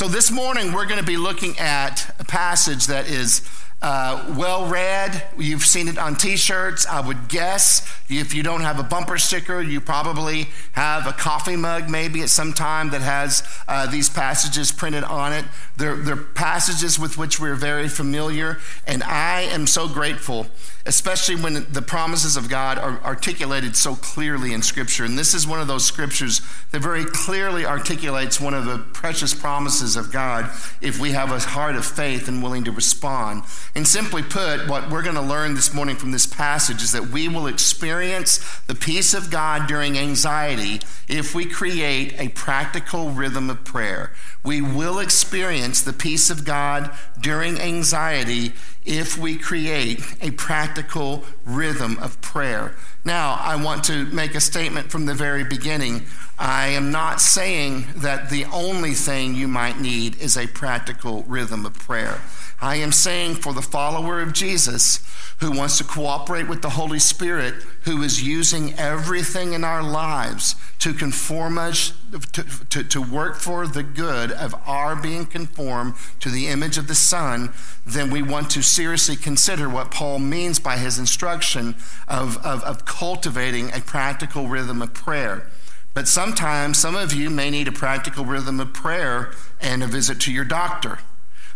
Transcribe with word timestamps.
So 0.00 0.08
this 0.08 0.30
morning 0.30 0.72
we're 0.72 0.86
going 0.86 0.98
to 0.98 1.04
be 1.04 1.18
looking 1.18 1.58
at 1.58 2.16
a 2.18 2.24
passage 2.24 2.86
that 2.86 3.06
is 3.06 3.46
uh, 3.82 4.34
well 4.36 4.66
read. 4.66 5.22
You've 5.38 5.64
seen 5.64 5.88
it 5.88 5.96
on 5.96 6.16
t 6.16 6.36
shirts. 6.36 6.86
I 6.86 7.00
would 7.00 7.28
guess 7.28 7.86
if 8.10 8.34
you 8.34 8.42
don't 8.42 8.60
have 8.60 8.78
a 8.78 8.82
bumper 8.82 9.16
sticker, 9.16 9.62
you 9.62 9.80
probably 9.80 10.48
have 10.72 11.06
a 11.06 11.12
coffee 11.12 11.56
mug 11.56 11.88
maybe 11.88 12.22
at 12.22 12.28
some 12.28 12.52
time 12.52 12.90
that 12.90 13.00
has 13.00 13.42
uh, 13.68 13.86
these 13.86 14.10
passages 14.10 14.70
printed 14.70 15.04
on 15.04 15.32
it. 15.32 15.44
They're, 15.76 15.96
they're 15.96 16.16
passages 16.16 16.98
with 16.98 17.16
which 17.16 17.40
we're 17.40 17.54
very 17.54 17.88
familiar, 17.88 18.58
and 18.86 19.02
I 19.02 19.42
am 19.42 19.66
so 19.66 19.88
grateful, 19.88 20.48
especially 20.84 21.36
when 21.36 21.66
the 21.72 21.82
promises 21.82 22.36
of 22.36 22.50
God 22.50 22.76
are 22.76 23.00
articulated 23.02 23.76
so 23.76 23.94
clearly 23.94 24.52
in 24.52 24.60
Scripture. 24.60 25.04
And 25.04 25.18
this 25.18 25.32
is 25.32 25.46
one 25.46 25.60
of 25.60 25.68
those 25.68 25.86
scriptures 25.86 26.42
that 26.72 26.80
very 26.80 27.04
clearly 27.04 27.64
articulates 27.64 28.40
one 28.40 28.52
of 28.52 28.66
the 28.66 28.78
precious 28.78 29.32
promises 29.32 29.96
of 29.96 30.12
God 30.12 30.50
if 30.82 31.00
we 31.00 31.12
have 31.12 31.30
a 31.30 31.38
heart 31.38 31.76
of 31.76 31.86
faith 31.86 32.28
and 32.28 32.42
willing 32.42 32.64
to 32.64 32.72
respond. 32.72 33.44
And 33.74 33.86
simply 33.86 34.22
put, 34.22 34.66
what 34.68 34.90
we're 34.90 35.02
going 35.02 35.14
to 35.14 35.20
learn 35.20 35.54
this 35.54 35.72
morning 35.72 35.94
from 35.94 36.10
this 36.10 36.26
passage 36.26 36.82
is 36.82 36.90
that 36.92 37.08
we 37.08 37.28
will 37.28 37.46
experience 37.46 38.38
the 38.66 38.74
peace 38.74 39.14
of 39.14 39.30
God 39.30 39.68
during 39.68 39.96
anxiety 39.96 40.80
if 41.08 41.34
we 41.34 41.44
create 41.44 42.14
a 42.18 42.28
practical 42.30 43.10
rhythm 43.10 43.48
of 43.48 43.64
prayer. 43.64 44.12
We 44.44 44.60
will 44.60 44.98
experience 44.98 45.82
the 45.82 45.92
peace 45.92 46.30
of 46.30 46.44
God 46.44 46.90
during 47.20 47.60
anxiety 47.60 48.54
if 48.84 49.18
we 49.18 49.36
create 49.36 50.00
a 50.20 50.30
practical 50.32 51.24
rhythm 51.44 51.98
of 51.98 52.20
prayer. 52.20 52.74
Now, 53.04 53.38
I 53.40 53.62
want 53.62 53.84
to 53.84 54.04
make 54.06 54.34
a 54.34 54.40
statement 54.40 54.90
from 54.90 55.06
the 55.06 55.14
very 55.14 55.44
beginning. 55.44 56.06
I 56.38 56.68
am 56.68 56.90
not 56.90 57.20
saying 57.20 57.86
that 57.96 58.30
the 58.30 58.44
only 58.46 58.92
thing 58.92 59.34
you 59.34 59.48
might 59.48 59.80
need 59.80 60.20
is 60.20 60.36
a 60.36 60.46
practical 60.46 61.22
rhythm 61.24 61.66
of 61.66 61.74
prayer. 61.74 62.20
I 62.60 62.76
am 62.76 62.92
saying 62.92 63.36
for 63.36 63.54
the 63.54 63.62
follower 63.62 64.20
of 64.20 64.34
Jesus 64.34 65.04
who 65.38 65.50
wants 65.50 65.78
to 65.78 65.84
cooperate 65.84 66.48
with 66.48 66.60
the 66.60 66.70
Holy 66.70 66.98
Spirit, 66.98 67.54
who 67.82 68.02
is 68.02 68.22
using 68.22 68.74
everything 68.74 69.52
in 69.52 69.64
our 69.64 69.82
lives 69.82 70.54
to 70.80 70.92
conform 70.92 71.58
us, 71.58 71.92
to, 72.32 72.44
to, 72.68 72.84
to, 72.84 73.00
work 73.00 73.36
for 73.36 73.66
the 73.66 73.82
good 73.82 74.30
of 74.32 74.54
our 74.66 74.94
being 74.94 75.26
conformed 75.26 75.94
to 76.20 76.28
the 76.28 76.48
image 76.48 76.78
of 76.78 76.88
the 76.88 76.94
Son, 76.94 77.52
then 77.86 78.10
we 78.10 78.22
want 78.22 78.50
to 78.50 78.62
seriously 78.62 79.16
consider 79.16 79.68
what 79.68 79.90
Paul 79.90 80.18
means 80.18 80.58
by 80.58 80.76
his 80.76 80.98
instruction 80.98 81.74
of, 82.06 82.36
of, 82.44 82.62
of 82.64 82.84
cultivating 82.84 83.72
a 83.72 83.80
practical 83.80 84.48
rhythm 84.48 84.82
of 84.82 84.92
prayer. 84.94 85.46
But 85.92 86.06
sometimes 86.06 86.78
some 86.78 86.94
of 86.94 87.12
you 87.12 87.30
may 87.30 87.50
need 87.50 87.68
a 87.68 87.72
practical 87.72 88.24
rhythm 88.24 88.60
of 88.60 88.72
prayer 88.72 89.32
and 89.60 89.82
a 89.82 89.86
visit 89.86 90.20
to 90.20 90.32
your 90.32 90.44
doctor. 90.44 90.98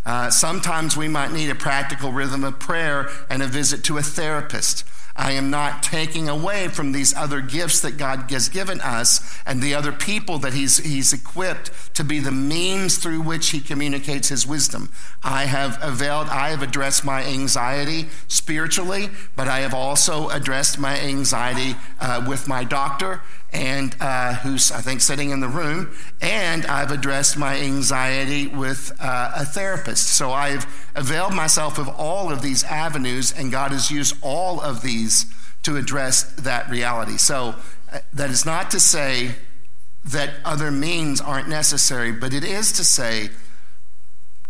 Uh, 0.05 0.31
sometimes 0.31 0.97
we 0.97 1.09
might 1.09 1.33
need 1.33 1.49
a 1.49 1.55
practical 1.55 2.13
rhythm 2.13 2.45
of 2.45 2.59
prayer 2.59 3.09
and 3.31 3.43
a 3.43 3.47
visit 3.47 3.83
to 3.85 3.97
a 3.97 4.03
therapist. 4.03 4.85
I 5.17 5.33
am 5.33 5.49
not 5.49 5.83
taking 5.83 6.29
away 6.29 6.67
from 6.69 6.91
these 6.91 7.15
other 7.15 7.41
gifts 7.41 7.81
that 7.83 7.97
God 7.97 8.29
has 8.31 8.49
given 8.49 8.81
us 8.81 9.39
and 9.47 9.63
the 9.63 9.75
other 9.75 9.93
people 9.93 10.39
that 10.41 10.55
he's, 10.55 10.79
he's 10.79 11.13
equipped 11.13 11.71
to 11.95 12.03
be 12.03 12.19
the 12.19 12.33
means 12.33 12.99
through 12.99 13.21
which 13.21 13.51
He 13.51 13.61
communicates 13.61 14.29
His 14.29 14.47
wisdom. 14.47 14.91
I 15.23 15.45
have 15.45 15.79
availed, 15.81 16.29
I 16.29 16.51
have 16.51 16.63
addressed 16.63 17.05
my 17.05 17.23
anxiety 17.23 18.09
spiritually, 18.27 19.11
but 19.37 19.47
I 19.47 19.61
have 19.61 19.75
also 19.75 20.29
addressed 20.31 20.79
my 20.79 20.99
anxiety 20.99 21.77
uh, 22.01 22.25
with 22.29 22.49
my 22.49 22.65
doctor 22.65 23.23
and 23.55 23.97
uh, 24.01 24.35
who's 24.35 24.73
I 24.73 24.81
think 24.81 25.01
sitting 25.01 25.31
in 25.31 25.41
the 25.41 25.49
room, 25.49 25.97
and 26.21 26.67
I've 26.67 26.91
addressed 26.91 27.39
my 27.39 27.57
anxiety 27.57 28.49
with 28.49 28.93
uh, 29.01 29.33
a 29.37 29.45
therapist. 29.45 30.09
So 30.09 30.33
I've 30.33 30.67
availed 30.95 31.35
myself 31.35 31.79
of 31.79 31.89
all 31.89 32.31
of 32.31 32.43
these 32.43 32.65
avenues, 32.65 33.33
and 33.33 33.53
God 33.53 33.71
has 33.71 33.91
used 33.91 34.17
all 34.21 34.61
of 34.61 34.83
these 34.83 35.27
to 35.63 35.77
address 35.77 36.25
that 36.35 36.69
reality. 36.69 37.17
So 37.17 37.55
uh, 37.93 38.01
that 38.13 38.31
is 38.31 38.45
not 38.45 38.71
to 38.73 38.81
say 38.81 39.37
that 40.05 40.35
other 40.45 40.71
means 40.71 41.21
aren't 41.21 41.49
necessary, 41.49 42.13
but 42.13 42.35
it 42.35 42.45
is 42.45 42.73
to 42.73 42.85
say 42.85 43.31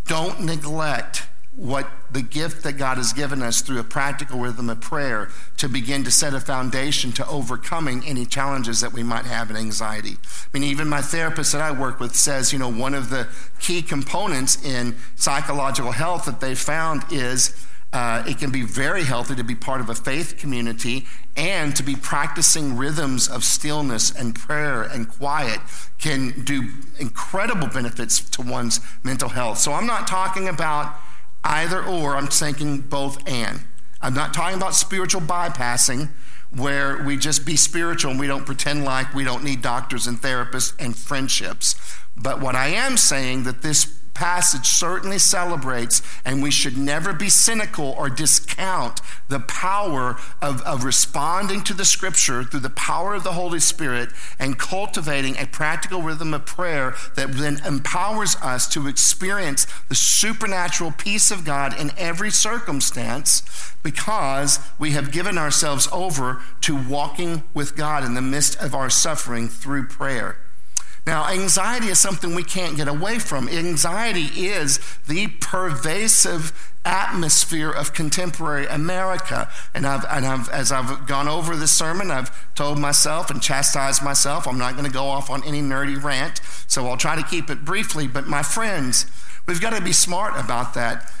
don't 0.07 0.41
neglect 0.41 1.27
what 1.55 1.87
the 2.11 2.21
gift 2.21 2.63
that 2.63 2.73
God 2.73 2.97
has 2.97 3.13
given 3.13 3.41
us 3.41 3.61
through 3.61 3.79
a 3.79 3.83
practical 3.83 4.39
rhythm 4.39 4.69
of 4.69 4.81
prayer 4.81 5.29
to 5.57 5.67
begin 5.67 6.03
to 6.03 6.11
set 6.11 6.33
a 6.33 6.39
foundation 6.39 7.11
to 7.13 7.27
overcoming 7.27 8.03
any 8.05 8.25
challenges 8.25 8.81
that 8.81 8.93
we 8.93 9.03
might 9.03 9.25
have 9.25 9.49
in 9.49 9.55
anxiety. 9.55 10.17
I 10.23 10.57
mean, 10.57 10.63
even 10.63 10.87
my 10.87 11.01
therapist 11.01 11.51
that 11.51 11.61
I 11.61 11.71
work 11.71 11.99
with 11.99 12.15
says, 12.15 12.53
you 12.53 12.59
know, 12.59 12.71
one 12.71 12.93
of 12.93 13.09
the 13.09 13.27
key 13.59 13.81
components 13.81 14.63
in 14.63 14.95
psychological 15.15 15.91
health 15.91 16.25
that 16.25 16.39
they 16.39 16.55
found 16.55 17.03
is 17.11 17.65
uh, 17.95 18.23
it 18.27 18.37
can 18.37 18.51
be 18.51 18.61
very 18.61 19.05
healthy 19.05 19.35
to 19.35 19.43
be 19.43 19.55
part 19.55 19.79
of 19.79 19.89
a 19.89 19.95
faith 19.95 20.37
community 20.37 21.05
and 21.37 21.73
to 21.77 21.81
be 21.81 21.95
practicing 21.95 22.75
rhythms 22.75 23.29
of 23.29 23.41
stillness 23.41 24.11
and 24.13 24.35
prayer 24.35 24.83
and 24.83 25.07
quiet 25.07 25.61
can 25.97 26.43
do 26.43 26.69
incredible 26.99 27.67
benefits 27.67 28.19
to 28.19 28.41
one's 28.41 28.81
mental 29.03 29.29
health. 29.29 29.59
So 29.59 29.71
I'm 29.71 29.87
not 29.87 30.07
talking 30.07 30.49
about 30.49 30.93
either 31.45 31.83
or, 31.83 32.17
I'm 32.17 32.27
thinking 32.27 32.81
both 32.81 33.25
and. 33.27 33.61
I'm 34.01 34.13
not 34.13 34.33
talking 34.33 34.57
about 34.57 34.75
spiritual 34.75 35.21
bypassing 35.21 36.09
where 36.55 37.03
we 37.03 37.17
just 37.17 37.45
be 37.45 37.55
spiritual 37.55 38.11
and 38.11 38.19
we 38.19 38.27
don't 38.27 38.45
pretend 38.45 38.83
like 38.83 39.13
we 39.13 39.23
don't 39.23 39.43
need 39.43 39.61
doctors 39.61 40.07
and 40.07 40.21
therapists 40.21 40.73
and 40.79 40.95
friendships. 40.95 41.75
But 42.17 42.39
what 42.39 42.55
I 42.55 42.67
am 42.67 42.97
saying 42.97 43.43
that 43.43 43.61
this 43.61 43.99
passage 44.15 44.65
certainly 44.65 45.19
celebrates, 45.19 46.01
and 46.23 46.41
we 46.41 46.49
should 46.49 46.77
never 46.77 47.13
be 47.13 47.29
cynical 47.29 47.93
or 47.97 48.09
discount 48.09 49.01
the 49.27 49.41
power 49.41 50.17
of, 50.41 50.61
of 50.61 50.83
responding 50.83 51.61
to 51.63 51.73
the 51.73 51.85
scripture 51.85 52.43
through 52.43 52.61
the 52.61 52.69
power 52.69 53.13
of 53.13 53.23
the 53.23 53.33
Holy 53.33 53.59
Spirit 53.59 54.09
and 54.39 54.57
cultivating 54.57 55.37
a 55.37 55.45
practical 55.45 56.01
rhythm 56.01 56.33
of 56.33 56.45
prayer 56.45 56.95
that 57.15 57.33
then 57.33 57.59
empowers 57.65 58.35
us 58.37 58.67
to 58.69 58.87
experience 58.87 59.67
the 59.89 59.95
supernatural 59.95 60.91
peace 60.91 61.29
of 61.29 61.45
God 61.45 61.79
in 61.79 61.91
every 61.97 62.31
circumstance 62.31 63.43
because 63.83 64.59
we 64.79 64.91
have 64.91 65.11
given 65.11 65.37
ourselves 65.37 65.87
over 65.91 66.41
to 66.61 66.75
walking 66.75 67.43
with 67.53 67.75
God 67.75 68.03
in 68.03 68.13
the 68.15 68.21
midst 68.21 68.55
of 68.61 68.73
our 68.73 68.89
suffering 68.89 69.49
through 69.49 69.87
prayer. 69.87 70.37
Now, 71.05 71.27
anxiety 71.29 71.87
is 71.87 71.99
something 71.99 72.33
we 72.33 72.43
can't 72.43 72.75
get 72.75 72.87
away 72.87 73.19
from. 73.19 73.47
Anxiety 73.47 74.47
is 74.47 74.79
the 75.07 75.27
pervasive 75.39 76.73
atmosphere 76.83 77.69
of 77.69 77.93
contemporary 77.93 78.65
America. 78.65 79.49
And, 79.75 79.85
I've, 79.85 80.03
and 80.09 80.25
I've, 80.25 80.49
as 80.49 80.71
I've 80.71 81.05
gone 81.05 81.27
over 81.27 81.55
this 81.55 81.71
sermon, 81.71 82.09
I've 82.09 82.31
told 82.55 82.79
myself 82.79 83.29
and 83.29 83.41
chastised 83.41 84.03
myself, 84.03 84.47
I'm 84.47 84.57
not 84.57 84.73
going 84.73 84.85
to 84.85 84.91
go 84.91 85.05
off 85.05 85.29
on 85.29 85.43
any 85.43 85.61
nerdy 85.61 86.01
rant, 86.01 86.41
so 86.67 86.87
I'll 86.87 86.97
try 86.97 87.15
to 87.15 87.23
keep 87.23 87.51
it 87.51 87.63
briefly. 87.63 88.07
But 88.07 88.27
my 88.27 88.41
friends, 88.41 89.05
we've 89.47 89.61
got 89.61 89.73
to 89.77 89.81
be 89.81 89.93
smart 89.93 90.33
about 90.37 90.73
that. 90.73 91.11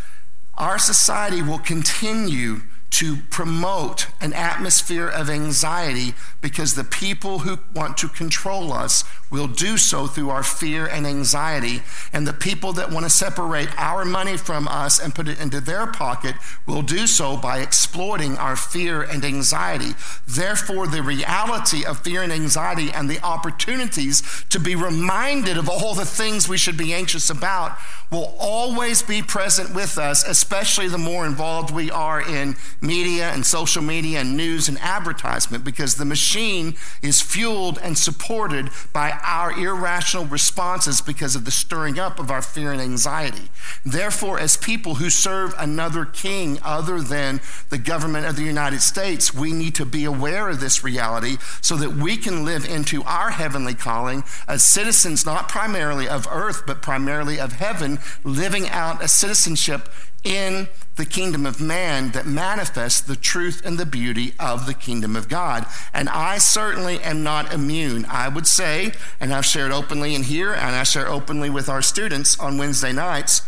Our 0.57 0.79
society 0.79 1.43
will 1.43 1.59
continue 1.59 2.61
to 2.91 3.17
promote 3.29 4.07
an 4.21 4.31
atmosphere 4.31 5.07
of 5.07 5.29
anxiety 5.29 6.13
because 6.41 6.75
the 6.75 6.83
people 6.83 7.39
who 7.39 7.59
want 7.73 7.97
to 7.97 8.07
control 8.07 8.71
us 8.71 9.03
will 9.29 9.47
do 9.47 9.77
so 9.77 10.07
through 10.07 10.29
our 10.29 10.43
fear 10.43 10.85
and 10.85 11.05
anxiety. 11.05 11.81
And 12.13 12.25
the 12.25 12.31
people 12.31 12.71
that 12.73 12.91
want 12.91 13.05
to 13.05 13.09
separate 13.09 13.67
our 13.77 14.05
money 14.05 14.37
from 14.37 14.67
us 14.67 14.99
and 14.99 15.13
put 15.13 15.27
it 15.27 15.41
into 15.41 15.59
their 15.59 15.87
pocket 15.87 16.35
will 16.65 16.83
do 16.83 17.05
so 17.05 17.35
by 17.35 17.59
exploiting 17.59 18.37
our 18.37 18.55
fear 18.55 19.01
and 19.01 19.25
anxiety. 19.25 19.93
Therefore, 20.27 20.87
the 20.87 21.03
reality 21.03 21.83
of 21.83 21.99
fear 21.99 22.21
and 22.21 22.31
anxiety 22.31 22.91
and 22.91 23.09
the 23.09 23.21
opportunities 23.21 24.23
to 24.49 24.59
be 24.59 24.75
reminded 24.75 25.57
of 25.57 25.67
all 25.67 25.95
the 25.95 26.05
things 26.05 26.47
we 26.47 26.57
should 26.57 26.77
be 26.77 26.93
anxious 26.93 27.29
about 27.29 27.77
will 28.11 28.35
always 28.39 29.01
be 29.01 29.21
present 29.21 29.73
with 29.73 29.97
us, 29.97 30.23
especially 30.23 30.87
the 30.87 30.97
more 30.97 31.25
involved 31.25 31.71
we 31.71 31.89
are 31.89 32.21
in 32.21 32.55
media 32.85 33.31
and 33.31 33.45
social 33.45 33.81
media 33.81 34.21
and 34.21 34.37
news 34.37 34.67
and 34.69 34.77
advertisement, 34.79 35.63
because 35.63 35.95
the 35.95 36.05
machine 36.05 36.75
is 37.01 37.21
fueled 37.21 37.79
and 37.81 37.97
supported 37.97 38.69
by 38.93 39.11
our 39.23 39.51
irrational 39.51 40.25
responses 40.25 41.01
because 41.01 41.35
of 41.35 41.45
the 41.45 41.51
stirring 41.51 41.99
up 41.99 42.19
of 42.19 42.31
our 42.31 42.41
fear 42.41 42.71
and 42.71 42.81
anxiety. 42.81 43.49
Therefore, 43.85 44.39
as 44.39 44.57
people 44.57 44.95
who 44.95 45.09
serve 45.09 45.53
another 45.57 46.05
king 46.05 46.59
other 46.63 47.01
than 47.01 47.41
the 47.69 47.77
government 47.77 48.25
of 48.25 48.35
the 48.35 48.43
United 48.43 48.81
States, 48.81 49.33
we 49.33 49.51
need 49.51 49.75
to 49.75 49.85
be 49.85 50.05
aware 50.05 50.49
of 50.49 50.59
this 50.59 50.83
reality 50.83 51.37
so 51.61 51.75
that 51.77 51.95
we 51.95 52.17
can 52.17 52.45
live 52.45 52.65
into 52.65 53.03
our 53.03 53.31
heavenly 53.31 53.73
calling 53.73 54.23
as 54.47 54.63
citizens, 54.63 55.25
not 55.25 55.49
primarily 55.49 56.07
of 56.07 56.27
earth, 56.29 56.63
but 56.65 56.81
primarily 56.81 57.39
of 57.39 57.53
heaven, 57.53 57.99
living 58.23 58.67
out 58.69 59.03
a 59.03 59.07
citizenship 59.07 59.89
in 60.25 60.67
the 60.95 61.05
kingdom 61.05 61.45
of 61.45 61.61
man 61.61 62.11
that 62.11 62.25
manifests 62.25 63.01
the 63.01 63.15
truth 63.15 63.61
and 63.65 63.77
the 63.77 63.85
beauty 63.85 64.33
of 64.39 64.65
the 64.65 64.73
kingdom 64.73 65.15
of 65.15 65.29
God. 65.29 65.65
And 65.93 66.09
I 66.09 66.37
certainly 66.37 67.01
am 67.01 67.21
not 67.23 67.53
immune. 67.53 68.05
I 68.09 68.27
would 68.27 68.47
say, 68.47 68.93
and 69.19 69.33
I've 69.33 69.45
shared 69.45 69.71
openly 69.71 70.15
in 70.15 70.23
here, 70.23 70.53
and 70.53 70.75
I 70.75 70.83
share 70.83 71.07
openly 71.07 71.49
with 71.49 71.69
our 71.69 71.81
students 71.81 72.39
on 72.39 72.57
Wednesday 72.57 72.91
nights, 72.91 73.41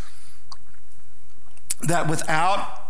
that 1.82 2.10
without 2.10 2.84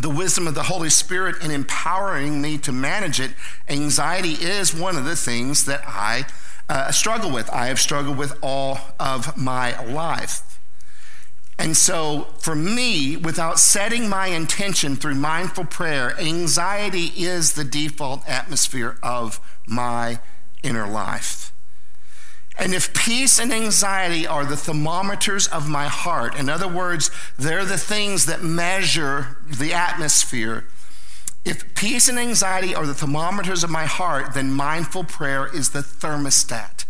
the 0.00 0.10
wisdom 0.10 0.46
of 0.46 0.54
the 0.54 0.64
Holy 0.64 0.90
Spirit 0.90 1.42
in 1.42 1.50
empowering 1.50 2.40
me 2.40 2.58
to 2.58 2.72
manage 2.72 3.20
it, 3.20 3.32
anxiety 3.68 4.32
is 4.32 4.74
one 4.74 4.96
of 4.96 5.04
the 5.04 5.16
things 5.16 5.64
that 5.66 5.82
I 5.86 6.24
uh, 6.68 6.90
struggle 6.90 7.30
with. 7.30 7.50
I 7.50 7.66
have 7.66 7.80
struggled 7.80 8.16
with 8.16 8.38
all 8.42 8.78
of 8.98 9.36
my 9.36 9.80
life. 9.84 10.59
And 11.60 11.76
so, 11.76 12.28
for 12.38 12.54
me, 12.54 13.18
without 13.18 13.58
setting 13.58 14.08
my 14.08 14.28
intention 14.28 14.96
through 14.96 15.16
mindful 15.16 15.66
prayer, 15.66 16.18
anxiety 16.18 17.12
is 17.14 17.52
the 17.52 17.64
default 17.64 18.26
atmosphere 18.26 18.96
of 19.02 19.38
my 19.66 20.20
inner 20.62 20.88
life. 20.88 21.52
And 22.58 22.72
if 22.72 22.94
peace 22.94 23.38
and 23.38 23.52
anxiety 23.52 24.26
are 24.26 24.46
the 24.46 24.56
thermometers 24.56 25.48
of 25.48 25.68
my 25.68 25.84
heart, 25.84 26.34
in 26.34 26.48
other 26.48 26.66
words, 26.66 27.10
they're 27.38 27.66
the 27.66 27.76
things 27.76 28.24
that 28.24 28.42
measure 28.42 29.36
the 29.46 29.74
atmosphere. 29.74 30.64
If 31.44 31.74
peace 31.74 32.08
and 32.08 32.18
anxiety 32.18 32.74
are 32.74 32.86
the 32.86 32.94
thermometers 32.94 33.62
of 33.62 33.68
my 33.68 33.84
heart, 33.84 34.32
then 34.32 34.50
mindful 34.50 35.04
prayer 35.04 35.46
is 35.54 35.70
the 35.70 35.80
thermostat. 35.80 36.86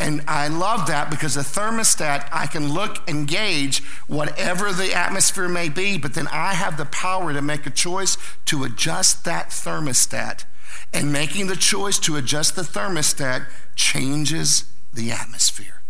And 0.00 0.22
I 0.26 0.48
love 0.48 0.86
that 0.86 1.10
because 1.10 1.34
the 1.34 1.42
thermostat, 1.42 2.26
I 2.32 2.46
can 2.46 2.72
look 2.72 3.06
and 3.06 3.28
gauge 3.28 3.82
whatever 4.06 4.72
the 4.72 4.94
atmosphere 4.94 5.46
may 5.46 5.68
be, 5.68 5.98
but 5.98 6.14
then 6.14 6.26
I 6.28 6.54
have 6.54 6.78
the 6.78 6.86
power 6.86 7.34
to 7.34 7.42
make 7.42 7.66
a 7.66 7.70
choice 7.70 8.16
to 8.46 8.64
adjust 8.64 9.26
that 9.26 9.50
thermostat. 9.50 10.46
And 10.94 11.12
making 11.12 11.48
the 11.48 11.56
choice 11.56 11.98
to 12.00 12.16
adjust 12.16 12.56
the 12.56 12.62
thermostat 12.62 13.46
changes 13.76 14.64
the 14.90 15.10
atmosphere. 15.12 15.82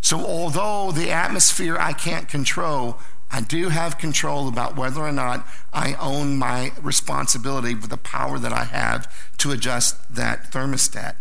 So, 0.00 0.24
although 0.24 0.92
the 0.92 1.10
atmosphere 1.10 1.76
I 1.76 1.92
can't 1.92 2.28
control, 2.28 3.00
I 3.32 3.40
do 3.40 3.70
have 3.70 3.98
control 3.98 4.46
about 4.46 4.76
whether 4.76 5.00
or 5.00 5.12
not 5.12 5.46
I 5.72 5.94
own 5.94 6.38
my 6.38 6.70
responsibility 6.80 7.74
with 7.74 7.90
the 7.90 7.96
power 7.96 8.38
that 8.38 8.52
I 8.52 8.64
have 8.64 9.12
to 9.38 9.50
adjust 9.50 10.14
that 10.14 10.52
thermostat. 10.52 11.16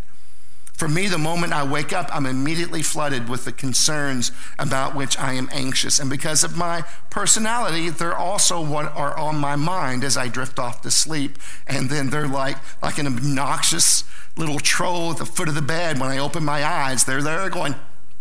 For 0.79 0.87
me, 0.87 1.07
the 1.07 1.17
moment 1.17 1.51
I 1.51 1.69
wake 1.69 1.91
up, 1.91 2.07
I'm 2.09 2.25
immediately 2.25 2.81
flooded 2.81 3.27
with 3.27 3.43
the 3.43 3.51
concerns 3.51 4.31
about 4.57 4.95
which 4.95 5.19
I 5.19 5.33
am 5.33 5.49
anxious. 5.51 5.99
And 5.99 6.09
because 6.09 6.45
of 6.45 6.55
my 6.55 6.85
personality, 7.09 7.89
they're 7.89 8.15
also 8.15 8.65
what 8.65 8.85
are 8.95 9.13
on 9.17 9.35
my 9.35 9.57
mind 9.57 10.05
as 10.05 10.15
I 10.15 10.29
drift 10.29 10.57
off 10.57 10.81
to 10.83 10.89
sleep. 10.89 11.37
And 11.67 11.89
then 11.89 12.11
they're 12.11 12.29
like, 12.29 12.55
like 12.81 12.97
an 12.97 13.07
obnoxious 13.07 14.05
little 14.37 14.57
troll 14.57 15.11
at 15.11 15.17
the 15.17 15.25
foot 15.25 15.49
of 15.49 15.55
the 15.55 15.61
bed. 15.61 15.99
When 15.99 16.09
I 16.09 16.17
open 16.17 16.45
my 16.45 16.63
eyes, 16.63 17.03
they're 17.03 17.21
there 17.21 17.49
going, 17.49 17.75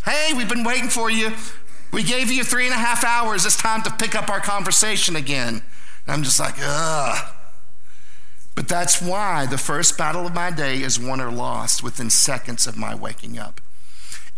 Hey, 0.04 0.32
we've 0.36 0.48
been 0.48 0.64
waiting 0.64 0.88
for 0.88 1.08
you. 1.08 1.34
We 1.92 2.02
gave 2.02 2.28
you 2.28 2.42
three 2.42 2.64
and 2.64 2.74
a 2.74 2.78
half 2.78 3.04
hours. 3.04 3.46
It's 3.46 3.56
time 3.56 3.82
to 3.82 3.90
pick 3.92 4.16
up 4.16 4.28
our 4.28 4.40
conversation 4.40 5.14
again. 5.14 5.62
And 6.06 6.08
I'm 6.08 6.24
just 6.24 6.40
like, 6.40 6.56
ugh. 6.60 7.34
But 8.58 8.66
that's 8.66 9.00
why 9.00 9.46
the 9.46 9.56
first 9.56 9.96
battle 9.96 10.26
of 10.26 10.34
my 10.34 10.50
day 10.50 10.82
is 10.82 10.98
won 10.98 11.20
or 11.20 11.30
lost 11.30 11.84
within 11.84 12.10
seconds 12.10 12.66
of 12.66 12.76
my 12.76 12.92
waking 12.92 13.38
up. 13.38 13.60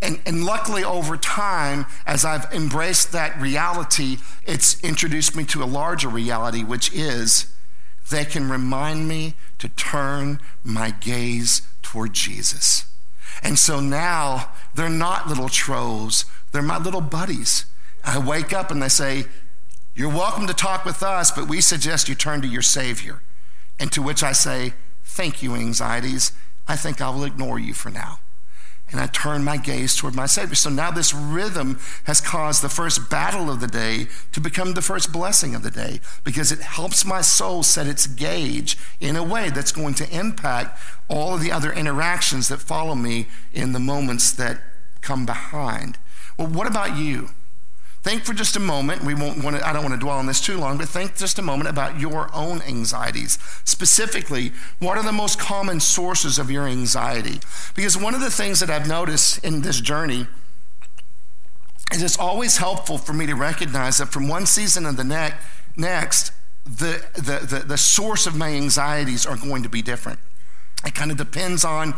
And, 0.03 0.21
and 0.27 0.45
luckily, 0.45 0.85
over 0.85 1.17
time, 1.17 1.87
as 2.07 2.23
I've 2.23 2.45
embraced 2.53 3.13
that 3.13 3.41
reality, 3.41 4.19
it's 4.45 4.79
introduced 4.85 5.35
me 5.35 5.45
to 5.45 5.63
a 5.63 5.65
larger 5.65 6.11
reality, 6.11 6.63
which 6.63 6.93
is 6.93 7.51
they 8.11 8.27
can 8.27 8.51
remind 8.51 9.09
me 9.09 9.37
to 9.59 9.71
turn 9.71 10.39
my 10.63 10.91
gaze 10.91 11.63
toward 11.81 12.13
Jesus. 12.13 12.85
And 13.43 13.59
so 13.59 13.81
now 13.81 14.53
they're 14.75 14.91
not 14.91 15.29
little 15.29 15.49
trolls, 15.49 16.27
they're 16.53 16.61
my 16.61 16.77
little 16.77 17.01
buddies. 17.01 17.65
I 18.05 18.19
wake 18.19 18.53
up 18.53 18.71
and 18.71 18.83
they 18.83 18.91
say, 18.91 19.25
You're 19.95 20.11
welcome 20.11 20.47
to 20.47 20.53
talk 20.53 20.85
with 20.85 21.03
us, 21.03 21.31
but 21.31 21.49
we 21.49 21.63
suggest 21.63 22.07
you 22.07 22.15
turn 22.15 22.43
to 22.43 22.47
your 22.47 22.61
Savior. 22.61 23.23
And 23.81 23.91
to 23.93 24.03
which 24.03 24.23
I 24.23 24.33
say, 24.33 24.75
Thank 25.03 25.43
you, 25.43 25.57
anxieties. 25.57 26.31
I 26.69 26.77
think 26.77 27.01
I 27.01 27.11
will 27.11 27.25
ignore 27.25 27.59
you 27.59 27.75
for 27.75 27.91
now. 27.91 28.21
And 28.93 29.01
I 29.01 29.07
turn 29.07 29.45
my 29.45 29.57
gaze 29.57 29.97
toward 29.97 30.15
my 30.15 30.27
Savior. 30.27 30.55
So 30.55 30.71
now 30.71 30.91
this 30.91 31.15
rhythm 31.15 31.81
has 32.05 32.21
caused 32.21 32.63
the 32.63 32.69
first 32.69 33.11
battle 33.11 33.51
of 33.51 33.61
the 33.61 33.67
day 33.67 34.07
to 34.33 34.41
become 34.41 34.75
the 34.75 34.83
first 34.83 35.13
blessing 35.13 35.55
of 35.55 35.63
the 35.63 35.71
day 35.71 36.01
because 36.25 36.51
it 36.51 36.61
helps 36.61 37.05
my 37.05 37.21
soul 37.21 37.63
set 37.63 37.87
its 37.87 38.07
gauge 38.07 38.77
in 39.01 39.17
a 39.17 39.23
way 39.23 39.51
that's 39.51 39.73
going 39.73 39.95
to 39.95 40.17
impact 40.17 40.79
all 41.09 41.35
of 41.35 41.41
the 41.41 41.53
other 41.53 41.73
interactions 41.73 42.49
that 42.49 42.59
follow 42.59 42.95
me 42.95 43.29
in 43.53 43.73
the 43.73 43.79
moments 43.79 44.33
that 44.33 44.61
come 45.03 45.25
behind. 45.25 45.99
Well, 46.37 46.49
what 46.49 46.67
about 46.67 46.97
you? 46.97 47.31
Think 48.03 48.25
for 48.25 48.33
just 48.33 48.57
a 48.57 48.61
moment, 48.61 49.05
we 49.05 49.13
won't 49.13 49.45
want 49.45 49.57
to, 49.57 49.67
I 49.67 49.75
don't 49.75 49.83
want 49.83 49.95
to 49.95 50.01
dwell 50.01 50.17
on 50.17 50.27
this 50.27 50.41
too 50.41 50.57
long, 50.57 50.79
but 50.79 50.89
think 50.89 51.17
just 51.17 51.39
a 51.39 51.43
moment 51.43 51.69
about 51.69 52.01
your 52.01 52.35
own 52.35 52.63
anxieties. 52.63 53.39
Specifically, 53.65 54.53
what 54.79 54.97
are 54.97 55.05
the 55.05 55.13
most 55.13 55.39
common 55.39 55.81
sources 55.81 56.39
of 56.39 56.51
your 56.51 56.67
anxiety? 56.67 57.41
Because 57.75 57.99
one 57.99 58.15
of 58.15 58.23
the 58.23 58.31
things 58.31 58.61
that 58.61 58.71
I've 58.71 58.89
noticed 58.89 59.45
in 59.45 59.61
this 59.61 59.81
journey 59.83 60.27
is 61.93 62.03
it's 62.03 62.19
always 62.19 62.57
helpful 62.57 62.97
for 62.97 63.13
me 63.13 63.27
to 63.27 63.35
recognize 63.35 63.99
that 63.99 64.07
from 64.07 64.29
one 64.29 64.47
season 64.47 64.85
to 64.85 64.93
the 64.93 65.05
ne- 65.05 65.35
next, 65.77 66.33
the, 66.65 67.05
the, 67.15 67.47
the, 67.47 67.65
the 67.67 67.79
source 67.79 68.27
of 68.27 68.35
my 68.35 68.49
anxieties 68.49 69.27
are 69.27 69.37
going 69.37 69.63
to 69.63 69.69
be 69.69 69.83
different. 69.83 70.21
It 70.87 70.95
kind 70.95 71.11
of 71.11 71.19
depends 71.19 71.67
on 71.67 71.95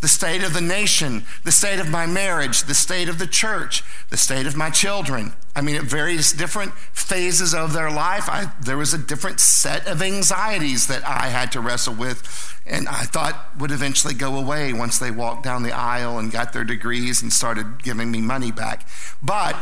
the 0.00 0.08
state 0.08 0.44
of 0.44 0.54
the 0.54 0.60
nation, 0.60 1.24
the 1.44 1.52
state 1.52 1.80
of 1.80 1.88
my 1.88 2.06
marriage, 2.06 2.62
the 2.64 2.74
state 2.74 3.08
of 3.08 3.18
the 3.18 3.26
church, 3.26 3.82
the 4.10 4.16
state 4.16 4.46
of 4.46 4.56
my 4.56 4.70
children. 4.70 5.32
I 5.56 5.60
mean, 5.60 5.74
at 5.74 5.82
various 5.82 6.32
different 6.32 6.72
phases 6.92 7.52
of 7.52 7.72
their 7.72 7.90
life, 7.90 8.28
I, 8.28 8.52
there 8.60 8.76
was 8.76 8.94
a 8.94 8.98
different 8.98 9.40
set 9.40 9.88
of 9.88 10.00
anxieties 10.00 10.86
that 10.86 11.06
I 11.06 11.28
had 11.28 11.50
to 11.52 11.60
wrestle 11.60 11.94
with, 11.94 12.22
and 12.64 12.88
I 12.88 13.02
thought 13.02 13.58
would 13.58 13.72
eventually 13.72 14.14
go 14.14 14.36
away 14.36 14.72
once 14.72 14.98
they 14.98 15.10
walked 15.10 15.42
down 15.42 15.64
the 15.64 15.72
aisle 15.72 16.18
and 16.18 16.30
got 16.30 16.52
their 16.52 16.64
degrees 16.64 17.20
and 17.20 17.32
started 17.32 17.82
giving 17.82 18.12
me 18.12 18.20
money 18.20 18.52
back. 18.52 18.88
But 19.20 19.56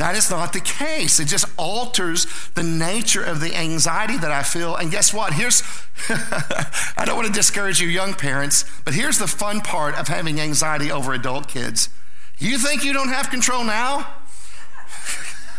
that 0.00 0.16
is 0.16 0.30
not 0.30 0.54
the 0.54 0.60
case. 0.60 1.20
It 1.20 1.26
just 1.26 1.44
alters 1.58 2.26
the 2.54 2.62
nature 2.62 3.22
of 3.22 3.40
the 3.40 3.54
anxiety 3.54 4.16
that 4.16 4.30
I 4.30 4.42
feel. 4.42 4.74
And 4.74 4.90
guess 4.90 5.12
what? 5.12 5.34
Here's, 5.34 5.62
I 6.08 7.04
don't 7.04 7.16
want 7.16 7.26
to 7.26 7.32
discourage 7.34 7.82
you 7.82 7.88
young 7.88 8.14
parents, 8.14 8.64
but 8.86 8.94
here's 8.94 9.18
the 9.18 9.26
fun 9.26 9.60
part 9.60 9.94
of 9.96 10.08
having 10.08 10.40
anxiety 10.40 10.90
over 10.90 11.12
adult 11.12 11.48
kids. 11.48 11.90
You 12.38 12.56
think 12.56 12.82
you 12.82 12.94
don't 12.94 13.10
have 13.10 13.28
control 13.28 13.62
now? 13.62 13.98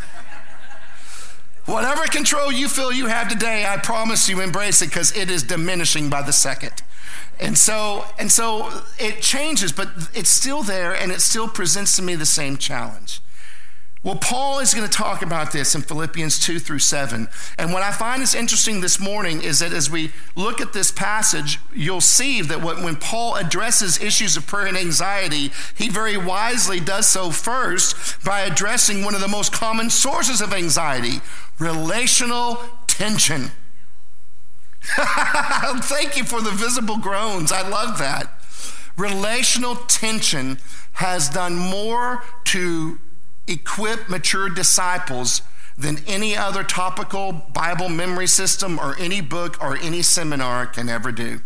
Whatever 1.68 2.06
control 2.06 2.52
you 2.52 2.68
feel 2.68 2.92
you 2.92 3.06
have 3.06 3.28
today, 3.28 3.68
I 3.68 3.78
promise 3.78 4.28
you 4.28 4.42
embrace 4.42 4.82
it 4.82 4.88
because 4.88 5.16
it 5.16 5.30
is 5.30 5.44
diminishing 5.44 6.10
by 6.10 6.24
the 6.24 6.34
second. 6.34 6.82
And 7.40 7.56
so, 7.56 8.06
and 8.18 8.32
so 8.32 8.82
it 8.98 9.22
changes, 9.22 9.72
but 9.72 9.90
it's 10.16 10.32
still 10.32 10.64
there 10.64 10.96
and 10.96 11.12
it 11.12 11.22
still 11.22 11.48
presents 11.48 11.96
to 11.98 12.02
me 12.02 12.16
the 12.16 12.26
same 12.26 12.58
challenge. 12.58 13.22
Well, 14.04 14.16
Paul 14.16 14.58
is 14.60 14.74
going 14.74 14.88
to 14.88 14.92
talk 14.92 15.22
about 15.22 15.52
this 15.52 15.76
in 15.76 15.84
Philippians 15.84 16.40
2 16.40 16.58
through 16.58 16.80
7. 16.80 17.28
And 17.60 17.72
what 17.72 17.84
I 17.84 17.92
find 17.92 18.24
is 18.24 18.34
interesting 18.34 18.82
this 18.82 19.00
morning 19.00 19.44
is 19.44 19.60
that 19.60 19.74
as 19.74 19.92
we 19.92 20.12
look 20.36 20.60
at 20.60 20.74
this 20.74 20.92
passage, 20.92 21.60
you'll 21.72 22.02
see 22.02 22.42
that 22.42 22.64
when 22.64 22.96
Paul 22.96 23.36
addresses 23.36 24.02
issues 24.02 24.36
of 24.36 24.48
prayer 24.48 24.66
and 24.66 24.78
anxiety, 24.78 25.52
he 25.76 25.88
very 25.88 26.18
wisely 26.18 26.80
does 26.80 27.08
so 27.08 27.30
first 27.30 28.24
by 28.26 28.40
addressing 28.40 29.06
one 29.06 29.14
of 29.14 29.22
the 29.22 29.28
most 29.28 29.54
common 29.54 29.92
sources 29.92 30.42
of 30.42 30.52
anxiety 30.52 31.22
relational 31.60 32.58
tension. 32.88 33.52
Thank 34.82 36.18
you 36.18 36.24
for 36.24 36.42
the 36.42 36.50
visible 36.50 36.98
groans. 36.98 37.52
I 37.52 37.68
love 37.68 38.00
that. 38.00 38.34
Relational 38.98 39.76
tension 39.76 40.58
has 40.94 41.30
done 41.30 41.56
more 41.56 42.24
to 42.46 43.00
equip 43.48 44.10
mature 44.10 44.50
disciples 44.50 45.42
than 45.78 46.00
any 46.08 46.36
other 46.36 46.64
topical 46.64 47.32
Bible 47.32 47.90
memory 47.90 48.28
system 48.28 48.80
or 48.80 48.96
any 49.00 49.22
book 49.22 49.62
or 49.62 49.78
any 49.78 50.02
seminar 50.02 50.66
can 50.66 50.90
ever 50.90 51.12
do. 51.12 51.42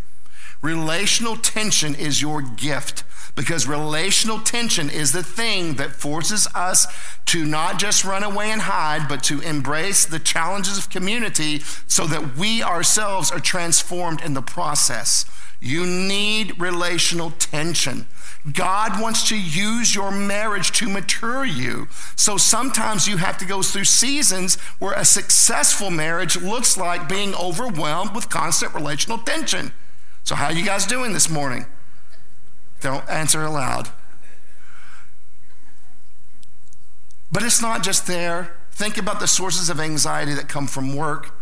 Relational 0.65 1.36
tension 1.36 1.93
is 1.93 2.24
your 2.24 2.41
gift 2.41 3.03
because 3.36 3.67
relational 3.67 4.39
tension 4.39 4.89
is 4.89 5.12
the 5.12 5.22
thing 5.22 5.75
that 5.75 5.91
forces 5.91 6.48
us 6.55 6.88
to 7.25 7.45
not 7.45 7.77
just 7.77 8.03
run 8.03 8.24
away 8.24 8.50
and 8.50 8.62
hide, 8.62 9.07
but 9.07 9.22
to 9.22 9.41
embrace 9.41 10.05
the 10.05 10.19
challenges 10.19 10.77
of 10.77 10.89
community 10.89 11.60
so 11.86 12.07
that 12.07 12.36
we 12.36 12.63
ourselves 12.63 13.31
are 13.31 13.39
transformed 13.39 14.22
in 14.22 14.34
the 14.34 14.41
process. 14.41 15.25
You 15.62 15.86
need 15.86 16.60
relational 16.60 17.31
tension. 17.31 18.07
God 18.51 19.01
wants 19.01 19.27
to 19.29 19.39
use 19.39 19.93
your 19.93 20.12
marriage 20.12 20.72
to 20.74 20.88
mature 20.88 21.45
you. 21.45 21.88
So 22.15 22.38
sometimes 22.38 23.07
you 23.07 23.17
have 23.17 23.38
to 23.39 23.45
go 23.45 23.62
through 23.62 23.86
seasons 23.86 24.55
where 24.79 24.93
a 24.93 25.05
successful 25.05 25.89
marriage 25.91 26.38
looks 26.38 26.77
like 26.77 27.10
being 27.10 27.36
overwhelmed 27.36 28.13
with 28.15 28.29
constant 28.29 28.74
relational 28.74 29.17
tension. 29.17 29.72
So, 30.25 30.34
how 30.34 30.46
are 30.46 30.53
you 30.53 30.65
guys 30.65 30.88
doing 30.88 31.13
this 31.13 31.29
morning? 31.29 31.67
Don't 32.82 33.08
answer 33.08 33.44
aloud. 33.44 33.89
But 37.32 37.44
it's 37.44 37.62
not 37.62 37.84
just 37.84 38.08
there. 38.08 38.55
Think 38.72 38.98
about 38.98 39.20
the 39.20 39.27
sources 39.27 39.70
of 39.70 39.79
anxiety 39.79 40.34
that 40.34 40.50
come 40.50 40.65
from 40.65 40.96
work, 40.96 41.39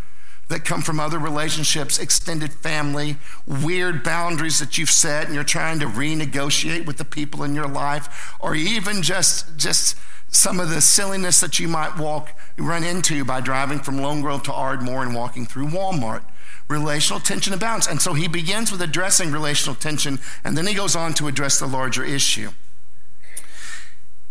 that 0.50 0.66
come 0.66 0.82
from 0.82 1.00
other 1.00 1.18
relationships, 1.18 1.98
extended 1.98 2.52
family, 2.52 3.16
weird 3.48 4.04
boundaries 4.04 4.60
that 4.60 4.78
you've 4.78 4.92
set 4.92 5.25
and 5.28 5.34
you're 5.34 5.46
trying 5.46 5.80
to 5.80 5.86
renegotiate 5.86 6.86
with 6.86 6.98
the 6.98 7.06
people 7.06 7.42
in 7.42 7.56
your 7.56 7.68
life, 7.68 8.36
or 8.42 8.54
even 8.54 9.02
just, 9.02 9.58
just 9.58 9.96
some 10.34 10.60
of 10.60 10.70
the 10.70 10.82
silliness 10.82 11.40
that 11.40 11.60
you 11.60 11.68
might 11.68 11.98
walk 11.98 12.34
run 12.58 12.84
into 12.84 13.24
by 13.24 13.40
driving 13.40 13.80
from 13.80 14.00
Lone 14.00 14.22
Grove 14.22 14.44
to 14.44 14.54
Ardmore 14.54 15.04
and 15.04 15.16
walking 15.16 15.46
through 15.46 15.68
Walmart 15.68 16.24
relational 16.68 17.20
tension 17.20 17.54
abounds. 17.54 17.88
And 17.88 18.02
so 18.02 18.13
he 18.13 18.28
begins 18.28 18.72
with 18.72 18.82
addressing 18.82 19.32
relational 19.32 19.75
tension, 19.75 20.20
and 20.44 20.58
then 20.58 20.66
he 20.66 20.74
goes 20.74 20.96
on 20.96 21.13
to 21.16 21.28
address 21.28 21.60
the 21.60 21.68
larger 21.68 22.04
issue. 22.04 22.52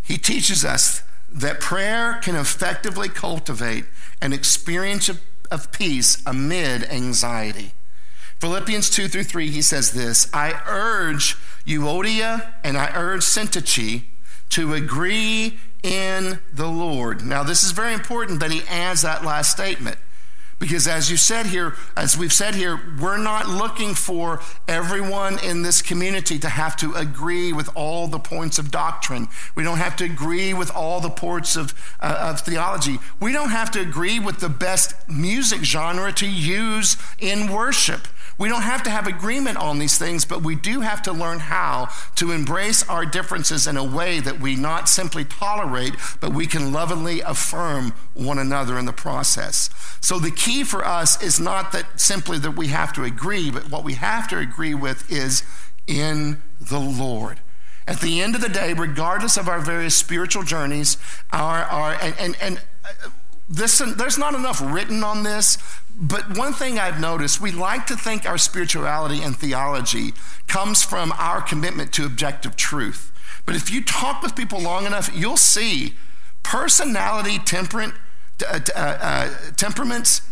He 0.03 0.19
teaches 0.19 0.65
us 0.65 1.03
that 1.31 1.61
prayer 1.61 2.19
can 2.23 2.35
effectively 2.35 3.09
cultivate 3.09 3.85
an 4.21 4.33
experience 4.33 5.09
of, 5.09 5.21
of 5.51 5.73
peace 5.73 6.23
amid 6.27 6.85
anxiety. 6.85 7.73
Philippians 8.41 8.91
2 8.91 9.09
through 9.09 9.25
3, 9.25 9.51
he 9.51 9.63
says 9.63 9.93
this 9.93 10.29
I 10.35 10.61
urge 10.67 11.37
Euodia 11.65 12.53
and 12.65 12.77
I 12.77 12.91
urge 12.95 13.23
Syntyche 13.23 14.03
to 14.51 14.75
agree 14.75 15.59
in 15.83 16.39
the 16.53 16.69
Lord. 16.69 17.25
Now, 17.25 17.43
this 17.43 17.65
is 17.65 17.73
very 17.73 17.93
important 17.93 18.41
that 18.41 18.51
he 18.51 18.63
adds 18.69 19.03
that 19.03 19.25
last 19.25 19.51
statement. 19.51 19.99
Because 20.63 20.87
as 20.87 21.11
you 21.11 21.17
said 21.17 21.47
here, 21.47 21.75
as 21.97 22.17
we've 22.17 22.33
said 22.33 22.55
here, 22.55 22.81
we're 23.01 23.19
not 23.19 23.49
looking 23.49 23.95
for 23.95 24.41
everyone 24.69 25.41
in 25.41 25.63
this 25.63 25.83
community 25.83 26.39
to 26.39 26.49
have 26.49 26.77
to 26.77 26.95
agree 26.95 27.53
with 27.53 27.69
all 27.75 28.07
the 28.07 28.21
points 28.21 28.61
of 28.61 28.71
doctrine. 28.71 29.27
We 29.57 29.65
don't 29.65 29.79
have 29.79 29.97
to 29.97 30.05
agree 30.05 30.55
with 30.55 30.71
all 30.71 31.01
the 31.01 31.11
points 31.11 31.57
of, 31.57 31.75
uh, 31.99 32.29
of 32.31 32.43
theology. 32.43 33.01
We 33.19 33.33
don't 33.33 33.51
have 33.51 33.73
to 33.73 33.81
agree 33.81 34.21
with 34.21 34.39
the 34.39 34.49
best 34.49 34.95
music 35.09 35.65
genre 35.65 36.13
to 36.13 36.31
use 36.31 36.97
in 37.19 37.53
worship. 37.53 38.07
We 38.39 38.49
don't 38.49 38.63
have 38.63 38.83
to 38.85 38.91
have 38.91 39.07
agreement 39.07 39.59
on 39.59 39.79
these 39.79 39.99
things, 39.99 40.25
but 40.25 40.43
we 40.43 40.55
do 40.55 40.81
have 40.81 41.03
to 41.03 41.13
learn 41.13 41.39
how 41.41 41.89
to 42.17 42.33
embrace 42.33 42.89
our 42.89 43.05
differences 43.05 43.67
in 43.67 43.77
a 43.77 43.85
way 43.85 44.21
that 44.21 44.41
we 44.41 44.57
not 44.57 44.89
simply 44.89 45.25
tolerate, 45.25 45.95
but 46.21 46.33
we 46.33 46.47
can 46.47 46.73
lovingly 46.73 47.21
affirm 47.21 47.93
one 48.15 48.39
another 48.39 48.79
in 48.79 48.87
the 48.87 48.93
process. 48.93 49.71
So 50.01 50.19
the 50.19 50.31
key 50.31 50.65
for 50.65 50.85
us 50.85 51.23
is 51.23 51.39
not 51.39 51.73
that 51.73 52.01
simply 52.01 52.39
that 52.39 52.57
we 52.57 52.69
have 52.69 52.93
to 52.95 53.05
agree, 53.05 53.51
but 53.51 53.71
what 53.71 53.85
we 53.85 53.95
have 53.95 54.29
to 54.29 54.39
agree 54.39 54.75
with 54.75 55.11
is 55.11 55.43
in 55.87 56.43
the 56.61 56.81
Lord. 56.81 57.41
At 57.87 58.01
the 58.01 58.21
end 58.21 58.35
of 58.35 58.41
the 58.41 58.49
day, 58.49 58.73
regardless 58.73 59.37
of 59.37 59.49
our 59.49 59.61
various 59.61 59.97
spiritual 59.97 60.45
journeys, 60.45 60.97
our, 61.33 61.65
our 61.65 61.95
and, 62.01 62.15
and, 62.19 62.37
and 62.41 62.61
uh, 62.85 63.09
this, 63.53 63.83
there's 63.97 64.17
not 64.17 64.35
enough 64.35 64.63
written 64.65 65.05
on 65.05 65.25
this, 65.25 65.59
but 65.95 66.39
one 66.39 66.55
thing 66.55 66.79
I've 66.79 66.99
noticed, 66.99 67.39
we 67.39 67.53
like 67.53 67.87
to 67.87 67.97
think 67.97 68.27
our 68.27 68.39
spirituality 68.39 69.23
and 69.23 69.37
theology 69.37 70.15
comes 70.49 70.83
from 70.83 71.13
our 71.13 71.43
commitment 71.43 71.93
to 71.95 72.07
objective 72.07 72.57
truth. 72.57 73.13
But 73.45 73.55
if 73.55 73.71
you 73.71 73.85
talk 73.85 74.23
with 74.23 74.35
people 74.35 74.59
long 74.61 74.87
enough, 74.87 75.11
you'll 75.15 75.37
see 75.37 75.95
personality, 76.43 77.39
uh, 77.39 77.89
uh, 78.49 78.59
uh, 78.79 79.31
temperaments 79.57 80.23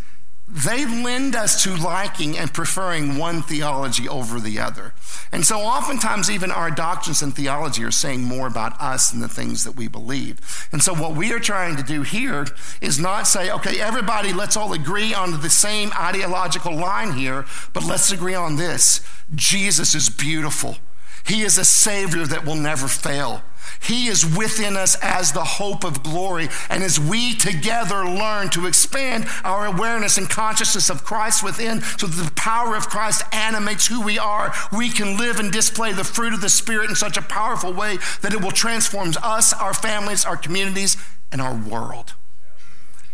they 0.51 0.85
lend 0.85 1.37
us 1.37 1.63
to 1.63 1.77
liking 1.77 2.37
and 2.37 2.53
preferring 2.53 3.17
one 3.17 3.41
theology 3.41 4.09
over 4.09 4.41
the 4.41 4.59
other. 4.59 4.93
And 5.31 5.47
so 5.47 5.61
oftentimes, 5.61 6.29
even 6.29 6.51
our 6.51 6.73
doctrines 6.73 7.23
and 7.23 7.35
theology 7.35 7.85
are 7.85 7.93
saying 7.93 8.25
more 8.25 8.49
about 8.49 8.81
us 8.81 9.13
than 9.13 9.21
the 9.21 9.29
things 9.29 9.63
that 9.65 9.77
we 9.77 9.87
believe. 9.87 10.41
And 10.73 10.83
so, 10.83 10.93
what 10.93 11.15
we 11.15 11.33
are 11.33 11.39
trying 11.39 11.77
to 11.77 11.85
do 11.85 12.03
here 12.03 12.47
is 12.81 12.99
not 12.99 13.29
say, 13.29 13.51
okay, 13.53 13.81
everybody, 13.81 14.33
let's 14.33 14.57
all 14.57 14.73
agree 14.73 15.15
on 15.15 15.41
the 15.41 15.51
same 15.51 15.93
ideological 15.97 16.75
line 16.75 17.13
here, 17.13 17.45
but 17.73 17.85
let's 17.85 18.11
agree 18.11 18.35
on 18.35 18.57
this 18.57 19.03
Jesus 19.33 19.95
is 19.95 20.11
beautiful. 20.11 20.79
He 21.25 21.43
is 21.43 21.59
a 21.59 21.65
Savior 21.65 22.27
that 22.27 22.45
will 22.45 22.57
never 22.57 22.89
fail. 22.89 23.43
He 23.83 24.07
is 24.09 24.25
within 24.37 24.77
us 24.77 24.97
as 25.03 25.33
the 25.33 25.45
hope 25.45 25.85
of 25.85 26.03
glory. 26.03 26.49
And 26.69 26.83
as 26.83 27.01
we 27.01 27.35
together 27.35 28.05
learn 28.05 28.51
to 28.51 28.67
expand 28.67 29.27
our 29.45 29.67
awareness 29.67 30.19
and 30.19 30.29
consciousness 30.29 30.91
of 30.91 31.05
Christ 31.05 31.43
within, 31.43 31.81
so 31.81 32.07
that 32.07 32.23
the 32.23 32.33
power 32.33 32.77
of 32.77 32.89
Christ 32.89 33.23
animates 33.33 33.87
who 33.87 34.01
we 34.01 34.19
are, 34.19 34.53
we 34.73 34.91
can 34.91 35.17
live 35.17 35.39
and 35.39 35.53
display 35.53 35.93
the 35.93 36.05
fruit 36.05 36.35
of 36.35 36.41
the 36.41 36.49
Spirit 36.49 36.91
in 36.91 36.97
such 36.97 37.17
a 37.17 37.23
powerful 37.23 37.73
way 37.73 37.99
that 38.23 38.33
it 38.33 38.41
will 38.41 38.51
transform 38.51 39.13
us, 39.23 39.53
our 39.53 39.75
families, 39.75 40.25
our 40.25 40.37
communities, 40.37 40.97
and 41.33 41.41
our 41.41 41.55
world. 41.55 42.15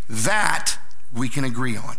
That 0.09 0.77
we 1.13 1.29
can 1.29 1.43
agree 1.43 1.77
on. 1.77 1.97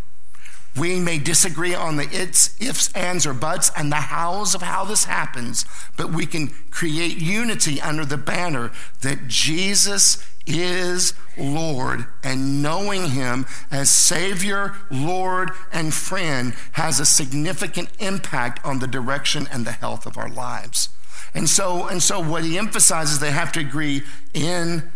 We 0.78 1.00
may 1.00 1.18
disagree 1.18 1.74
on 1.74 1.96
the 1.96 2.08
its, 2.10 2.60
ifs, 2.60 2.92
ands, 2.92 3.26
or 3.26 3.34
buts 3.34 3.70
and 3.76 3.90
the 3.90 3.96
hows 3.96 4.54
of 4.54 4.62
how 4.62 4.84
this 4.84 5.04
happens, 5.04 5.64
but 5.96 6.12
we 6.12 6.26
can 6.26 6.48
create 6.70 7.18
unity 7.18 7.80
under 7.80 8.04
the 8.04 8.16
banner 8.16 8.70
that 9.00 9.28
Jesus 9.28 10.24
is 10.46 11.14
Lord, 11.36 12.06
and 12.22 12.62
knowing 12.62 13.10
Him 13.10 13.46
as 13.70 13.90
Savior, 13.90 14.74
Lord, 14.90 15.50
and 15.72 15.92
friend 15.92 16.54
has 16.72 17.00
a 17.00 17.06
significant 17.06 17.90
impact 17.98 18.64
on 18.64 18.78
the 18.78 18.86
direction 18.86 19.46
and 19.52 19.66
the 19.66 19.72
health 19.72 20.06
of 20.06 20.16
our 20.16 20.30
lives. 20.30 20.88
And 21.34 21.48
so, 21.48 21.86
and 21.86 22.02
so 22.02 22.20
what 22.20 22.44
he 22.44 22.58
emphasizes, 22.58 23.20
they 23.20 23.30
have 23.30 23.52
to 23.52 23.60
agree 23.60 24.02
in 24.32 24.90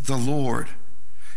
the 0.00 0.16
Lord. 0.16 0.68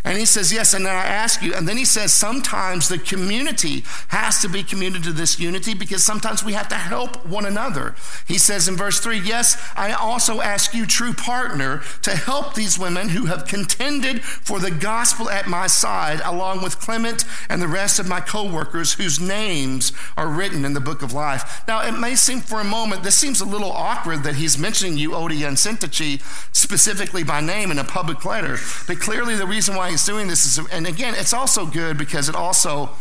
And 0.03 0.17
he 0.17 0.25
says, 0.25 0.51
Yes, 0.51 0.73
and 0.73 0.85
then 0.85 0.95
I 0.95 1.05
ask 1.05 1.41
you, 1.41 1.53
and 1.53 1.67
then 1.67 1.77
he 1.77 1.85
says, 1.85 2.11
sometimes 2.11 2.89
the 2.89 2.97
community 2.97 3.83
has 4.07 4.41
to 4.41 4.49
be 4.49 4.63
committed 4.63 5.03
to 5.03 5.13
this 5.13 5.39
unity 5.39 5.73
because 5.73 6.03
sometimes 6.03 6.43
we 6.43 6.53
have 6.53 6.67
to 6.69 6.75
help 6.75 7.25
one 7.25 7.45
another. 7.45 7.95
He 8.27 8.37
says 8.37 8.67
in 8.67 8.75
verse 8.75 8.99
3, 8.99 9.19
Yes, 9.19 9.61
I 9.75 9.91
also 9.91 10.41
ask 10.41 10.73
you, 10.73 10.85
true 10.85 11.13
partner, 11.13 11.81
to 12.01 12.15
help 12.15 12.55
these 12.55 12.79
women 12.79 13.09
who 13.09 13.27
have 13.27 13.45
contended 13.45 14.23
for 14.23 14.59
the 14.59 14.71
gospel 14.71 15.29
at 15.29 15.47
my 15.47 15.67
side, 15.67 16.19
along 16.23 16.63
with 16.63 16.79
Clement 16.79 17.23
and 17.47 17.61
the 17.61 17.67
rest 17.67 17.99
of 17.99 18.07
my 18.07 18.21
co 18.21 18.51
workers 18.51 18.93
whose 18.93 19.19
names 19.19 19.91
are 20.17 20.27
written 20.27 20.65
in 20.65 20.73
the 20.73 20.79
book 20.79 21.03
of 21.03 21.13
life. 21.13 21.63
Now, 21.67 21.81
it 21.87 21.97
may 21.97 22.15
seem 22.15 22.41
for 22.41 22.59
a 22.59 22.63
moment, 22.63 23.03
this 23.03 23.15
seems 23.15 23.39
a 23.39 23.45
little 23.45 23.71
awkward 23.71 24.23
that 24.23 24.35
he's 24.35 24.57
mentioning 24.57 24.97
you, 24.97 25.11
Euodia 25.11 25.47
and 25.47 25.57
Syntyche 25.57 26.21
specifically 26.55 27.23
by 27.23 27.41
name 27.41 27.71
in 27.71 27.79
a 27.79 27.83
public 27.83 28.23
letter, 28.25 28.57
but 28.87 28.99
clearly 28.99 29.35
the 29.35 29.45
reason 29.45 29.75
why 29.75 29.90
he's 29.91 30.05
doing 30.05 30.27
this 30.27 30.45
is, 30.45 30.65
and 30.71 30.87
again, 30.87 31.13
it's 31.15 31.33
also 31.33 31.65
good 31.65 31.97
because 31.97 32.27
it 32.27 32.35
also 32.35 32.91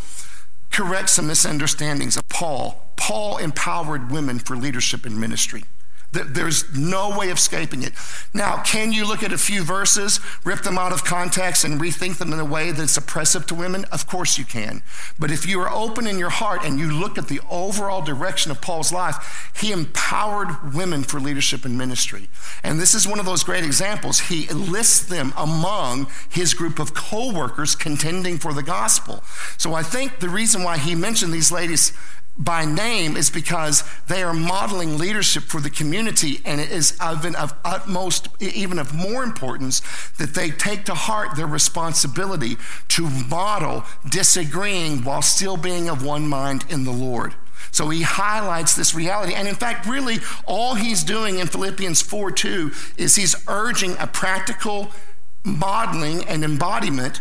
corrects 0.70 1.12
some 1.12 1.26
misunderstandings 1.26 2.16
of 2.16 2.28
Paul. 2.28 2.92
Paul 2.96 3.38
empowered 3.38 4.10
women 4.10 4.38
for 4.38 4.56
leadership 4.56 5.06
in 5.06 5.18
ministry. 5.18 5.64
There's 6.12 6.76
no 6.76 7.16
way 7.16 7.30
of 7.30 7.38
escaping 7.38 7.84
it. 7.84 7.92
Now, 8.34 8.62
can 8.64 8.92
you 8.92 9.06
look 9.06 9.22
at 9.22 9.32
a 9.32 9.38
few 9.38 9.62
verses, 9.62 10.18
rip 10.44 10.62
them 10.62 10.76
out 10.76 10.92
of 10.92 11.04
context, 11.04 11.62
and 11.62 11.80
rethink 11.80 12.18
them 12.18 12.32
in 12.32 12.40
a 12.40 12.44
way 12.44 12.72
that's 12.72 12.96
oppressive 12.96 13.46
to 13.46 13.54
women? 13.54 13.84
Of 13.92 14.08
course 14.08 14.36
you 14.36 14.44
can. 14.44 14.82
But 15.20 15.30
if 15.30 15.46
you 15.46 15.60
are 15.60 15.70
open 15.72 16.08
in 16.08 16.18
your 16.18 16.30
heart 16.30 16.64
and 16.64 16.80
you 16.80 16.90
look 16.90 17.16
at 17.16 17.28
the 17.28 17.40
overall 17.48 18.02
direction 18.02 18.50
of 18.50 18.60
Paul's 18.60 18.92
life, 18.92 19.52
he 19.56 19.70
empowered 19.70 20.74
women 20.74 21.04
for 21.04 21.20
leadership 21.20 21.64
and 21.64 21.78
ministry. 21.78 22.28
And 22.64 22.80
this 22.80 22.92
is 22.92 23.06
one 23.06 23.20
of 23.20 23.26
those 23.26 23.44
great 23.44 23.64
examples. 23.64 24.20
He 24.20 24.48
lists 24.48 25.06
them 25.06 25.32
among 25.36 26.08
his 26.28 26.54
group 26.54 26.80
of 26.80 26.92
co 26.92 27.32
workers 27.32 27.76
contending 27.76 28.38
for 28.38 28.52
the 28.52 28.64
gospel. 28.64 29.22
So 29.58 29.74
I 29.74 29.84
think 29.84 30.18
the 30.18 30.28
reason 30.28 30.64
why 30.64 30.78
he 30.78 30.96
mentioned 30.96 31.32
these 31.32 31.52
ladies 31.52 31.92
by 32.40 32.64
name 32.64 33.18
is 33.18 33.28
because 33.28 33.84
they 34.08 34.22
are 34.22 34.32
modeling 34.32 34.96
leadership 34.96 35.42
for 35.42 35.60
the 35.60 35.68
community, 35.68 36.40
and 36.46 36.58
it 36.58 36.70
is 36.70 36.98
even 37.00 37.34
of 37.34 37.54
utmost, 37.64 38.28
even 38.40 38.78
of 38.78 38.94
more 38.94 39.22
importance, 39.22 39.82
that 40.18 40.34
they 40.34 40.50
take 40.50 40.86
to 40.86 40.94
heart 40.94 41.36
their 41.36 41.46
responsibility 41.46 42.56
to 42.88 43.10
model 43.10 43.84
disagreeing 44.08 45.04
while 45.04 45.20
still 45.20 45.58
being 45.58 45.90
of 45.90 46.02
one 46.02 46.26
mind 46.26 46.64
in 46.70 46.84
the 46.84 46.90
Lord. 46.90 47.34
So 47.72 47.90
he 47.90 48.02
highlights 48.02 48.74
this 48.74 48.94
reality. 48.94 49.34
And 49.34 49.46
in 49.46 49.54
fact, 49.54 49.86
really, 49.86 50.16
all 50.46 50.74
he's 50.74 51.04
doing 51.04 51.38
in 51.38 51.46
Philippians 51.46 52.00
4 52.00 52.30
2 52.30 52.72
is 52.96 53.16
he's 53.16 53.36
urging 53.48 53.96
a 53.98 54.06
practical 54.06 54.90
modeling 55.44 56.24
and 56.24 56.42
embodiment 56.42 57.20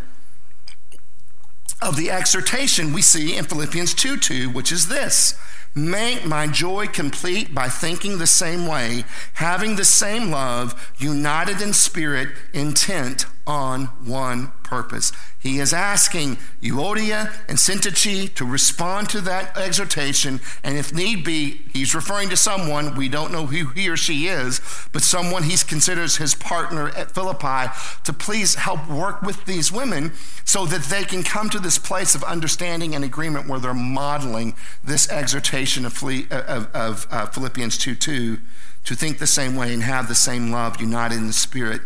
of 1.82 1.96
the 1.96 2.12
exhortation 2.12 2.94
we 2.94 3.02
see 3.02 3.38
in 3.38 3.46
Philippians 3.46 3.94
2 3.94 4.18
2, 4.18 4.50
which 4.50 4.72
is 4.72 4.88
this. 4.88 5.40
Make 5.76 6.26
my 6.26 6.48
joy 6.48 6.88
complete 6.88 7.54
by 7.54 7.70
thinking 7.70 8.18
the 8.18 8.28
same 8.28 8.66
way, 8.66 9.06
having 9.34 9.76
the 9.76 9.86
same 9.86 10.32
love, 10.32 10.92
united 10.98 11.62
in 11.62 11.74
spirit, 11.74 12.30
intent 12.54 13.26
on 13.50 13.86
one 14.06 14.52
purpose. 14.62 15.12
He 15.40 15.58
is 15.58 15.74
asking 15.74 16.38
Euodia 16.62 17.34
and 17.48 17.58
Syntyche 17.58 18.32
to 18.36 18.46
respond 18.46 19.10
to 19.10 19.22
that 19.22 19.58
exhortation, 19.58 20.40
and 20.64 20.78
if 20.78 20.94
need 20.94 21.24
be, 21.26 21.62
he's 21.74 21.96
referring 21.96 22.30
to 22.30 22.38
someone, 22.38 22.96
we 22.96 23.10
don't 23.10 23.32
know 23.32 23.48
who 23.48 23.70
he 23.70 23.90
or 23.90 23.98
she 23.98 24.28
is, 24.28 24.62
but 24.94 25.02
someone 25.02 25.44
he 25.44 25.58
considers 25.68 26.18
his 26.18 26.36
partner 26.36 26.90
at 26.90 27.12
Philippi 27.12 27.74
to 28.04 28.14
please 28.14 28.54
help 28.54 28.88
work 28.88 29.24
with 29.24 29.46
these 29.46 29.72
women 29.72 30.14
so 30.46 30.68
that 30.68 30.84
they 30.84 31.04
can 31.04 31.24
come 31.24 31.50
to 31.50 31.60
this 31.60 31.80
place 31.80 32.14
of 32.14 32.24
understanding 32.26 32.94
and 32.94 33.04
agreement 33.04 33.48
where 33.48 33.60
they're 33.60 33.74
modeling 33.74 34.56
this 34.84 35.10
exhortation 35.10 35.88
of, 35.88 36.04
uh, 36.04 37.26
Philippians 37.26 37.80
2 37.80 37.96
2 37.96 38.38
to 38.86 38.96
think 38.96 39.18
the 39.18 39.28
same 39.28 39.56
way 39.56 39.74
and 39.74 39.82
have 39.82 40.08
the 40.08 40.14
same 40.14 40.52
love 40.52 40.80
united 40.80 41.18
in 41.18 41.26
the 41.26 41.34
Spirit 41.34 41.82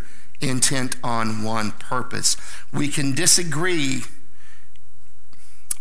intent 0.50 0.96
on 1.04 1.44
one 1.44 1.72
purpose. 1.72 2.38
We 2.72 2.88
can 2.88 3.14
disagree 3.14 4.02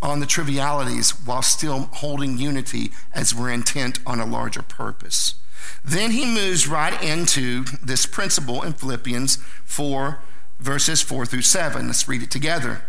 on 0.00 0.20
the 0.20 0.26
trivialities 0.26 1.10
while 1.24 1.42
still 1.42 1.88
holding 1.92 2.36
unity 2.36 2.90
as 3.14 3.34
we're 3.34 3.50
intent 3.50 4.00
on 4.06 4.20
a 4.20 4.26
larger 4.26 4.62
purpose. 4.62 5.34
Then 5.84 6.10
he 6.10 6.24
moves 6.24 6.66
right 6.66 7.00
into 7.02 7.64
this 7.82 8.06
principle 8.06 8.62
in 8.62 8.72
Philippians 8.72 9.36
4, 9.64 10.18
verses 10.58 11.02
4 11.02 11.26
through 11.26 11.42
7. 11.42 11.86
Let's 11.86 12.08
read 12.08 12.22
it 12.22 12.30
together. 12.30 12.82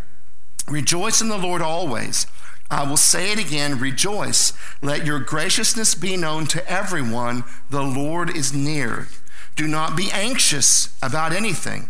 Rejoice 0.67 1.21
in 1.21 1.29
the 1.29 1.37
Lord 1.37 1.61
always. 1.61 2.25
I 2.71 2.87
will 2.87 2.97
say 2.97 3.31
it 3.31 3.39
again 3.39 3.77
rejoice. 3.77 4.53
Let 4.81 5.05
your 5.05 5.19
graciousness 5.19 5.93
be 5.93 6.17
known 6.17 6.47
to 6.47 6.67
everyone. 6.67 7.43
The 7.69 7.83
Lord 7.83 8.35
is 8.35 8.53
near. 8.53 9.07
Do 9.55 9.67
not 9.67 9.95
be 9.95 10.09
anxious 10.11 10.95
about 11.01 11.31
anything, 11.31 11.89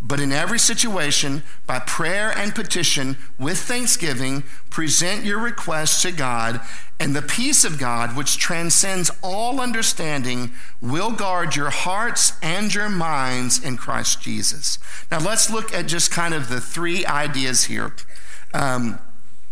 but 0.00 0.20
in 0.20 0.30
every 0.30 0.58
situation, 0.58 1.42
by 1.66 1.80
prayer 1.80 2.30
and 2.36 2.54
petition, 2.54 3.16
with 3.38 3.58
thanksgiving, 3.58 4.44
present 4.70 5.24
your 5.24 5.38
requests 5.38 6.02
to 6.02 6.12
God, 6.12 6.60
and 7.00 7.14
the 7.14 7.22
peace 7.22 7.64
of 7.64 7.78
God, 7.78 8.16
which 8.16 8.38
transcends 8.38 9.10
all 9.22 9.60
understanding, 9.60 10.52
will 10.80 11.12
guard 11.12 11.56
your 11.56 11.70
hearts 11.70 12.32
and 12.42 12.72
your 12.74 12.88
minds 12.88 13.62
in 13.62 13.76
Christ 13.76 14.20
Jesus. 14.20 14.78
Now, 15.10 15.18
let's 15.18 15.50
look 15.50 15.72
at 15.72 15.86
just 15.86 16.10
kind 16.10 16.34
of 16.34 16.48
the 16.48 16.60
three 16.60 17.06
ideas 17.06 17.64
here. 17.64 17.94
Um, 18.52 18.98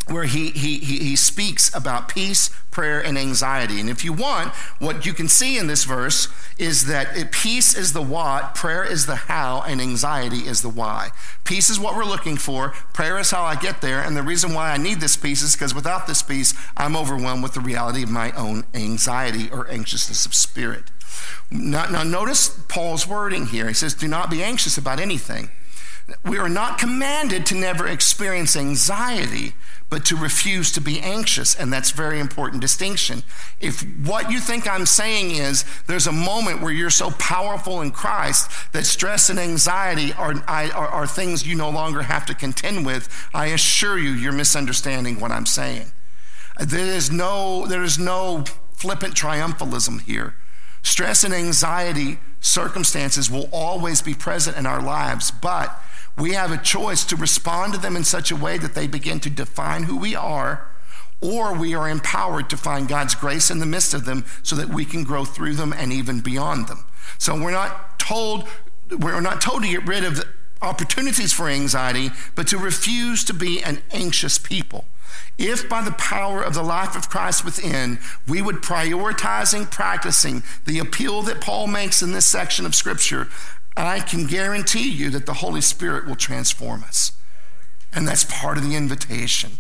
where 0.06 0.24
he, 0.24 0.50
he, 0.50 0.78
he 0.78 1.16
speaks 1.16 1.74
about 1.74 2.08
peace, 2.08 2.48
prayer, 2.70 3.04
and 3.04 3.18
anxiety. 3.18 3.80
And 3.80 3.90
if 3.90 4.04
you 4.04 4.12
want, 4.12 4.54
what 4.78 5.04
you 5.04 5.12
can 5.12 5.26
see 5.26 5.58
in 5.58 5.66
this 5.66 5.84
verse 5.84 6.28
is 6.58 6.86
that 6.86 7.32
peace 7.32 7.76
is 7.76 7.92
the 7.92 8.02
what, 8.02 8.54
prayer 8.54 8.84
is 8.84 9.06
the 9.06 9.16
how, 9.16 9.62
and 9.66 9.80
anxiety 9.80 10.46
is 10.46 10.62
the 10.62 10.68
why. 10.68 11.10
Peace 11.42 11.68
is 11.68 11.80
what 11.80 11.96
we're 11.96 12.04
looking 12.04 12.36
for, 12.36 12.70
prayer 12.92 13.18
is 13.18 13.32
how 13.32 13.42
I 13.42 13.56
get 13.56 13.80
there, 13.80 14.00
and 14.00 14.16
the 14.16 14.22
reason 14.22 14.54
why 14.54 14.70
I 14.70 14.76
need 14.76 15.00
this 15.00 15.16
peace 15.16 15.42
is 15.42 15.56
because 15.56 15.74
without 15.74 16.06
this 16.06 16.22
peace, 16.22 16.54
I'm 16.76 16.96
overwhelmed 16.96 17.42
with 17.42 17.54
the 17.54 17.60
reality 17.60 18.04
of 18.04 18.10
my 18.10 18.30
own 18.32 18.64
anxiety 18.74 19.50
or 19.50 19.68
anxiousness 19.68 20.24
of 20.24 20.34
spirit. 20.34 20.84
Now, 21.50 21.86
now 21.86 22.04
notice 22.04 22.48
Paul's 22.68 23.06
wording 23.08 23.46
here. 23.46 23.66
He 23.66 23.74
says, 23.74 23.94
Do 23.94 24.06
not 24.06 24.30
be 24.30 24.42
anxious 24.42 24.78
about 24.78 25.00
anything. 25.00 25.50
We 26.24 26.38
are 26.38 26.48
not 26.48 26.78
commanded 26.78 27.46
to 27.46 27.56
never 27.56 27.86
experience 27.88 28.56
anxiety, 28.56 29.54
but 29.88 30.04
to 30.06 30.16
refuse 30.16 30.72
to 30.72 30.80
be 30.80 31.00
anxious. 31.00 31.54
And 31.54 31.72
that's 31.72 31.90
very 31.92 32.18
important 32.18 32.60
distinction. 32.60 33.22
If 33.60 33.82
what 34.04 34.30
you 34.30 34.40
think 34.40 34.68
I'm 34.68 34.86
saying 34.86 35.30
is 35.30 35.64
there's 35.86 36.06
a 36.06 36.12
moment 36.12 36.60
where 36.60 36.72
you're 36.72 36.90
so 36.90 37.10
powerful 37.12 37.80
in 37.82 37.92
Christ 37.92 38.50
that 38.72 38.84
stress 38.84 39.30
and 39.30 39.38
anxiety 39.38 40.12
are, 40.12 40.34
are, 40.48 40.72
are 40.72 41.06
things 41.06 41.46
you 41.46 41.54
no 41.54 41.70
longer 41.70 42.02
have 42.02 42.26
to 42.26 42.34
contend 42.34 42.84
with, 42.84 43.08
I 43.32 43.46
assure 43.46 43.98
you, 43.98 44.10
you're 44.10 44.32
misunderstanding 44.32 45.20
what 45.20 45.30
I'm 45.30 45.46
saying. 45.46 45.92
There 46.58 46.86
is 46.86 47.10
no, 47.10 47.66
there 47.66 47.82
is 47.82 47.98
no 47.98 48.44
flippant 48.72 49.14
triumphalism 49.14 50.02
here. 50.02 50.34
Stress 50.82 51.24
and 51.24 51.34
anxiety 51.34 52.18
circumstances 52.40 53.30
will 53.30 53.48
always 53.52 54.02
be 54.02 54.14
present 54.14 54.56
in 54.56 54.66
our 54.66 54.80
lives, 54.80 55.30
but 55.30 55.80
we 56.18 56.32
have 56.32 56.50
a 56.50 56.58
choice 56.58 57.04
to 57.04 57.16
respond 57.16 57.74
to 57.74 57.80
them 57.80 57.96
in 57.96 58.04
such 58.04 58.30
a 58.30 58.36
way 58.36 58.58
that 58.58 58.74
they 58.74 58.86
begin 58.86 59.20
to 59.20 59.30
define 59.30 59.84
who 59.84 59.96
we 59.96 60.14
are, 60.14 60.68
or 61.20 61.54
we 61.54 61.74
are 61.74 61.88
empowered 61.88 62.48
to 62.50 62.56
find 62.56 62.88
God's 62.88 63.14
grace 63.14 63.50
in 63.50 63.58
the 63.58 63.66
midst 63.66 63.94
of 63.94 64.04
them 64.04 64.24
so 64.42 64.56
that 64.56 64.68
we 64.68 64.84
can 64.84 65.04
grow 65.04 65.24
through 65.24 65.54
them 65.54 65.72
and 65.72 65.92
even 65.92 66.20
beyond 66.20 66.68
them. 66.68 66.84
So 67.18 67.34
we're 67.34 67.50
not 67.50 67.98
told 67.98 68.48
we're 68.90 69.20
not 69.20 69.40
told 69.40 69.62
to 69.62 69.68
get 69.68 69.86
rid 69.86 70.04
of 70.04 70.22
opportunities 70.62 71.32
for 71.32 71.48
anxiety, 71.48 72.10
but 72.34 72.46
to 72.48 72.58
refuse 72.58 73.24
to 73.24 73.34
be 73.34 73.62
an 73.62 73.82
anxious 73.90 74.38
people. 74.38 74.84
If 75.38 75.68
by 75.68 75.82
the 75.82 75.92
power 75.92 76.42
of 76.42 76.54
the 76.54 76.62
life 76.62 76.96
of 76.96 77.10
Christ 77.10 77.44
within, 77.44 77.98
we 78.26 78.40
would 78.40 78.56
prioritizing 78.56 79.70
practicing 79.70 80.42
the 80.64 80.78
appeal 80.78 81.22
that 81.22 81.42
Paul 81.42 81.66
makes 81.66 82.02
in 82.02 82.12
this 82.12 82.26
section 82.26 82.64
of 82.64 82.74
scripture, 82.74 83.28
I 83.76 84.00
can 84.00 84.26
guarantee 84.26 84.90
you 84.90 85.10
that 85.10 85.26
the 85.26 85.34
Holy 85.34 85.60
Spirit 85.60 86.06
will 86.06 86.16
transform 86.16 86.82
us. 86.84 87.12
And 87.92 88.06
that's 88.06 88.24
part 88.24 88.56
of 88.58 88.64
the 88.68 88.74
invitation. 88.74 89.58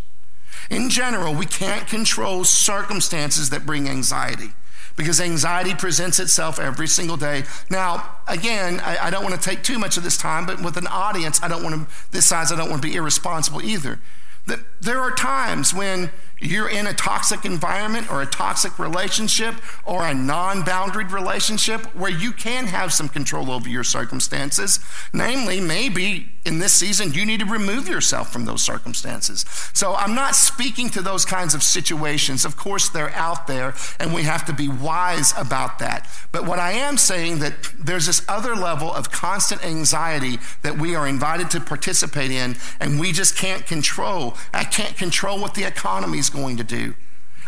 In 0.70 0.90
general, 0.90 1.34
we 1.34 1.46
can't 1.46 1.86
control 1.86 2.44
circumstances 2.44 3.50
that 3.50 3.66
bring 3.66 3.88
anxiety 3.88 4.52
because 4.96 5.20
anxiety 5.20 5.74
presents 5.74 6.18
itself 6.18 6.58
every 6.58 6.88
single 6.88 7.16
day. 7.16 7.44
Now, 7.70 8.16
again, 8.26 8.80
I, 8.80 8.96
I 9.06 9.10
don't 9.10 9.22
want 9.22 9.40
to 9.40 9.48
take 9.48 9.62
too 9.62 9.78
much 9.78 9.96
of 9.96 10.02
this 10.02 10.16
time, 10.16 10.46
but 10.46 10.62
with 10.62 10.76
an 10.76 10.86
audience, 10.86 11.42
I 11.42 11.48
don't 11.48 11.62
want 11.62 11.88
to, 11.88 11.94
this 12.10 12.24
size, 12.24 12.50
I 12.50 12.56
don't 12.56 12.70
want 12.70 12.82
to 12.82 12.88
be 12.88 12.96
irresponsible 12.96 13.62
either. 13.62 14.00
That 14.46 14.60
there 14.80 15.00
are 15.00 15.14
times 15.14 15.74
when 15.74 16.10
you're 16.40 16.68
in 16.68 16.86
a 16.86 16.92
toxic 16.92 17.44
environment 17.44 18.10
or 18.12 18.20
a 18.20 18.26
toxic 18.26 18.78
relationship 18.78 19.54
or 19.86 20.06
a 20.06 20.12
non 20.12 20.62
boundaried 20.62 21.10
relationship 21.10 21.94
where 21.94 22.10
you 22.10 22.32
can 22.32 22.66
have 22.66 22.92
some 22.92 23.08
control 23.08 23.50
over 23.50 23.68
your 23.68 23.84
circumstances. 23.84 24.80
Namely, 25.14 25.60
maybe 25.60 26.32
in 26.44 26.58
this 26.60 26.72
season 26.72 27.12
you 27.12 27.24
need 27.26 27.40
to 27.40 27.46
remove 27.46 27.88
yourself 27.88 28.32
from 28.32 28.44
those 28.44 28.62
circumstances. 28.62 29.44
So 29.72 29.94
I'm 29.94 30.14
not 30.14 30.34
speaking 30.34 30.90
to 30.90 31.02
those 31.02 31.24
kinds 31.24 31.54
of 31.54 31.62
situations. 31.62 32.44
Of 32.44 32.56
course, 32.56 32.88
they're 32.88 33.10
out 33.14 33.46
there 33.46 33.74
and 33.98 34.14
we 34.14 34.22
have 34.24 34.44
to 34.46 34.52
be 34.52 34.68
wise 34.68 35.32
about 35.38 35.78
that. 35.78 36.08
But 36.32 36.44
what 36.44 36.58
I 36.58 36.72
am 36.72 36.98
saying 36.98 37.38
that 37.38 37.54
there's 37.78 38.06
this 38.06 38.24
other 38.28 38.54
level 38.54 38.92
of 38.92 39.10
constant 39.10 39.64
anxiety 39.64 40.38
that 40.62 40.78
we 40.78 40.94
are 40.94 41.08
invited 41.08 41.50
to 41.52 41.60
participate 41.60 42.30
in 42.30 42.56
and 42.78 43.00
we 43.00 43.12
just 43.12 43.36
can't 43.36 43.66
control. 43.66 44.36
I 44.52 44.64
can't 44.64 44.96
control 44.96 45.40
what 45.40 45.54
the 45.54 45.64
economy 45.64 46.20
is 46.26 46.30
going 46.30 46.56
to 46.56 46.64
do. 46.64 46.94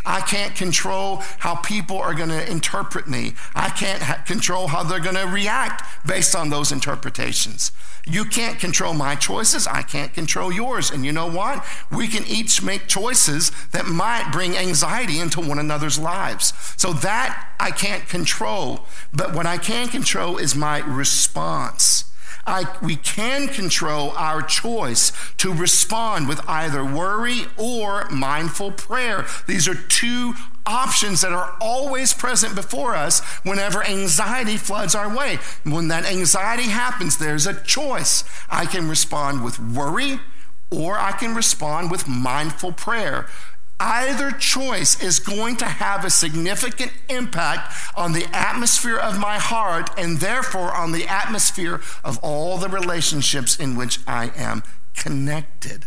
I 0.07 0.21
can't 0.21 0.55
control 0.55 1.17
how 1.41 1.57
people 1.57 1.99
are 1.99 2.15
going 2.15 2.31
to 2.31 2.51
interpret 2.51 3.09
me. 3.09 3.35
I 3.55 3.69
can't 3.69 4.03
ha- 4.03 4.23
control 4.27 4.69
how 4.69 4.83
they're 4.83 5.01
going 5.01 5.17
to 5.17 5.27
react 5.27 5.85
based 6.07 6.35
on 6.35 6.49
those 6.49 6.73
interpretations. 6.73 7.73
You 8.07 8.25
can't 8.25 8.59
control 8.59 8.95
my 8.95 9.17
choices. 9.17 9.67
I 9.67 9.83
can't 9.83 10.15
control 10.15 10.51
yours. 10.51 10.91
And 10.91 11.05
you 11.05 11.13
know 11.13 11.31
what? 11.31 11.67
We 11.91 12.09
can 12.09 12.27
each 12.27 12.63
make 12.63 12.87
choices 12.87 13.51
that 13.73 13.87
might 13.87 14.31
bring 14.33 14.57
anxiety 14.57 15.19
into 15.19 15.41
one 15.41 15.59
another's 15.59 15.99
lives. 15.99 16.55
So 16.79 16.95
that 16.95 17.53
I 17.61 17.71
can't 17.71 18.09
control. 18.09 18.87
But 19.13 19.35
what 19.35 19.45
I 19.45 19.59
can 19.59 19.89
control 19.89 20.39
is 20.39 20.55
my 20.55 20.79
response. 20.79 22.05
I, 22.49 22.65
we 22.83 22.97
can 22.97 23.49
control 23.49 24.11
our 24.13 24.43
choice 24.43 25.13
to 25.37 25.53
respond 25.53 26.29
with 26.29 26.41
either 26.49 26.85
worry 26.85 27.43
or 27.57 28.09
mindful 28.09 28.73
prayer. 28.73 29.27
These 29.47 29.69
are 29.69 29.75
two 29.75 30.35
options 30.67 31.21
that 31.21 31.33
are 31.33 31.57
always 31.61 32.13
present 32.13 32.55
before 32.55 32.95
us 32.95 33.21
whenever 33.43 33.83
anxiety 33.85 34.57
floods 34.57 34.95
our 34.95 35.15
way. 35.15 35.39
When 35.65 35.89
that 35.89 36.05
anxiety 36.05 36.71
happens, 36.71 37.19
there's 37.19 37.47
a 37.47 37.61
choice. 37.63 38.25
I 38.51 38.67
can 38.67 38.89
respond 38.89 39.45
with 39.45 39.59
worry 39.59 40.21
or 40.71 40.99
I 40.99 41.13
can 41.13 41.35
respond 41.35 41.91
with 41.91 42.07
mindful 42.07 42.73
prayer. 42.73 43.27
Either 43.81 44.33
choice 44.33 45.01
is 45.01 45.21
going 45.21 45.57
to 45.57 45.65
have 45.65 46.05
a 46.05 46.11
significant 46.11 46.93
impact 47.09 47.73
on 47.97 48.13
the 48.13 48.27
atmosphere 48.33 48.97
of 48.97 49.19
my 49.19 49.39
heart 49.39 49.89
and 49.97 50.19
therefore 50.19 50.75
on 50.75 50.91
the 50.91 51.07
atmosphere 51.07 51.81
of 52.05 52.19
all 52.23 52.59
the 52.59 52.69
relationships 52.69 53.57
in 53.57 53.77
which 53.77 54.01
I 54.07 54.33
am 54.37 54.65
connected. 54.97 55.87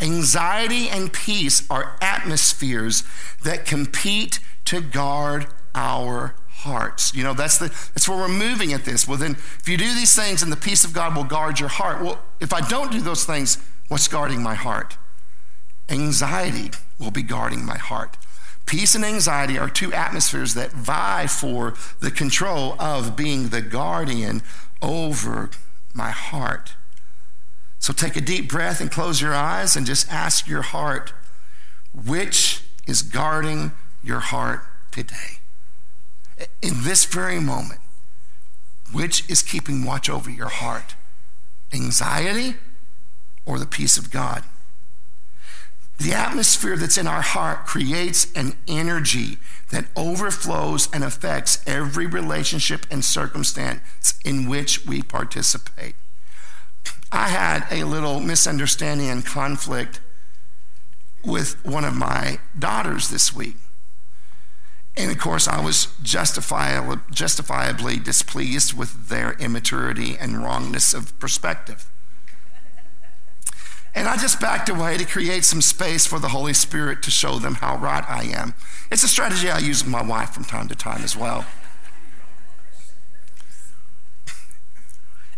Anxiety 0.00 0.88
and 0.88 1.12
peace 1.12 1.68
are 1.68 1.96
atmospheres 2.00 3.02
that 3.42 3.66
compete 3.66 4.38
to 4.66 4.80
guard 4.80 5.48
our 5.74 6.36
hearts. 6.48 7.12
You 7.12 7.24
know, 7.24 7.34
that's 7.34 7.58
the 7.58 7.68
that's 7.68 8.08
where 8.08 8.18
we're 8.18 8.28
moving 8.28 8.72
at 8.72 8.84
this. 8.84 9.08
Well, 9.08 9.18
then 9.18 9.32
if 9.32 9.68
you 9.68 9.76
do 9.76 9.92
these 9.94 10.14
things 10.14 10.44
and 10.44 10.52
the 10.52 10.56
peace 10.56 10.84
of 10.84 10.92
God 10.92 11.16
will 11.16 11.24
guard 11.24 11.58
your 11.58 11.68
heart. 11.68 12.02
Well, 12.02 12.20
if 12.38 12.52
I 12.52 12.60
don't 12.60 12.92
do 12.92 13.00
those 13.00 13.24
things, 13.24 13.58
what's 13.88 14.06
guarding 14.06 14.42
my 14.42 14.54
heart? 14.54 14.96
Anxiety 15.88 16.70
will 16.98 17.10
be 17.10 17.22
guarding 17.22 17.64
my 17.64 17.78
heart. 17.78 18.16
Peace 18.66 18.94
and 18.94 19.04
anxiety 19.04 19.58
are 19.58 19.70
two 19.70 19.92
atmospheres 19.94 20.52
that 20.54 20.72
vie 20.72 21.26
for 21.26 21.74
the 22.00 22.10
control 22.10 22.76
of 22.78 23.16
being 23.16 23.48
the 23.48 23.62
guardian 23.62 24.42
over 24.82 25.50
my 25.94 26.10
heart. 26.10 26.74
So 27.78 27.92
take 27.92 28.16
a 28.16 28.20
deep 28.20 28.50
breath 28.50 28.80
and 28.80 28.90
close 28.90 29.22
your 29.22 29.34
eyes 29.34 29.74
and 29.76 29.86
just 29.86 30.12
ask 30.12 30.46
your 30.46 30.62
heart, 30.62 31.14
which 31.94 32.62
is 32.86 33.02
guarding 33.02 33.72
your 34.02 34.20
heart 34.20 34.60
today? 34.90 35.38
In 36.62 36.82
this 36.82 37.04
very 37.04 37.40
moment, 37.40 37.80
which 38.92 39.28
is 39.30 39.42
keeping 39.42 39.84
watch 39.84 40.08
over 40.08 40.30
your 40.30 40.48
heart? 40.48 40.94
Anxiety 41.72 42.56
or 43.46 43.58
the 43.58 43.66
peace 43.66 43.96
of 43.96 44.10
God? 44.10 44.44
The 45.98 46.12
atmosphere 46.12 46.76
that's 46.76 46.96
in 46.96 47.08
our 47.08 47.22
heart 47.22 47.66
creates 47.66 48.32
an 48.34 48.56
energy 48.68 49.38
that 49.70 49.86
overflows 49.96 50.88
and 50.92 51.02
affects 51.02 51.60
every 51.66 52.06
relationship 52.06 52.86
and 52.90 53.04
circumstance 53.04 53.80
in 54.24 54.48
which 54.48 54.86
we 54.86 55.02
participate. 55.02 55.96
I 57.10 57.28
had 57.28 57.66
a 57.70 57.84
little 57.84 58.20
misunderstanding 58.20 59.08
and 59.10 59.26
conflict 59.26 60.00
with 61.24 61.64
one 61.64 61.84
of 61.84 61.94
my 61.94 62.38
daughters 62.56 63.08
this 63.08 63.34
week. 63.34 63.56
And 64.96 65.10
of 65.10 65.18
course, 65.18 65.48
I 65.48 65.60
was 65.60 65.88
justifiably, 66.02 67.98
displeased 67.98 68.76
with 68.76 69.08
their 69.08 69.32
immaturity 69.34 70.16
and 70.18 70.42
wrongness 70.42 70.94
of 70.94 71.18
perspective. 71.18 71.90
And 73.94 74.06
I 74.06 74.16
just 74.16 74.40
backed 74.40 74.68
away 74.68 74.96
to 74.96 75.04
create 75.04 75.44
some 75.44 75.60
space 75.60 76.06
for 76.06 76.18
the 76.18 76.28
Holy 76.28 76.54
Spirit 76.54 77.02
to 77.02 77.10
show 77.10 77.38
them 77.38 77.54
how 77.54 77.76
right 77.76 78.04
I 78.08 78.24
am. 78.24 78.54
It's 78.90 79.02
a 79.02 79.08
strategy 79.08 79.50
I 79.50 79.58
use 79.58 79.82
with 79.82 79.90
my 79.90 80.02
wife 80.02 80.30
from 80.30 80.44
time 80.44 80.68
to 80.68 80.74
time 80.74 81.02
as 81.02 81.16
well. 81.16 81.46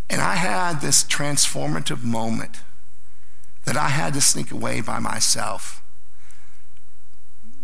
And 0.09 0.21
I 0.21 0.35
had 0.35 0.81
this 0.81 1.03
transformative 1.03 2.03
moment 2.03 2.57
that 3.65 3.77
I 3.77 3.87
had 3.87 4.13
to 4.15 4.21
sneak 4.21 4.51
away 4.51 4.81
by 4.81 4.99
myself 4.99 5.81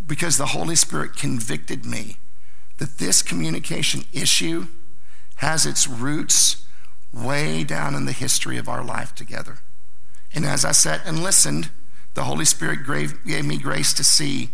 because 0.06 0.38
the 0.38 0.46
Holy 0.46 0.74
Spirit 0.74 1.14
convicted 1.14 1.84
me 1.84 2.16
that 2.78 2.98
this 2.98 3.22
communication 3.22 4.04
issue 4.12 4.68
has 5.36 5.66
its 5.66 5.86
roots 5.86 6.64
way 7.12 7.64
down 7.64 7.94
in 7.94 8.06
the 8.06 8.12
history 8.12 8.56
of 8.56 8.68
our 8.68 8.82
life 8.82 9.14
together. 9.14 9.58
And 10.34 10.44
as 10.44 10.64
I 10.64 10.72
sat 10.72 11.02
and 11.06 11.22
listened, 11.22 11.70
the 12.14 12.24
Holy 12.24 12.44
Spirit 12.44 12.86
gave, 12.86 13.24
gave 13.24 13.44
me 13.44 13.58
grace 13.58 13.92
to 13.94 14.04
see 14.04 14.50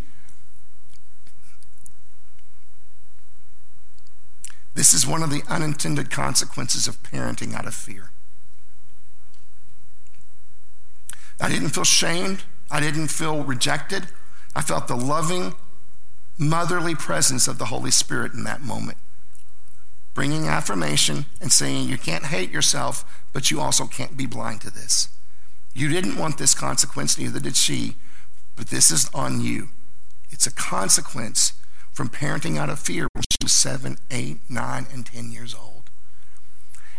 This 4.75 4.93
is 4.93 5.07
one 5.07 5.23
of 5.23 5.29
the 5.29 5.41
unintended 5.47 6.11
consequences 6.11 6.85
of 6.85 7.01
parenting 7.01 7.53
out 7.53 7.65
of 7.65 7.73
fear. 7.73 8.11
I 11.39 11.49
didn't 11.49 11.69
feel 11.69 11.85
shamed. 11.85 12.43
I 12.69 12.81
didn't 12.81 13.07
feel 13.07 13.43
rejected. 13.43 14.07
I 14.53 14.61
felt 14.61 14.87
the 14.87 14.95
loving, 14.95 15.55
motherly 16.37 16.93
presence 16.93 17.47
of 17.47 17.57
the 17.57 17.65
Holy 17.65 17.91
Spirit 17.91 18.33
in 18.33 18.43
that 18.43 18.61
moment, 18.61 18.97
bringing 20.13 20.47
affirmation 20.47 21.25
and 21.39 21.51
saying, 21.51 21.87
You 21.87 21.97
can't 21.97 22.25
hate 22.25 22.51
yourself, 22.51 23.23
but 23.31 23.51
you 23.51 23.61
also 23.61 23.85
can't 23.85 24.17
be 24.17 24.25
blind 24.25 24.61
to 24.61 24.71
this. 24.71 25.07
You 25.75 25.89
didn't 25.89 26.17
want 26.17 26.37
this 26.37 26.55
consequence, 26.55 27.17
neither 27.17 27.41
did 27.41 27.57
she, 27.57 27.97
but 28.55 28.67
this 28.67 28.91
is 28.91 29.09
on 29.13 29.41
you. 29.41 29.69
It's 30.31 30.47
a 30.47 30.51
consequence 30.51 31.51
from 31.91 32.07
parenting 32.07 32.57
out 32.57 32.69
of 32.69 32.79
fear 32.79 33.09
when 33.11 33.25
she 33.29 33.43
was 33.43 33.51
seven, 33.51 33.97
eight, 34.09 34.37
nine, 34.49 34.87
and 34.93 35.05
10 35.05 35.31
years 35.31 35.53
old. 35.53 35.89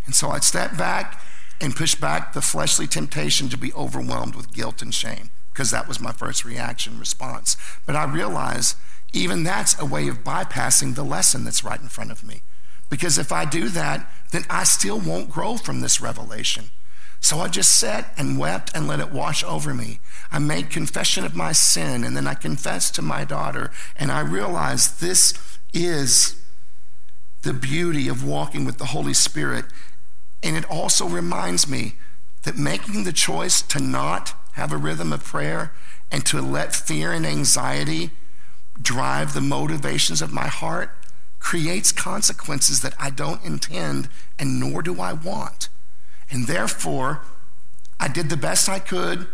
And 0.04 0.14
so 0.14 0.28
I'd 0.28 0.44
step 0.44 0.76
back 0.76 1.22
and 1.58 1.74
push 1.74 1.94
back 1.94 2.34
the 2.34 2.42
fleshly 2.42 2.86
temptation 2.86 3.48
to 3.48 3.56
be 3.56 3.72
overwhelmed 3.72 4.34
with 4.34 4.52
guilt 4.52 4.82
and 4.82 4.92
shame, 4.92 5.30
because 5.54 5.70
that 5.70 5.88
was 5.88 5.98
my 5.98 6.12
first 6.12 6.44
reaction 6.44 6.98
response. 6.98 7.56
But 7.86 7.96
I 7.96 8.04
realize 8.04 8.76
even 9.14 9.42
that's 9.42 9.80
a 9.80 9.86
way 9.86 10.06
of 10.08 10.22
bypassing 10.22 10.94
the 10.94 11.02
lesson 11.02 11.44
that's 11.44 11.64
right 11.64 11.80
in 11.80 11.88
front 11.88 12.10
of 12.10 12.22
me. 12.22 12.42
Because 12.90 13.16
if 13.16 13.32
I 13.32 13.46
do 13.46 13.70
that, 13.70 14.12
then 14.32 14.44
I 14.50 14.64
still 14.64 15.00
won't 15.00 15.30
grow 15.30 15.56
from 15.56 15.80
this 15.80 15.98
revelation. 15.98 16.70
So 17.26 17.40
I 17.40 17.48
just 17.48 17.74
sat 17.74 18.14
and 18.16 18.38
wept 18.38 18.70
and 18.72 18.86
let 18.86 19.00
it 19.00 19.10
wash 19.10 19.42
over 19.42 19.74
me. 19.74 19.98
I 20.30 20.38
made 20.38 20.70
confession 20.70 21.24
of 21.24 21.34
my 21.34 21.50
sin 21.50 22.04
and 22.04 22.16
then 22.16 22.28
I 22.28 22.34
confessed 22.34 22.94
to 22.94 23.02
my 23.02 23.24
daughter. 23.24 23.72
And 23.96 24.12
I 24.12 24.20
realized 24.20 25.00
this 25.00 25.34
is 25.74 26.40
the 27.42 27.52
beauty 27.52 28.06
of 28.06 28.24
walking 28.24 28.64
with 28.64 28.78
the 28.78 28.92
Holy 28.94 29.12
Spirit. 29.12 29.64
And 30.40 30.56
it 30.56 30.64
also 30.70 31.08
reminds 31.08 31.66
me 31.66 31.94
that 32.44 32.56
making 32.56 33.02
the 33.02 33.12
choice 33.12 33.60
to 33.60 33.80
not 33.80 34.34
have 34.52 34.72
a 34.72 34.76
rhythm 34.76 35.12
of 35.12 35.24
prayer 35.24 35.72
and 36.12 36.24
to 36.26 36.40
let 36.40 36.76
fear 36.76 37.10
and 37.10 37.26
anxiety 37.26 38.12
drive 38.80 39.34
the 39.34 39.40
motivations 39.40 40.22
of 40.22 40.32
my 40.32 40.46
heart 40.46 40.92
creates 41.40 41.90
consequences 41.90 42.82
that 42.82 42.94
I 43.00 43.10
don't 43.10 43.44
intend 43.44 44.08
and 44.38 44.60
nor 44.60 44.80
do 44.80 45.00
I 45.00 45.12
want. 45.12 45.70
And 46.30 46.46
therefore, 46.46 47.22
I 47.98 48.08
did 48.08 48.28
the 48.28 48.36
best 48.36 48.68
I 48.68 48.78
could 48.78 49.26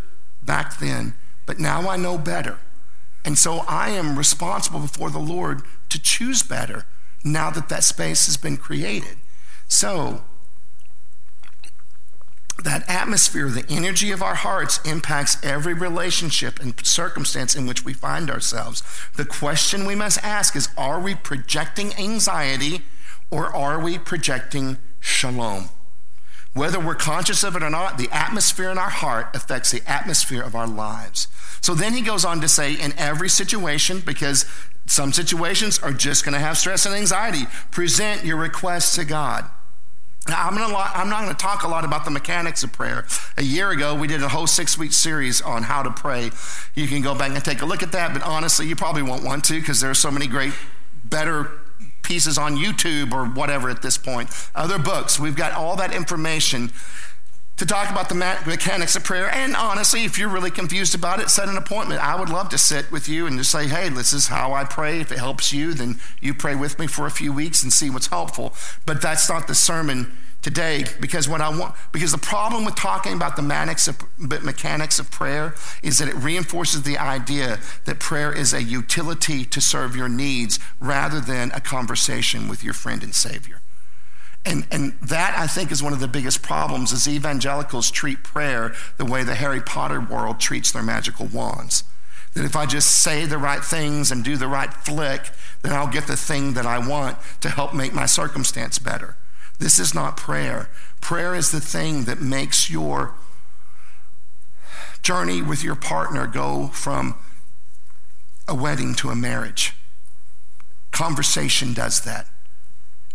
back 0.42 0.78
then, 0.78 1.14
but 1.46 1.58
now 1.58 1.88
I 1.88 1.96
know 1.96 2.18
better. 2.18 2.58
And 3.24 3.38
so 3.38 3.60
I 3.68 3.90
am 3.90 4.18
responsible 4.18 4.80
before 4.80 5.10
the 5.10 5.18
Lord 5.18 5.62
to 5.88 6.00
choose 6.00 6.42
better 6.42 6.86
now 7.24 7.50
that 7.50 7.68
that 7.68 7.84
space 7.84 8.26
has 8.26 8.36
been 8.36 8.56
created. 8.56 9.16
So, 9.68 10.22
that 12.64 12.88
atmosphere, 12.88 13.48
the 13.48 13.64
energy 13.68 14.10
of 14.10 14.22
our 14.22 14.34
hearts 14.34 14.80
impacts 14.84 15.42
every 15.42 15.74
relationship 15.74 16.60
and 16.60 16.74
circumstance 16.84 17.54
in 17.54 17.66
which 17.66 17.84
we 17.84 17.92
find 17.92 18.30
ourselves. 18.30 18.82
The 19.16 19.24
question 19.24 19.86
we 19.86 19.94
must 19.94 20.22
ask 20.22 20.54
is 20.54 20.68
are 20.76 21.00
we 21.00 21.14
projecting 21.14 21.94
anxiety 21.94 22.82
or 23.30 23.46
are 23.46 23.80
we 23.80 23.98
projecting 23.98 24.78
shalom? 25.00 25.70
Whether 26.54 26.78
we're 26.78 26.94
conscious 26.94 27.44
of 27.44 27.56
it 27.56 27.62
or 27.62 27.70
not, 27.70 27.96
the 27.96 28.10
atmosphere 28.12 28.70
in 28.70 28.78
our 28.78 28.90
heart 28.90 29.34
affects 29.34 29.70
the 29.70 29.82
atmosphere 29.86 30.42
of 30.42 30.54
our 30.54 30.66
lives. 30.66 31.28
So 31.62 31.74
then 31.74 31.94
he 31.94 32.02
goes 32.02 32.24
on 32.24 32.40
to 32.42 32.48
say, 32.48 32.74
in 32.74 32.92
every 32.98 33.30
situation, 33.30 34.02
because 34.04 34.44
some 34.86 35.12
situations 35.12 35.78
are 35.78 35.92
just 35.92 36.24
going 36.24 36.34
to 36.34 36.40
have 36.40 36.58
stress 36.58 36.84
and 36.84 36.94
anxiety, 36.94 37.46
present 37.70 38.24
your 38.24 38.36
requests 38.36 38.96
to 38.96 39.04
God. 39.04 39.46
Now, 40.28 40.46
I'm, 40.46 40.54
gonna, 40.54 40.76
I'm 40.76 41.08
not 41.08 41.22
going 41.22 41.34
to 41.34 41.42
talk 41.42 41.62
a 41.62 41.68
lot 41.68 41.84
about 41.84 42.04
the 42.04 42.10
mechanics 42.10 42.62
of 42.62 42.72
prayer. 42.72 43.06
A 43.36 43.42
year 43.42 43.70
ago, 43.70 43.94
we 43.94 44.06
did 44.06 44.22
a 44.22 44.28
whole 44.28 44.46
six 44.46 44.78
week 44.78 44.92
series 44.92 45.40
on 45.40 45.64
how 45.64 45.82
to 45.82 45.90
pray. 45.90 46.30
You 46.74 46.86
can 46.86 47.00
go 47.02 47.14
back 47.14 47.32
and 47.32 47.44
take 47.44 47.62
a 47.62 47.66
look 47.66 47.82
at 47.82 47.92
that, 47.92 48.12
but 48.12 48.22
honestly, 48.22 48.68
you 48.68 48.76
probably 48.76 49.02
won't 49.02 49.24
want 49.24 49.44
to 49.46 49.58
because 49.58 49.80
there 49.80 49.90
are 49.90 49.94
so 49.94 50.10
many 50.10 50.26
great, 50.26 50.52
better 51.04 51.61
pieces 52.02 52.38
on 52.38 52.56
YouTube 52.56 53.12
or 53.12 53.24
whatever 53.24 53.70
at 53.70 53.82
this 53.82 53.96
point, 53.96 54.30
other 54.54 54.78
books. 54.78 55.18
We've 55.18 55.36
got 55.36 55.52
all 55.52 55.76
that 55.76 55.94
information 55.94 56.72
to 57.58 57.66
talk 57.66 57.90
about 57.90 58.08
the 58.08 58.14
mechanics 58.14 58.96
of 58.96 59.04
prayer. 59.04 59.32
And 59.32 59.54
honestly, 59.54 60.04
if 60.04 60.18
you're 60.18 60.28
really 60.28 60.50
confused 60.50 60.94
about 60.94 61.20
it, 61.20 61.30
set 61.30 61.48
an 61.48 61.56
appointment. 61.56 62.00
I 62.02 62.18
would 62.18 62.28
love 62.28 62.48
to 62.48 62.58
sit 62.58 62.90
with 62.90 63.08
you 63.08 63.26
and 63.26 63.38
just 63.38 63.50
say, 63.50 63.68
hey, 63.68 63.88
this 63.88 64.12
is 64.12 64.28
how 64.28 64.52
I 64.52 64.64
pray. 64.64 65.00
If 65.00 65.12
it 65.12 65.18
helps 65.18 65.52
you, 65.52 65.74
then 65.74 66.00
you 66.20 66.34
pray 66.34 66.56
with 66.56 66.78
me 66.78 66.86
for 66.86 67.06
a 67.06 67.10
few 67.10 67.32
weeks 67.32 67.62
and 67.62 67.72
see 67.72 67.90
what's 67.90 68.08
helpful. 68.08 68.54
But 68.84 69.00
that's 69.00 69.28
not 69.28 69.46
the 69.46 69.54
sermon 69.54 70.16
today 70.42 70.84
because 71.00 71.28
what 71.28 71.40
I 71.40 71.56
want 71.56 71.74
because 71.92 72.12
the 72.12 72.18
problem 72.18 72.64
with 72.64 72.74
talking 72.74 73.14
about 73.14 73.36
the 73.36 73.42
mechanics 73.42 73.88
of, 73.88 74.02
mechanics 74.18 74.98
of 74.98 75.10
prayer 75.10 75.54
is 75.82 75.98
that 75.98 76.08
it 76.08 76.16
reinforces 76.16 76.82
the 76.82 76.98
idea 76.98 77.60
that 77.84 78.00
prayer 78.00 78.32
is 78.32 78.52
a 78.52 78.62
utility 78.62 79.44
to 79.44 79.60
serve 79.60 79.96
your 79.96 80.08
needs 80.08 80.58
rather 80.80 81.20
than 81.20 81.52
a 81.52 81.60
conversation 81.60 82.48
with 82.48 82.62
your 82.62 82.74
friend 82.74 83.02
and 83.02 83.14
savior. 83.14 83.62
And, 84.44 84.66
and 84.72 84.94
that, 85.00 85.38
I 85.38 85.46
think, 85.46 85.70
is 85.70 85.84
one 85.84 85.92
of 85.92 86.00
the 86.00 86.08
biggest 86.08 86.42
problems 86.42 86.90
is 86.90 87.06
evangelicals 87.06 87.92
treat 87.92 88.24
prayer 88.24 88.74
the 88.96 89.04
way 89.04 89.22
the 89.22 89.36
Harry 89.36 89.60
Potter 89.60 90.00
world 90.00 90.40
treats 90.40 90.72
their 90.72 90.82
magical 90.82 91.26
wands. 91.26 91.84
That 92.34 92.44
if 92.44 92.56
I 92.56 92.66
just 92.66 92.90
say 92.90 93.24
the 93.24 93.38
right 93.38 93.62
things 93.62 94.10
and 94.10 94.24
do 94.24 94.36
the 94.36 94.48
right 94.48 94.72
flick, 94.72 95.30
then 95.62 95.72
I'll 95.72 95.86
get 95.86 96.08
the 96.08 96.16
thing 96.16 96.54
that 96.54 96.66
I 96.66 96.84
want 96.84 97.18
to 97.42 97.50
help 97.50 97.72
make 97.72 97.92
my 97.92 98.06
circumstance 98.06 98.80
better. 98.80 99.16
This 99.62 99.78
is 99.78 99.94
not 99.94 100.16
prayer. 100.16 100.68
Prayer 101.00 101.36
is 101.36 101.52
the 101.52 101.60
thing 101.60 102.02
that 102.06 102.20
makes 102.20 102.68
your 102.68 103.14
journey 105.04 105.40
with 105.40 105.62
your 105.62 105.76
partner 105.76 106.26
go 106.26 106.66
from 106.72 107.14
a 108.48 108.56
wedding 108.56 108.92
to 108.96 109.10
a 109.10 109.14
marriage. 109.14 109.76
Conversation 110.90 111.74
does 111.74 112.00
that. 112.00 112.26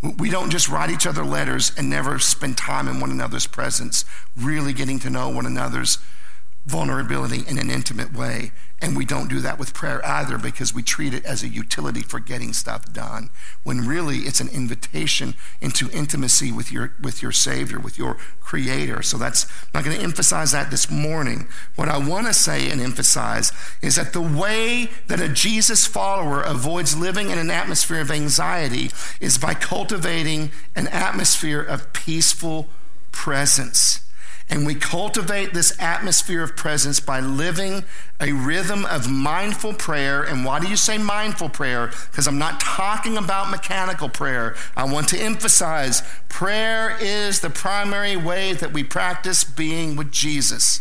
We 0.01 0.29
don't 0.29 0.49
just 0.49 0.69
write 0.69 0.89
each 0.89 1.05
other 1.05 1.25
letters 1.25 1.73
and 1.77 1.89
never 1.89 2.17
spend 2.17 2.57
time 2.57 2.87
in 2.87 3.01
one 3.01 3.11
another's 3.11 3.45
presence, 3.45 4.05
really 4.37 4.71
getting 4.71 4.99
to 4.99 5.09
know 5.09 5.27
one 5.27 5.45
another's 5.45 5.97
vulnerability 6.67 7.43
in 7.47 7.57
an 7.57 7.69
intimate 7.69 8.13
way. 8.13 8.51
And 8.79 8.95
we 8.95 9.05
don't 9.05 9.29
do 9.29 9.39
that 9.39 9.57
with 9.57 9.73
prayer 9.73 10.05
either 10.05 10.37
because 10.37 10.71
we 10.71 10.83
treat 10.83 11.11
it 11.11 11.25
as 11.25 11.41
a 11.41 11.47
utility 11.47 12.01
for 12.01 12.19
getting 12.19 12.53
stuff 12.53 12.93
done, 12.93 13.31
when 13.63 13.87
really 13.87 14.17
it's 14.17 14.39
an 14.39 14.49
invitation 14.49 15.33
into 15.61 15.89
intimacy 15.89 16.51
with 16.51 16.71
your, 16.71 16.93
with 17.01 17.23
your 17.23 17.31
Savior, 17.31 17.79
with 17.79 17.97
your 17.97 18.17
Creator. 18.39 19.01
So 19.01 19.17
that's, 19.17 19.45
I'm 19.45 19.69
not 19.73 19.85
going 19.85 19.97
to 19.97 20.03
emphasize 20.03 20.51
that 20.51 20.69
this 20.69 20.91
morning. 20.91 21.47
What 21.75 21.89
I 21.89 21.97
want 21.97 22.27
to 22.27 22.33
say 22.33 22.69
and 22.69 22.79
emphasize 22.79 23.51
is 23.81 23.95
that 23.95 24.13
the 24.13 24.21
way 24.21 24.91
that 25.07 25.19
a 25.19 25.27
Jesus 25.29 25.87
follower 25.87 26.41
avoids 26.41 26.95
living 26.95 27.31
in 27.31 27.39
an 27.39 27.49
atmosphere 27.49 28.01
of 28.01 28.11
anxiety 28.11 28.91
is 29.19 29.39
by 29.39 29.55
cultivating 29.55 30.51
an 30.75 30.87
atmosphere 30.89 31.61
of 31.61 31.93
peaceful 31.93 32.67
presence. 33.11 34.06
And 34.49 34.65
we 34.65 34.75
cultivate 34.75 35.53
this 35.53 35.75
atmosphere 35.77 36.41
of 36.41 36.55
presence 36.55 37.01
by 37.01 37.19
living 37.19 37.83
a 38.21 38.31
rhythm 38.31 38.85
of 38.85 39.09
mindful 39.09 39.73
prayer. 39.73 40.23
And 40.23 40.45
why 40.45 40.59
do 40.59 40.69
you 40.69 40.77
say 40.77 40.97
mindful 40.97 41.49
prayer? 41.49 41.87
Because 42.09 42.27
I'm 42.27 42.37
not 42.37 42.61
talking 42.61 43.17
about 43.17 43.49
mechanical 43.49 44.07
prayer. 44.07 44.55
I 44.75 44.85
want 44.85 45.09
to 45.09 45.19
emphasize 45.19 46.01
prayer 46.29 46.97
is 47.01 47.41
the 47.41 47.49
primary 47.49 48.15
way 48.15 48.53
that 48.53 48.71
we 48.71 48.83
practice 48.83 49.43
being 49.43 49.97
with 49.97 50.11
Jesus. 50.11 50.79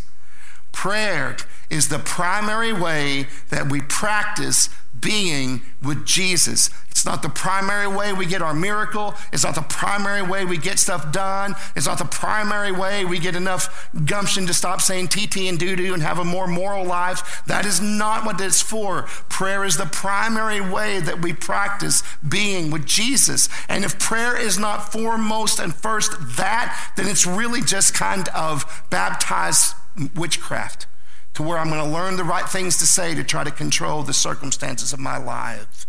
Prayer 0.71 1.37
is 1.69 1.89
the 1.89 1.99
primary 1.99 2.73
way 2.73 3.27
that 3.49 3.69
we 3.69 3.81
practice 3.81 4.69
being 4.99 5.63
with 5.83 6.07
Jesus. 6.07 6.71
It's 7.07 7.13
not 7.13 7.23
the 7.23 7.29
primary 7.29 7.87
way 7.87 8.13
we 8.13 8.27
get 8.27 8.43
our 8.43 8.53
miracle. 8.53 9.15
It's 9.33 9.45
not 9.45 9.55
the 9.55 9.63
primary 9.63 10.23
way 10.23 10.45
we 10.45 10.59
get 10.59 10.81
stuff 10.81 11.13
done. 11.13 11.55
It's 11.77 11.87
not 11.87 11.99
the 11.99 12.05
primary 12.05 12.73
way 12.73 13.05
we 13.05 13.21
get 13.21 13.37
enough 13.37 13.89
gumption 14.07 14.45
to 14.49 14.53
stop 14.53 14.81
saying 14.81 15.07
TT 15.07 15.43
and 15.43 15.57
doo 15.57 15.77
doo 15.77 15.95
and 15.95 16.03
have 16.03 16.19
a 16.19 16.25
more 16.25 16.49
moral 16.49 16.85
life. 16.85 17.45
That 17.47 17.65
is 17.65 17.81
not 17.81 18.27
what 18.27 18.41
it's 18.41 18.61
for. 18.61 19.03
Prayer 19.29 19.65
is 19.65 19.77
the 19.77 19.87
primary 19.87 20.61
way 20.61 20.99
that 20.99 21.23
we 21.23 21.33
practice 21.33 22.03
being 22.29 22.73
with 22.73 22.87
Jesus. 22.87 23.49
And 23.69 23.85
if 23.85 24.01
prayer 24.01 24.37
is 24.37 24.59
not 24.59 24.91
foremost 24.91 25.61
and 25.61 25.73
first 25.73 26.11
that, 26.37 26.91
then 26.97 27.07
it's 27.07 27.25
really 27.25 27.63
just 27.63 27.95
kind 27.95 28.29
of 28.31 28.85
baptized 28.91 29.77
witchcraft 30.17 30.89
to 31.35 31.45
where 31.45 31.59
I'm 31.59 31.69
going 31.69 31.85
to 31.85 31.89
learn 31.89 32.17
the 32.17 32.25
right 32.25 32.49
things 32.49 32.79
to 32.79 32.85
say 32.85 33.15
to 33.15 33.23
try 33.23 33.45
to 33.45 33.53
control 33.53 34.03
the 34.03 34.13
circumstances 34.13 34.93
of 34.93 34.99
my 34.99 35.19
life. 35.19 35.87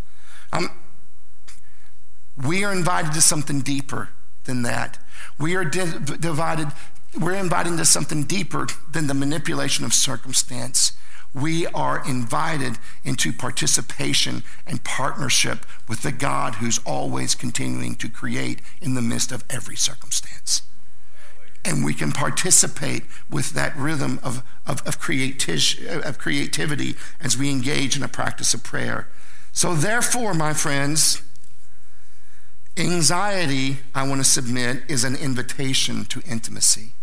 Um, 0.53 0.69
we 2.45 2.63
are 2.63 2.71
invited 2.71 3.13
to 3.13 3.21
something 3.21 3.61
deeper 3.61 4.09
than 4.45 4.63
that. 4.63 4.99
We 5.39 5.55
are 5.55 5.65
di- 5.65 5.99
divided, 6.19 6.67
we're 7.19 7.33
invited 7.33 7.77
to 7.77 7.85
something 7.85 8.23
deeper 8.23 8.67
than 8.91 9.07
the 9.07 9.13
manipulation 9.13 9.85
of 9.85 9.93
circumstance. 9.93 10.91
We 11.33 11.67
are 11.67 12.07
invited 12.07 12.77
into 13.03 13.33
participation 13.33 14.43
and 14.65 14.83
partnership 14.83 15.65
with 15.87 16.01
the 16.01 16.11
God 16.11 16.55
who's 16.55 16.79
always 16.79 17.35
continuing 17.35 17.95
to 17.95 18.09
create 18.09 18.61
in 18.81 18.93
the 18.93 19.01
midst 19.01 19.31
of 19.31 19.43
every 19.49 19.75
circumstance 19.75 20.61
and 21.67 21.83
we 21.83 21.93
can 21.93 22.13
participate 22.13 23.03
with 23.29 23.51
that 23.51 23.75
rhythm 23.75 24.19
of, 24.23 24.41
of, 24.65 24.81
of, 24.87 24.87
of 24.87 26.17
creativity 26.17 26.95
as 27.19 27.37
we 27.37 27.51
engage 27.51 27.97
in 27.97 28.03
a 28.03 28.07
practice 28.07 28.53
of 28.53 28.63
prayer. 28.63 29.09
So, 29.51 29.75
therefore, 29.75 30.33
my 30.33 30.53
friends, 30.53 31.21
anxiety, 32.77 33.77
I 33.93 34.07
want 34.07 34.21
to 34.21 34.29
submit, 34.29 34.83
is 34.87 35.03
an 35.03 35.15
invitation 35.15 36.05
to 36.05 36.21
intimacy. 36.21 36.93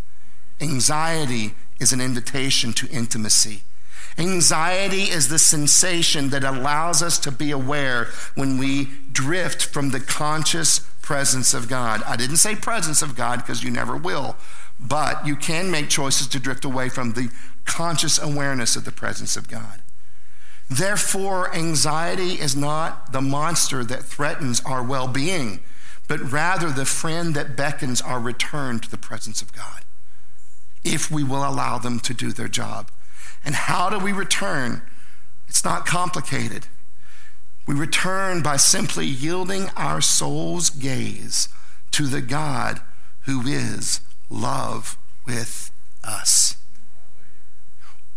Anxiety 0.60 1.54
is 1.80 1.92
an 1.92 2.00
invitation 2.00 2.72
to 2.74 2.88
intimacy. 2.88 3.62
Anxiety 4.16 5.04
is 5.04 5.28
the 5.28 5.38
sensation 5.38 6.30
that 6.30 6.44
allows 6.44 7.02
us 7.02 7.18
to 7.18 7.32
be 7.32 7.50
aware 7.50 8.08
when 8.36 8.58
we 8.58 8.90
drift 9.10 9.64
from 9.64 9.90
the 9.90 10.00
conscious 10.00 10.78
presence 11.02 11.52
of 11.52 11.68
God. 11.68 12.02
I 12.06 12.16
didn't 12.16 12.36
say 12.36 12.54
presence 12.54 13.02
of 13.02 13.16
God 13.16 13.40
because 13.40 13.64
you 13.64 13.70
never 13.70 13.96
will, 13.96 14.36
but 14.78 15.26
you 15.26 15.34
can 15.34 15.70
make 15.70 15.88
choices 15.88 16.28
to 16.28 16.38
drift 16.38 16.64
away 16.64 16.88
from 16.88 17.12
the 17.12 17.30
conscious 17.64 18.18
awareness 18.18 18.76
of 18.76 18.84
the 18.84 18.92
presence 18.92 19.36
of 19.36 19.48
God. 19.48 19.82
Therefore, 20.70 21.54
anxiety 21.54 22.40
is 22.40 22.56
not 22.56 23.12
the 23.12 23.20
monster 23.20 23.84
that 23.84 24.04
threatens 24.04 24.62
our 24.64 24.82
well 24.82 25.08
being, 25.08 25.60
but 26.08 26.20
rather 26.32 26.70
the 26.70 26.86
friend 26.86 27.34
that 27.34 27.56
beckons 27.56 28.00
our 28.00 28.20
return 28.20 28.80
to 28.80 28.90
the 28.90 28.98
presence 28.98 29.42
of 29.42 29.52
God, 29.52 29.82
if 30.82 31.10
we 31.10 31.22
will 31.22 31.46
allow 31.46 31.78
them 31.78 32.00
to 32.00 32.14
do 32.14 32.32
their 32.32 32.48
job. 32.48 32.90
And 33.44 33.54
how 33.54 33.90
do 33.90 33.98
we 33.98 34.12
return? 34.12 34.82
It's 35.48 35.64
not 35.64 35.86
complicated. 35.86 36.66
We 37.66 37.74
return 37.74 38.42
by 38.42 38.56
simply 38.56 39.06
yielding 39.06 39.68
our 39.76 40.00
soul's 40.00 40.70
gaze 40.70 41.48
to 41.92 42.06
the 42.06 42.20
God 42.20 42.80
who 43.22 43.42
is 43.42 44.00
love 44.28 44.98
with 45.26 45.70
us. 46.02 46.53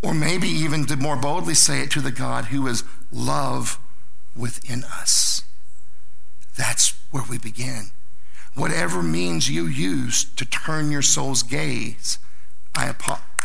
Or 0.02 0.14
maybe 0.14 0.48
even 0.48 0.86
to 0.86 0.96
more 0.96 1.16
boldly 1.16 1.56
say 1.56 1.82
it 1.82 1.92
to 1.92 2.02
the 2.02 2.12
God 2.12 2.46
who 2.46 2.68
is 2.68 2.84
love 3.12 3.80
within 4.36 4.84
us. 4.84 5.42
That's 6.58 6.94
where 7.12 7.24
we 7.30 7.38
begin. 7.38 7.92
Whatever 8.56 9.04
means 9.04 9.50
you 9.50 9.68
use 9.68 10.26
to 10.36 10.46
turn 10.46 10.92
your 10.92 11.02
soul's 11.02 11.44
gaze, 11.44 12.18
I, 12.76 12.94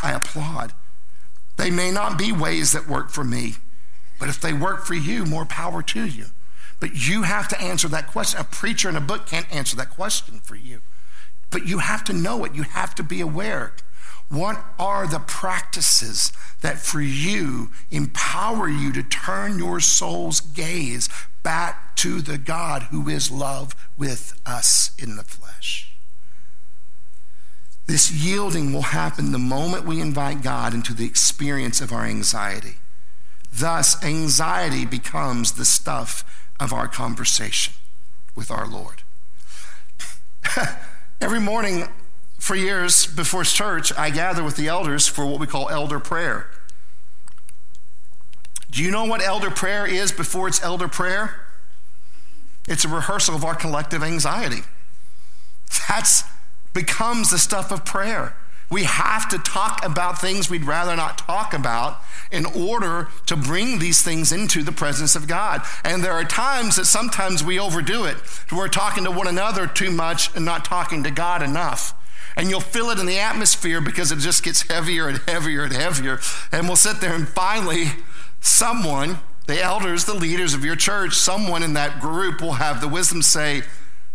I 0.03 0.13
applaud. 0.13 0.73
They 1.57 1.71
may 1.71 1.91
not 1.91 2.19
be 2.19 2.33
ways 2.33 2.73
that 2.73 2.89
work 2.89 3.11
for 3.11 3.25
me, 3.25 3.57
but 4.19 4.29
if 4.29 4.41
they 4.41 4.53
work 4.53 4.85
for 4.85 4.95
you, 4.95 5.25
more 5.25 5.45
power 5.45 5.83
to 5.83 6.07
you. 6.07 6.27
But 6.81 7.09
you 7.09 7.23
have 7.23 7.47
to 7.49 7.61
answer 7.61 7.89
that 7.89 8.09
question. 8.09 8.41
A 8.41 8.45
preacher 8.45 8.89
in 8.89 8.97
a 8.97 9.01
book 9.01 9.27
can't 9.27 9.53
answer 9.55 9.77
that 9.77 9.91
question 9.91 10.41
for 10.41 10.57
you. 10.57 10.81
But 11.51 11.67
you 11.67 11.79
have 11.79 12.03
to 12.05 12.13
know 12.13 12.45
it, 12.45 12.55
you 12.55 12.63
have 12.63 12.95
to 12.97 13.03
be 13.03 13.21
aware. 13.21 13.75
What 14.29 14.65
are 14.79 15.07
the 15.07 15.19
practices 15.19 16.33
that 16.63 16.79
for 16.79 17.01
you 17.01 17.71
empower 17.91 18.69
you 18.69 18.93
to 18.93 19.03
turn 19.03 19.59
your 19.59 19.81
soul's 19.81 20.41
gaze 20.41 21.09
back 21.43 21.97
to 21.97 22.23
the 22.23 22.39
God 22.39 22.85
who 22.85 23.09
is 23.09 23.31
love 23.31 23.75
with 23.97 24.41
us 24.47 24.93
in 24.99 25.17
the 25.17 25.25
flesh? 25.25 25.93
This 27.87 28.11
yielding 28.11 28.73
will 28.73 28.83
happen 28.83 29.33
the 29.33 29.39
moment 29.39 29.85
we 29.85 30.01
invite 30.01 30.43
God 30.43 30.73
into 30.73 30.95
the 30.95 31.05
experience 31.05 31.81
of 31.81 31.93
our 31.93 32.05
anxiety. 32.05 32.77
Thus, 33.53 34.03
anxiety 34.03 34.87
becomes 34.87 35.53
the 35.53 35.65
stuff 35.65 36.25
of 36.59 36.73
our 36.73 36.89
conversation 36.89 37.75
with 38.35 38.51
our 38.51 38.67
Lord. 38.67 39.03
Every 41.21 41.41
morning 41.41 41.89
for 42.43 42.57
years 42.57 43.07
before 43.07 43.45
church, 43.45 43.97
I 43.97 44.11
gather 44.11 44.43
with 44.43 44.57
the 44.57 44.67
elders 44.67 45.07
for 45.07 45.25
what 45.25 45.39
we 45.39 45.47
call 45.47 45.69
elder 45.69 46.01
prayer. 46.01 46.49
Do 48.69 48.83
you 48.83 48.91
know 48.91 49.05
what 49.05 49.23
elder 49.23 49.49
prayer 49.49 49.87
is 49.87 50.11
before 50.11 50.49
it's 50.49 50.61
elder 50.61 50.89
prayer? 50.89 51.47
It's 52.67 52.85
a 52.85 52.89
rehearsal 52.89 53.37
of 53.37 53.45
our 53.45 53.55
collective 53.55 54.03
anxiety. 54.03 54.63
That's 55.89 56.25
becomes 56.75 57.31
the 57.31 57.39
stuff 57.39 57.71
of 57.71 57.85
prayer. 57.85 58.35
We 58.73 58.85
have 58.85 59.29
to 59.29 59.39
talk 59.39 59.87
about 59.87 60.21
things 60.21 60.51
we'd 60.51 60.65
rather 60.65 60.97
not 60.97 61.19
talk 61.19 61.55
about 61.55 62.01
in 62.33 62.45
order 62.45 63.09
to 63.27 63.37
bring 63.37 63.79
these 63.79 64.03
things 64.03 64.33
into 64.33 64.65
the 64.65 64.73
presence 64.73 65.15
of 65.15 65.29
God. 65.29 65.63
And 65.85 66.03
there 66.03 66.15
are 66.15 66.25
times 66.25 66.75
that 66.75 66.87
sometimes 66.87 67.45
we 67.45 67.61
overdo 67.61 68.05
it. 68.05 68.17
We're 68.51 68.67
talking 68.67 69.05
to 69.05 69.13
one 69.13 69.29
another 69.29 69.69
too 69.69 69.93
much 69.93 70.35
and 70.35 70.45
not 70.45 70.65
talking 70.65 71.05
to 71.05 71.11
God 71.13 71.41
enough. 71.41 71.95
And 72.37 72.49
you'll 72.49 72.61
feel 72.61 72.91
it 72.91 72.99
in 72.99 73.07
the 73.07 73.19
atmosphere 73.19 73.81
because 73.81 74.13
it 74.13 74.19
just 74.19 74.43
gets 74.43 74.63
heavier 74.63 75.09
and 75.09 75.19
heavier 75.29 75.65
and 75.65 75.73
heavier. 75.73 76.19
And 76.51 76.67
we'll 76.67 76.77
sit 76.77 77.01
there 77.01 77.15
and 77.15 77.29
finally, 77.29 77.87
someone, 78.41 79.19
the 79.47 79.63
elders, 79.63 80.05
the 80.05 80.15
leaders 80.15 80.55
of 80.55 80.65
your 80.65 80.77
church, 80.77 81.15
someone 81.15 81.63
in 81.63 81.75
that 81.75 82.01
group 82.01 82.41
will 82.41 82.55
have 82.55 82.81
the 82.81 82.89
wisdom 82.89 83.23
say, 83.23 83.63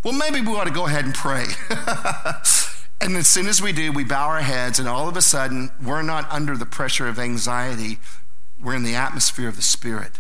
well, 0.04 0.14
maybe 0.14 0.42
we 0.42 0.54
ought 0.54 0.66
to 0.66 0.72
go 0.72 0.86
ahead 0.88 1.06
and 1.06 1.14
pray. 1.14 1.46
And 3.00 3.16
as 3.16 3.28
soon 3.28 3.48
as 3.48 3.62
we 3.62 3.72
do, 3.72 3.92
we 3.92 4.04
bow 4.04 4.28
our 4.28 4.42
heads, 4.42 4.80
and 4.80 4.88
all 4.88 5.08
of 5.08 5.16
a 5.16 5.22
sudden, 5.22 5.72
we're 5.84 6.02
not 6.02 6.30
under 6.32 6.58
the 6.58 6.66
pressure 6.66 7.08
of 7.08 7.20
anxiety. 7.20 8.00
We're 8.62 8.76
in 8.76 8.84
the 8.84 8.96
atmosphere 8.96 9.48
of 9.48 9.56
the 9.56 9.62
Spirit, 9.62 10.20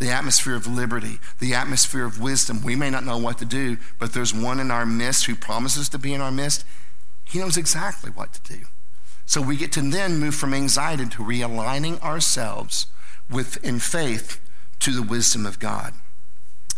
the 0.00 0.10
atmosphere 0.10 0.56
of 0.56 0.66
liberty, 0.66 1.20
the 1.38 1.54
atmosphere 1.54 2.04
of 2.04 2.20
wisdom. 2.20 2.62
We 2.64 2.74
may 2.74 2.90
not 2.90 3.04
know 3.04 3.16
what 3.16 3.38
to 3.38 3.44
do, 3.44 3.76
but 4.00 4.12
there's 4.12 4.34
one 4.34 4.58
in 4.58 4.72
our 4.72 4.84
midst 4.84 5.26
who 5.26 5.36
promises 5.36 5.88
to 5.90 5.98
be 5.98 6.14
in 6.14 6.20
our 6.20 6.32
midst. 6.32 6.64
He 7.26 7.38
knows 7.38 7.56
exactly 7.56 8.10
what 8.10 8.32
to 8.34 8.54
do. 8.54 8.64
So 9.26 9.42
we 9.42 9.56
get 9.56 9.72
to 9.72 9.82
then 9.82 10.18
move 10.18 10.34
from 10.34 10.54
anxiety 10.54 11.06
to 11.06 11.22
realigning 11.22 12.00
ourselves 12.00 12.86
with 13.28 13.62
in 13.64 13.80
faith 13.80 14.40
to 14.80 14.92
the 14.92 15.02
wisdom 15.02 15.44
of 15.44 15.58
God. 15.58 15.92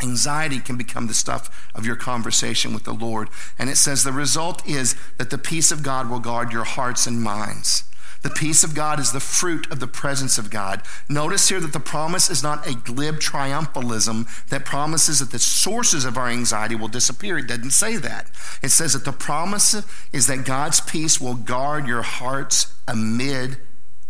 Anxiety 0.03 0.61
can 0.61 0.77
become 0.77 1.07
the 1.07 1.15
stuff 1.15 1.71
of 1.75 1.85
your 1.85 1.97
conversation 1.97 2.73
with 2.73 2.85
the 2.85 2.93
Lord. 2.93 3.29
And 3.59 3.69
it 3.69 3.77
says 3.77 4.05
the 4.05 4.13
result 4.13 4.67
is 4.67 4.95
that 5.19 5.31
the 5.31 5.39
peace 5.39 5.71
of 5.71 5.83
God 5.83 6.09
will 6.09 6.21
guard 6.21 6.53
your 6.53 6.65
hearts 6.65 7.07
and 7.07 7.21
minds. 7.21 7.85
The 8.22 8.31
peace 8.31 8.64
of 8.64 8.74
God 8.74 8.98
is 8.98 9.12
the 9.12 9.20
fruit 9.20 9.70
of 9.70 9.78
the 9.81 9.87
presence 9.87 10.38
of 10.38 10.50
God. 10.50 10.83
Notice 11.09 11.48
here 11.48 11.61
that 11.61 11.72
the 11.72 11.81
promise 11.81 12.28
is 12.31 12.42
not 12.42 12.66
a 12.66 12.74
glib 12.74 13.16
triumphalism 13.16 14.26
that 14.48 14.64
promises 14.64 15.20
that 15.20 15.31
the 15.31 15.38
sources 15.38 16.04
of 16.04 16.16
our 16.16 16.28
anxiety 16.28 16.74
will 16.74 16.88
disappear. 16.88 17.38
It 17.38 17.46
doesn't 17.46 17.70
say 17.70 17.96
that. 17.96 18.31
It 18.62 18.70
says 18.70 18.92
that 18.94 19.04
the 19.04 19.12
promise 19.12 19.76
is 20.12 20.26
that 20.26 20.44
God's 20.44 20.81
peace 20.81 21.20
will 21.20 21.35
guard 21.35 21.87
your 21.87 22.02
hearts 22.02 22.74
amid 22.88 23.59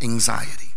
anxiety. 0.01 0.71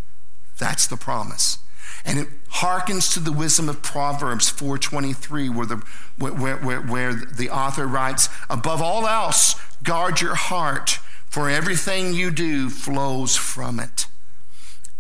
That's 0.60 0.88
the 0.88 0.98
promise. 0.98 1.58
And 2.04 2.20
it 2.20 2.28
harkens 2.56 3.14
to 3.14 3.20
the 3.20 3.32
wisdom 3.32 3.70
of 3.70 3.82
Proverbs 3.82 4.50
4:23, 4.50 5.50
where 5.50 5.66
the 5.66 5.84
where, 6.18 6.58
where, 6.58 6.82
where 6.82 7.14
the 7.14 7.50
author 7.50 7.88
writes, 7.88 8.30
"Above 8.50 8.82
all 8.82 9.08
else, 9.08 9.56
guard 9.84 10.20
your 10.20 10.36
heart." 10.36 11.00
For 11.32 11.50
everything 11.50 12.14
you 12.14 12.30
do 12.30 12.70
flows 12.70 13.38
from 13.38 13.80
it. 13.80 14.06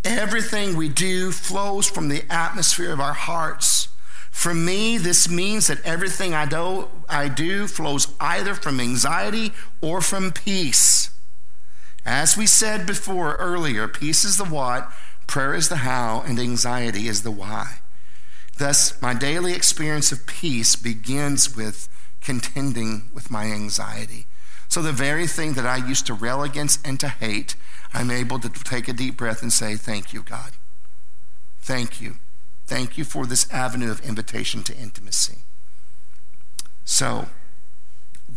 Everything 0.05 0.77
we 0.77 0.87
do 0.87 1.29
flows 1.31 1.89
from 1.89 2.07
the 2.07 2.23
atmosphere 2.29 2.93
of 2.93 3.01
our 3.01 3.13
hearts. 3.13 3.89
For 4.31 4.53
me, 4.53 4.97
this 4.97 5.29
means 5.29 5.67
that 5.67 5.85
everything 5.85 6.33
I 6.33 6.45
do, 6.45 6.87
I 7.09 7.27
do 7.27 7.67
flows 7.67 8.07
either 8.21 8.55
from 8.55 8.79
anxiety 8.79 9.51
or 9.81 9.99
from 9.99 10.31
peace. 10.31 11.09
As 12.05 12.37
we 12.37 12.47
said 12.47 12.87
before 12.87 13.35
earlier, 13.35 13.89
peace 13.89 14.23
is 14.23 14.37
the 14.37 14.45
what, 14.45 14.89
prayer 15.27 15.53
is 15.53 15.67
the 15.67 15.77
how, 15.77 16.23
and 16.25 16.39
anxiety 16.39 17.09
is 17.09 17.23
the 17.23 17.29
why. 17.29 17.79
Thus, 18.57 18.99
my 19.01 19.13
daily 19.13 19.53
experience 19.53 20.13
of 20.13 20.25
peace 20.25 20.77
begins 20.77 21.57
with 21.57 21.89
contending 22.21 23.09
with 23.13 23.29
my 23.29 23.45
anxiety. 23.47 24.27
So, 24.71 24.81
the 24.81 24.93
very 24.93 25.27
thing 25.27 25.55
that 25.55 25.65
I 25.65 25.85
used 25.85 26.05
to 26.05 26.13
rail 26.13 26.43
against 26.43 26.87
and 26.87 26.97
to 27.01 27.09
hate, 27.09 27.57
I'm 27.93 28.09
able 28.09 28.39
to 28.39 28.47
take 28.47 28.87
a 28.87 28.93
deep 28.93 29.17
breath 29.17 29.41
and 29.41 29.51
say, 29.51 29.75
Thank 29.75 30.13
you, 30.13 30.23
God. 30.23 30.51
Thank 31.59 31.99
you. 31.99 32.15
Thank 32.67 32.97
you 32.97 33.03
for 33.03 33.25
this 33.25 33.51
avenue 33.51 33.91
of 33.91 33.99
invitation 33.99 34.63
to 34.63 34.77
intimacy. 34.77 35.39
So, 36.85 37.27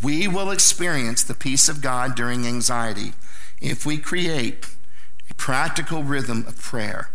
we 0.03 0.27
will 0.27 0.51
experience 0.51 1.23
the 1.23 1.35
peace 1.35 1.69
of 1.69 1.81
God 1.81 2.15
during 2.15 2.45
anxiety 2.45 3.13
if 3.61 3.85
we 3.85 3.97
create 3.97 4.75
a 5.29 5.33
practical 5.35 6.03
rhythm 6.03 6.43
of 6.49 6.61
prayer 6.61 7.11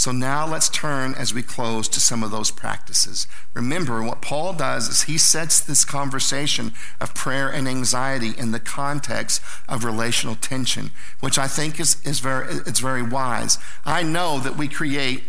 so 0.00 0.12
now 0.12 0.46
let's 0.46 0.70
turn 0.70 1.12
as 1.12 1.34
we 1.34 1.42
close 1.42 1.86
to 1.86 2.00
some 2.00 2.22
of 2.22 2.30
those 2.30 2.50
practices. 2.50 3.26
Remember, 3.52 4.02
what 4.02 4.22
Paul 4.22 4.54
does 4.54 4.88
is 4.88 5.02
he 5.02 5.18
sets 5.18 5.60
this 5.60 5.84
conversation 5.84 6.72
of 7.02 7.14
prayer 7.14 7.50
and 7.50 7.68
anxiety 7.68 8.30
in 8.30 8.50
the 8.50 8.60
context 8.60 9.42
of 9.68 9.84
relational 9.84 10.36
tension, 10.36 10.90
which 11.20 11.36
I 11.36 11.46
think 11.46 11.78
is, 11.78 12.00
is 12.02 12.20
very, 12.20 12.50
it's 12.66 12.80
very 12.80 13.02
wise. 13.02 13.58
I 13.84 14.02
know 14.02 14.38
that 14.38 14.56
we 14.56 14.68
create 14.68 15.22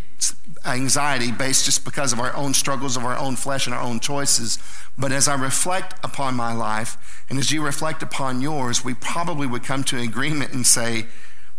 anxiety 0.65 1.33
based 1.33 1.65
just 1.65 1.83
because 1.83 2.13
of 2.13 2.21
our 2.21 2.33
own 2.33 2.53
struggles 2.53 2.95
of 2.95 3.03
our 3.03 3.17
own 3.17 3.35
flesh 3.35 3.67
and 3.67 3.75
our 3.75 3.81
own 3.81 3.99
choices. 3.99 4.57
But 4.97 5.11
as 5.11 5.27
I 5.27 5.35
reflect 5.35 5.95
upon 6.01 6.35
my 6.35 6.53
life, 6.53 7.25
and 7.29 7.37
as 7.37 7.51
you 7.51 7.61
reflect 7.61 8.01
upon 8.01 8.39
yours, 8.39 8.85
we 8.85 8.93
probably 8.93 9.47
would 9.47 9.65
come 9.65 9.83
to 9.83 9.97
an 9.97 10.03
agreement 10.03 10.53
and 10.53 10.65
say, 10.65 11.07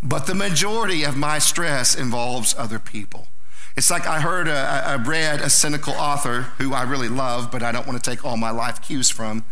but 0.02 0.26
the 0.26 0.34
majority 0.34 1.04
of 1.04 1.16
my 1.16 1.38
stress 1.38 1.94
involves 1.94 2.54
other 2.58 2.78
people. 2.78 3.28
It's 3.76 3.90
like 3.90 4.06
I 4.06 4.20
heard, 4.20 4.48
a, 4.48 4.52
I 4.86 4.96
read 4.96 5.40
a 5.40 5.48
cynical 5.48 5.94
author 5.94 6.42
who 6.58 6.74
I 6.74 6.82
really 6.82 7.08
love, 7.08 7.50
but 7.50 7.62
I 7.62 7.72
don't 7.72 7.86
want 7.86 8.02
to 8.02 8.10
take 8.10 8.24
all 8.24 8.36
my 8.36 8.50
life 8.50 8.82
cues 8.82 9.08
from. 9.08 9.44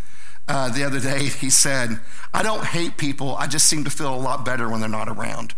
Uh, 0.46 0.68
the 0.68 0.82
other 0.84 1.00
day, 1.00 1.26
he 1.26 1.48
said, 1.48 2.00
I 2.34 2.42
don't 2.42 2.66
hate 2.66 2.96
people, 2.96 3.36
I 3.36 3.46
just 3.46 3.66
seem 3.66 3.84
to 3.84 3.90
feel 3.90 4.14
a 4.14 4.16
lot 4.16 4.44
better 4.44 4.68
when 4.68 4.80
they're 4.80 4.88
not 4.88 5.08
around. 5.08 5.54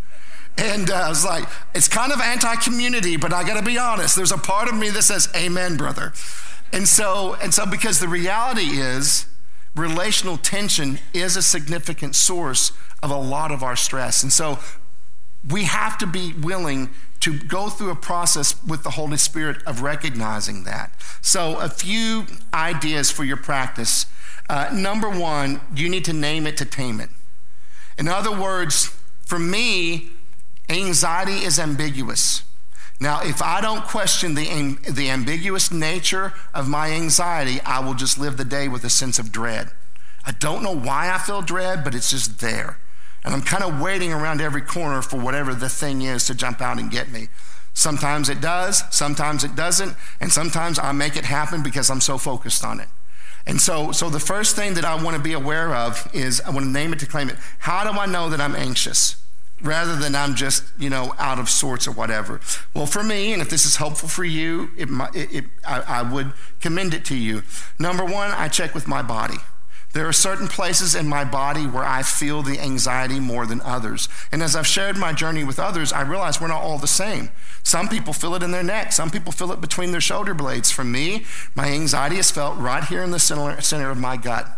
And 0.58 0.90
uh, 0.90 0.94
I 0.94 1.08
was 1.08 1.24
like, 1.24 1.44
it's 1.74 1.88
kind 1.88 2.12
of 2.12 2.20
anti 2.20 2.54
community, 2.56 3.16
but 3.16 3.32
I 3.32 3.42
got 3.42 3.58
to 3.58 3.64
be 3.64 3.78
honest. 3.78 4.16
There's 4.16 4.32
a 4.32 4.38
part 4.38 4.68
of 4.68 4.76
me 4.76 4.90
that 4.90 5.02
says, 5.02 5.28
Amen, 5.34 5.76
brother. 5.76 6.12
And 6.72 6.86
so, 6.86 7.34
and 7.42 7.54
so, 7.54 7.64
because 7.64 8.00
the 8.00 8.08
reality 8.08 8.78
is, 8.78 9.26
relational 9.74 10.36
tension 10.36 10.98
is 11.14 11.36
a 11.36 11.42
significant 11.42 12.14
source 12.14 12.72
of 13.02 13.10
a 13.10 13.16
lot 13.16 13.50
of 13.50 13.62
our 13.62 13.76
stress. 13.76 14.22
And 14.22 14.32
so, 14.32 14.58
we 15.48 15.64
have 15.64 15.98
to 15.98 16.06
be 16.06 16.32
willing 16.32 16.90
to 17.20 17.38
go 17.38 17.68
through 17.68 17.90
a 17.90 17.96
process 17.96 18.62
with 18.64 18.82
the 18.82 18.90
Holy 18.90 19.16
Spirit 19.16 19.62
of 19.64 19.82
recognizing 19.82 20.64
that. 20.64 20.92
So, 21.20 21.58
a 21.58 21.68
few 21.68 22.26
ideas 22.52 23.10
for 23.10 23.24
your 23.24 23.36
practice. 23.36 24.06
Uh, 24.48 24.70
number 24.72 25.08
one, 25.08 25.60
you 25.74 25.88
need 25.88 26.04
to 26.04 26.12
name 26.12 26.46
it 26.46 26.56
to 26.58 26.64
tame 26.64 27.00
it. 27.00 27.10
In 27.96 28.08
other 28.08 28.32
words, 28.32 28.94
for 29.24 29.38
me, 29.38 30.10
anxiety 30.68 31.44
is 31.44 31.58
ambiguous. 31.58 32.42
Now, 33.00 33.20
if 33.22 33.42
I 33.42 33.60
don't 33.60 33.84
question 33.84 34.34
the, 34.34 34.76
the 34.88 35.10
ambiguous 35.10 35.72
nature 35.72 36.34
of 36.54 36.68
my 36.68 36.90
anxiety, 36.90 37.60
I 37.62 37.80
will 37.80 37.94
just 37.94 38.18
live 38.18 38.36
the 38.36 38.44
day 38.44 38.68
with 38.68 38.84
a 38.84 38.90
sense 38.90 39.18
of 39.18 39.32
dread. 39.32 39.70
I 40.24 40.32
don't 40.32 40.62
know 40.62 40.74
why 40.74 41.10
I 41.12 41.18
feel 41.18 41.42
dread, 41.42 41.82
but 41.82 41.94
it's 41.94 42.10
just 42.10 42.40
there. 42.40 42.78
And 43.24 43.34
I'm 43.34 43.42
kind 43.42 43.62
of 43.62 43.80
waiting 43.80 44.12
around 44.12 44.40
every 44.40 44.62
corner 44.62 45.00
for 45.02 45.18
whatever 45.18 45.54
the 45.54 45.68
thing 45.68 46.02
is 46.02 46.26
to 46.26 46.34
jump 46.34 46.60
out 46.60 46.78
and 46.78 46.90
get 46.90 47.10
me. 47.10 47.28
Sometimes 47.74 48.28
it 48.28 48.40
does, 48.40 48.84
sometimes 48.90 49.44
it 49.44 49.54
doesn't, 49.54 49.96
and 50.20 50.30
sometimes 50.30 50.78
I 50.78 50.92
make 50.92 51.16
it 51.16 51.24
happen 51.24 51.62
because 51.62 51.88
I'm 51.88 52.00
so 52.00 52.18
focused 52.18 52.64
on 52.64 52.80
it. 52.80 52.88
And 53.46 53.60
so, 53.60 53.92
so 53.92 54.10
the 54.10 54.20
first 54.20 54.54
thing 54.56 54.74
that 54.74 54.84
I 54.84 55.02
want 55.02 55.16
to 55.16 55.22
be 55.22 55.32
aware 55.32 55.74
of 55.74 56.08
is 56.12 56.40
I 56.42 56.50
want 56.50 56.66
to 56.66 56.70
name 56.70 56.92
it 56.92 56.98
to 57.00 57.06
claim 57.06 57.28
it. 57.28 57.36
How 57.58 57.90
do 57.90 57.98
I 57.98 58.06
know 58.06 58.28
that 58.28 58.40
I'm 58.40 58.54
anxious? 58.54 59.16
Rather 59.60 59.94
than 59.96 60.14
I'm 60.16 60.34
just, 60.34 60.64
you 60.76 60.90
know, 60.90 61.14
out 61.18 61.38
of 61.38 61.48
sorts 61.48 61.86
or 61.86 61.92
whatever. 61.92 62.40
Well, 62.74 62.86
for 62.86 63.02
me, 63.02 63.32
and 63.32 63.40
if 63.40 63.48
this 63.48 63.64
is 63.64 63.76
helpful 63.76 64.08
for 64.08 64.24
you, 64.24 64.70
it, 64.76 64.88
it, 65.14 65.32
it 65.32 65.44
I, 65.66 65.80
I 65.80 66.02
would 66.02 66.32
commend 66.60 66.94
it 66.94 67.04
to 67.06 67.16
you. 67.16 67.42
Number 67.78 68.04
one, 68.04 68.32
I 68.32 68.48
check 68.48 68.74
with 68.74 68.88
my 68.88 69.02
body. 69.02 69.38
There 69.92 70.08
are 70.08 70.12
certain 70.12 70.48
places 70.48 70.94
in 70.94 71.06
my 71.06 71.22
body 71.22 71.66
where 71.66 71.84
I 71.84 72.02
feel 72.02 72.42
the 72.42 72.58
anxiety 72.58 73.20
more 73.20 73.44
than 73.44 73.60
others. 73.60 74.08
And 74.30 74.42
as 74.42 74.56
I've 74.56 74.66
shared 74.66 74.96
my 74.96 75.12
journey 75.12 75.44
with 75.44 75.58
others, 75.58 75.92
I 75.92 76.00
realize 76.00 76.40
we're 76.40 76.48
not 76.48 76.62
all 76.62 76.78
the 76.78 76.86
same. 76.86 77.30
Some 77.62 77.88
people 77.88 78.14
feel 78.14 78.34
it 78.34 78.42
in 78.42 78.52
their 78.52 78.62
neck, 78.62 78.92
some 78.92 79.10
people 79.10 79.32
feel 79.32 79.52
it 79.52 79.60
between 79.60 79.92
their 79.92 80.00
shoulder 80.00 80.32
blades. 80.32 80.70
For 80.70 80.82
me, 80.82 81.26
my 81.54 81.68
anxiety 81.68 82.16
is 82.16 82.30
felt 82.30 82.58
right 82.58 82.84
here 82.84 83.02
in 83.02 83.10
the 83.10 83.18
center, 83.18 83.90
of 83.90 83.98
my 83.98 84.16
gut. 84.16 84.48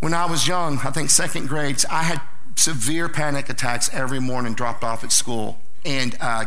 When 0.00 0.14
I 0.14 0.24
was 0.24 0.48
young, 0.48 0.78
I 0.78 0.90
think 0.90 1.10
second 1.10 1.48
grades, 1.48 1.84
I 1.90 2.04
had 2.04 2.22
severe 2.56 3.08
panic 3.08 3.50
attacks 3.50 3.90
every 3.92 4.20
morning, 4.20 4.54
dropped 4.54 4.82
off 4.82 5.04
at 5.04 5.12
school. 5.12 5.58
And, 5.84 6.16
uh, 6.20 6.46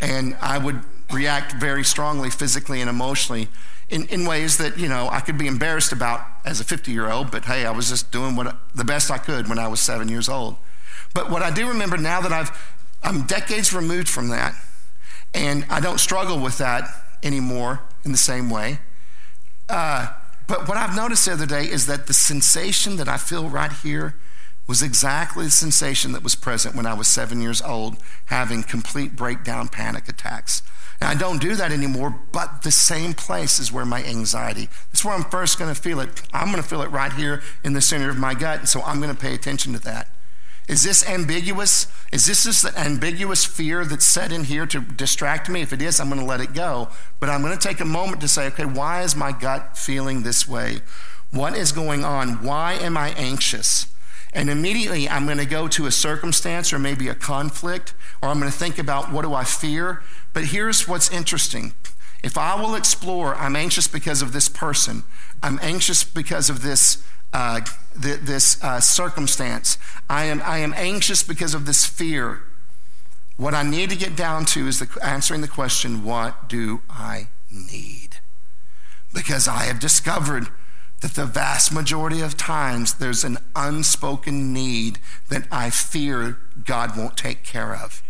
and 0.00 0.36
I 0.40 0.58
would 0.58 0.80
react 1.12 1.52
very 1.52 1.84
strongly 1.84 2.30
physically 2.30 2.80
and 2.80 2.88
emotionally 2.88 3.48
in, 3.88 4.06
in 4.06 4.24
ways 4.24 4.56
that, 4.58 4.78
you 4.78 4.88
know, 4.88 5.08
I 5.10 5.20
could 5.20 5.36
be 5.36 5.48
embarrassed 5.48 5.92
about 5.92 6.26
as 6.44 6.60
a 6.60 6.64
50 6.64 6.92
year 6.92 7.10
old, 7.10 7.30
but 7.30 7.46
hey, 7.46 7.64
I 7.64 7.70
was 7.70 7.88
just 7.88 8.10
doing 8.12 8.36
what, 8.36 8.56
the 8.74 8.84
best 8.84 9.10
I 9.10 9.18
could 9.18 9.48
when 9.48 9.58
I 9.58 9.68
was 9.68 9.80
seven 9.80 10.08
years 10.08 10.28
old. 10.28 10.56
But 11.14 11.30
what 11.30 11.42
I 11.42 11.50
do 11.50 11.68
remember 11.68 11.96
now 11.96 12.20
that 12.20 12.32
I've, 12.32 12.50
I'm 13.02 13.22
decades 13.22 13.72
removed 13.72 14.08
from 14.08 14.28
that, 14.28 14.54
and 15.32 15.64
I 15.70 15.80
don't 15.80 15.98
struggle 15.98 16.38
with 16.38 16.58
that 16.58 16.88
anymore 17.22 17.80
in 18.04 18.12
the 18.12 18.18
same 18.18 18.50
way. 18.50 18.78
Uh, 19.68 20.08
but 20.46 20.68
what 20.68 20.76
I've 20.76 20.94
noticed 20.94 21.24
the 21.24 21.32
other 21.32 21.46
day 21.46 21.64
is 21.64 21.86
that 21.86 22.06
the 22.06 22.14
sensation 22.14 22.96
that 22.96 23.08
I 23.08 23.16
feel 23.16 23.48
right 23.48 23.72
here 23.72 24.16
was 24.66 24.82
exactly 24.82 25.44
the 25.44 25.50
sensation 25.50 26.12
that 26.12 26.22
was 26.22 26.34
present 26.34 26.74
when 26.74 26.86
I 26.86 26.94
was 26.94 27.08
seven 27.08 27.40
years 27.40 27.60
old, 27.60 27.96
having 28.26 28.62
complete 28.62 29.14
breakdown 29.14 29.68
panic 29.68 30.08
attacks. 30.08 30.62
And 31.00 31.10
I 31.10 31.14
don't 31.14 31.40
do 31.40 31.54
that 31.56 31.72
anymore, 31.72 32.18
but 32.32 32.62
the 32.62 32.70
same 32.70 33.14
place 33.14 33.58
is 33.58 33.72
where 33.72 33.84
my 33.84 34.02
anxiety. 34.04 34.68
That's 34.90 35.04
where 35.04 35.14
I'm 35.14 35.24
first 35.24 35.58
going 35.58 35.74
to 35.74 35.80
feel 35.80 36.00
it. 36.00 36.22
I'm 36.32 36.50
going 36.50 36.62
to 36.62 36.68
feel 36.68 36.82
it 36.82 36.90
right 36.90 37.12
here 37.12 37.42
in 37.62 37.72
the 37.74 37.80
center 37.80 38.08
of 38.08 38.16
my 38.16 38.34
gut, 38.34 38.60
and 38.60 38.68
so 38.68 38.80
I'm 38.82 39.00
going 39.00 39.14
to 39.14 39.20
pay 39.20 39.34
attention 39.34 39.72
to 39.74 39.78
that. 39.80 40.08
Is 40.66 40.82
this 40.82 41.06
ambiguous? 41.06 41.88
Is 42.10 42.24
this 42.24 42.44
just 42.44 42.62
the 42.62 42.78
ambiguous 42.78 43.44
fear 43.44 43.84
that's 43.84 44.04
set 44.04 44.32
in 44.32 44.44
here 44.44 44.64
to 44.66 44.80
distract 44.80 45.50
me? 45.50 45.60
If 45.60 45.74
it 45.74 45.82
is, 45.82 46.00
I'm 46.00 46.08
going 46.08 46.20
to 46.20 46.26
let 46.26 46.40
it 46.40 46.54
go. 46.54 46.88
But 47.20 47.28
I'm 47.28 47.42
going 47.42 47.56
to 47.56 47.68
take 47.68 47.80
a 47.80 47.84
moment 47.84 48.22
to 48.22 48.28
say, 48.28 48.46
okay, 48.46 48.64
why 48.64 49.02
is 49.02 49.14
my 49.14 49.30
gut 49.32 49.76
feeling 49.76 50.22
this 50.22 50.48
way? 50.48 50.80
What 51.30 51.54
is 51.54 51.70
going 51.70 52.02
on? 52.02 52.42
Why 52.42 52.74
am 52.74 52.96
I 52.96 53.10
anxious? 53.10 53.88
And 54.34 54.50
immediately 54.50 55.08
I'm 55.08 55.26
going 55.26 55.38
to 55.38 55.46
go 55.46 55.68
to 55.68 55.86
a 55.86 55.92
circumstance 55.92 56.72
or 56.72 56.78
maybe 56.78 57.08
a 57.08 57.14
conflict, 57.14 57.94
or 58.20 58.28
I'm 58.28 58.40
going 58.40 58.50
to 58.50 58.58
think 58.58 58.78
about 58.78 59.12
what 59.12 59.22
do 59.22 59.32
I 59.32 59.44
fear? 59.44 60.02
But 60.32 60.46
here's 60.46 60.88
what's 60.88 61.10
interesting. 61.10 61.72
If 62.24 62.36
I 62.36 62.60
will 62.60 62.74
explore, 62.74 63.34
I'm 63.36 63.54
anxious 63.54 63.86
because 63.86 64.22
of 64.22 64.32
this 64.32 64.48
person, 64.48 65.04
I'm 65.42 65.58
anxious 65.62 66.02
because 66.04 66.50
of 66.50 66.62
this 66.62 67.04
uh, 67.34 67.60
th- 68.00 68.20
this 68.20 68.62
uh, 68.62 68.80
circumstance. 68.80 69.76
I 70.08 70.24
am, 70.24 70.40
I 70.44 70.58
am 70.58 70.72
anxious 70.76 71.22
because 71.22 71.52
of 71.52 71.66
this 71.66 71.84
fear. 71.84 72.42
What 73.36 73.54
I 73.54 73.64
need 73.64 73.90
to 73.90 73.96
get 73.96 74.14
down 74.14 74.44
to 74.46 74.68
is 74.68 74.78
the, 74.78 74.88
answering 75.02 75.40
the 75.40 75.48
question 75.48 76.04
what 76.04 76.48
do 76.48 76.82
I 76.88 77.28
need? 77.50 78.20
Because 79.12 79.48
I 79.48 79.64
have 79.64 79.80
discovered 79.80 80.48
that 81.04 81.12
the 81.16 81.26
vast 81.26 81.70
majority 81.70 82.22
of 82.22 82.34
times 82.34 82.94
there's 82.94 83.24
an 83.24 83.36
unspoken 83.54 84.54
need 84.54 84.98
that 85.28 85.46
I 85.52 85.68
fear 85.68 86.38
God 86.64 86.96
won't 86.96 87.18
take 87.18 87.44
care 87.44 87.76
of. 87.76 88.02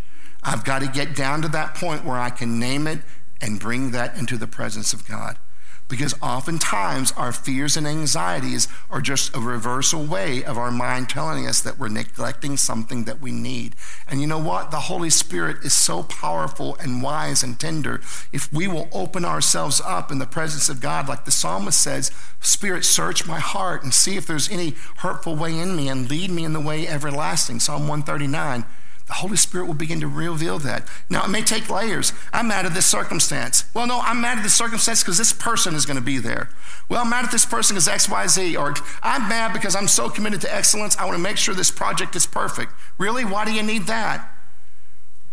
I've 0.44 0.64
got 0.64 0.80
to 0.80 0.86
get 0.86 1.16
down 1.16 1.42
to 1.42 1.48
that 1.48 1.74
point 1.74 2.04
where 2.04 2.18
I 2.18 2.30
can 2.30 2.60
name 2.60 2.86
it 2.86 3.00
and 3.40 3.58
bring 3.58 3.90
that 3.90 4.16
into 4.16 4.36
the 4.36 4.46
presence 4.46 4.92
of 4.92 5.08
God. 5.08 5.38
Because 5.86 6.14
oftentimes 6.22 7.12
our 7.12 7.30
fears 7.30 7.76
and 7.76 7.86
anxieties 7.86 8.68
are 8.90 9.02
just 9.02 9.36
a 9.36 9.40
reversal 9.40 10.04
way 10.04 10.42
of 10.42 10.56
our 10.56 10.70
mind 10.70 11.10
telling 11.10 11.46
us 11.46 11.60
that 11.60 11.78
we're 11.78 11.88
neglecting 11.88 12.56
something 12.56 13.04
that 13.04 13.20
we 13.20 13.30
need. 13.30 13.76
And 14.08 14.20
you 14.20 14.26
know 14.26 14.38
what? 14.38 14.70
The 14.70 14.80
Holy 14.80 15.10
Spirit 15.10 15.58
is 15.62 15.74
so 15.74 16.02
powerful 16.02 16.76
and 16.80 17.02
wise 17.02 17.42
and 17.42 17.60
tender. 17.60 18.00
If 18.32 18.50
we 18.52 18.66
will 18.66 18.88
open 18.92 19.24
ourselves 19.24 19.80
up 19.84 20.10
in 20.10 20.18
the 20.18 20.26
presence 20.26 20.68
of 20.70 20.80
God, 20.80 21.06
like 21.06 21.26
the 21.26 21.30
psalmist 21.30 21.80
says, 21.80 22.10
Spirit, 22.40 22.84
search 22.84 23.26
my 23.26 23.38
heart 23.38 23.82
and 23.82 23.92
see 23.92 24.16
if 24.16 24.26
there's 24.26 24.50
any 24.50 24.74
hurtful 24.98 25.36
way 25.36 25.58
in 25.58 25.76
me 25.76 25.88
and 25.88 26.08
lead 26.08 26.30
me 26.30 26.44
in 26.44 26.54
the 26.54 26.60
way 26.60 26.88
everlasting. 26.88 27.60
Psalm 27.60 27.88
139 27.88 28.64
the 29.06 29.14
Holy 29.14 29.36
Spirit 29.36 29.66
will 29.66 29.74
begin 29.74 30.00
to 30.00 30.08
reveal 30.08 30.58
that. 30.60 30.88
Now, 31.10 31.24
it 31.24 31.28
may 31.28 31.42
take 31.42 31.68
layers. 31.68 32.14
I'm 32.32 32.48
mad 32.48 32.64
at 32.64 32.72
this 32.72 32.86
circumstance. 32.86 33.64
Well, 33.74 33.86
no, 33.86 34.00
I'm 34.00 34.22
mad 34.22 34.38
at 34.38 34.44
this 34.44 34.54
circumstance 34.54 35.02
because 35.02 35.18
this 35.18 35.32
person 35.32 35.74
is 35.74 35.84
going 35.84 35.98
to 35.98 36.02
be 36.02 36.18
there. 36.18 36.48
Well, 36.88 37.02
I'm 37.02 37.10
mad 37.10 37.26
at 37.26 37.30
this 37.30 37.44
person 37.44 37.74
because 37.74 37.86
X, 37.86 38.08
Y, 38.08 38.26
Z. 38.28 38.56
Or 38.56 38.74
I'm 39.02 39.28
mad 39.28 39.52
because 39.52 39.76
I'm 39.76 39.88
so 39.88 40.08
committed 40.08 40.40
to 40.42 40.54
excellence, 40.54 40.96
I 40.96 41.04
want 41.04 41.16
to 41.16 41.22
make 41.22 41.36
sure 41.36 41.54
this 41.54 41.70
project 41.70 42.16
is 42.16 42.24
perfect. 42.24 42.72
Really? 42.96 43.26
Why 43.26 43.44
do 43.44 43.52
you 43.52 43.62
need 43.62 43.82
that? 43.88 44.30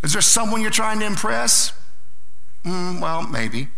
Is 0.04 0.14
there 0.14 0.22
someone 0.22 0.62
you're 0.62 0.72
trying 0.72 1.00
to 1.00 1.06
impress? 1.06 1.72
Mm, 2.66 3.00
well, 3.00 3.26
maybe. 3.26 3.70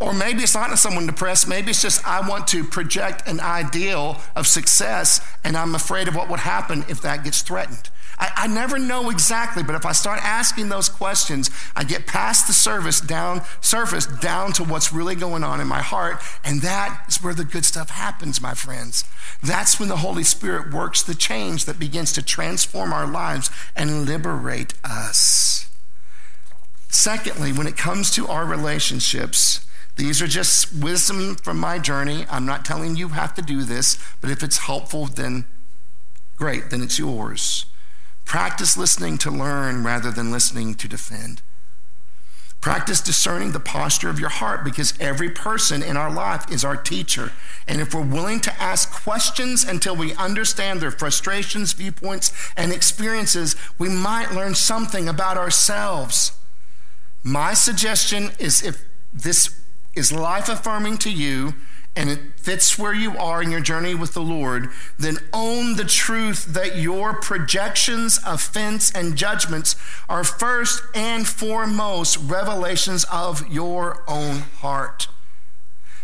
Or 0.00 0.12
maybe 0.12 0.42
it's 0.42 0.54
not 0.54 0.76
someone 0.78 1.04
to 1.04 1.10
impress. 1.10 1.46
Maybe 1.46 1.70
it's 1.70 1.82
just 1.82 2.06
I 2.06 2.26
want 2.26 2.46
to 2.48 2.64
project 2.64 3.28
an 3.28 3.40
ideal 3.40 4.20
of 4.34 4.46
success 4.46 5.20
and 5.44 5.56
I'm 5.56 5.74
afraid 5.74 6.08
of 6.08 6.14
what 6.14 6.28
would 6.30 6.40
happen 6.40 6.84
if 6.88 7.00
that 7.02 7.24
gets 7.24 7.42
threatened. 7.42 7.90
I, 8.20 8.32
I 8.36 8.46
never 8.46 8.78
know 8.78 9.08
exactly, 9.08 9.62
but 9.62 9.74
if 9.74 9.86
I 9.86 9.92
start 9.92 10.20
asking 10.22 10.68
those 10.68 10.90
questions, 10.90 11.50
I 11.74 11.84
get 11.84 12.06
past 12.06 12.46
the 12.46 12.52
surface 12.52 13.00
down, 13.00 13.42
surface 13.62 14.06
down 14.06 14.52
to 14.52 14.64
what's 14.64 14.92
really 14.92 15.14
going 15.14 15.42
on 15.42 15.60
in 15.60 15.66
my 15.66 15.80
heart, 15.80 16.22
and 16.44 16.60
that 16.60 17.04
is 17.08 17.22
where 17.22 17.32
the 17.32 17.44
good 17.44 17.64
stuff 17.64 17.88
happens, 17.88 18.40
my 18.40 18.52
friends. 18.52 19.04
That's 19.42 19.80
when 19.80 19.88
the 19.88 19.96
Holy 19.96 20.22
Spirit 20.22 20.72
works 20.72 21.02
the 21.02 21.14
change 21.14 21.64
that 21.64 21.78
begins 21.78 22.12
to 22.12 22.22
transform 22.22 22.92
our 22.92 23.06
lives 23.06 23.50
and 23.74 24.06
liberate 24.06 24.74
us. 24.84 25.66
Secondly, 26.90 27.52
when 27.52 27.66
it 27.66 27.76
comes 27.76 28.10
to 28.10 28.26
our 28.26 28.44
relationships, 28.44 29.66
these 29.96 30.20
are 30.20 30.26
just 30.26 30.74
wisdom 30.74 31.36
from 31.36 31.58
my 31.58 31.78
journey. 31.78 32.26
I'm 32.30 32.44
not 32.44 32.64
telling 32.66 32.96
you 32.96 33.08
have 33.08 33.34
to 33.34 33.42
do 33.42 33.64
this, 33.64 33.98
but 34.20 34.30
if 34.30 34.42
it's 34.42 34.58
helpful, 34.58 35.06
then 35.06 35.46
great, 36.36 36.70
then 36.70 36.82
it's 36.82 36.98
yours. 36.98 37.64
Practice 38.30 38.76
listening 38.76 39.18
to 39.18 39.28
learn 39.28 39.82
rather 39.82 40.12
than 40.12 40.30
listening 40.30 40.76
to 40.76 40.86
defend. 40.86 41.42
Practice 42.60 43.00
discerning 43.00 43.50
the 43.50 43.58
posture 43.58 44.08
of 44.08 44.20
your 44.20 44.28
heart 44.28 44.62
because 44.62 44.94
every 45.00 45.30
person 45.30 45.82
in 45.82 45.96
our 45.96 46.12
life 46.12 46.48
is 46.48 46.64
our 46.64 46.76
teacher. 46.76 47.32
And 47.66 47.80
if 47.80 47.92
we're 47.92 48.06
willing 48.06 48.38
to 48.42 48.62
ask 48.62 48.92
questions 49.02 49.64
until 49.64 49.96
we 49.96 50.14
understand 50.14 50.80
their 50.80 50.92
frustrations, 50.92 51.72
viewpoints, 51.72 52.32
and 52.56 52.72
experiences, 52.72 53.56
we 53.80 53.88
might 53.88 54.30
learn 54.30 54.54
something 54.54 55.08
about 55.08 55.36
ourselves. 55.36 56.30
My 57.24 57.52
suggestion 57.52 58.30
is 58.38 58.62
if 58.62 58.84
this 59.12 59.60
is 59.96 60.12
life 60.12 60.48
affirming 60.48 60.98
to 60.98 61.10
you, 61.10 61.54
and 61.96 62.08
it 62.08 62.20
fits 62.36 62.78
where 62.78 62.94
you 62.94 63.16
are 63.18 63.42
in 63.42 63.50
your 63.50 63.60
journey 63.60 63.94
with 63.94 64.14
the 64.14 64.22
Lord, 64.22 64.68
then 64.98 65.18
own 65.32 65.76
the 65.76 65.84
truth 65.84 66.46
that 66.46 66.76
your 66.76 67.14
projections, 67.14 68.20
offense, 68.24 68.92
and 68.92 69.16
judgments 69.16 69.74
are 70.08 70.22
first 70.22 70.82
and 70.94 71.26
foremost 71.26 72.16
revelations 72.16 73.04
of 73.10 73.46
your 73.48 74.04
own 74.06 74.38
heart. 74.60 75.08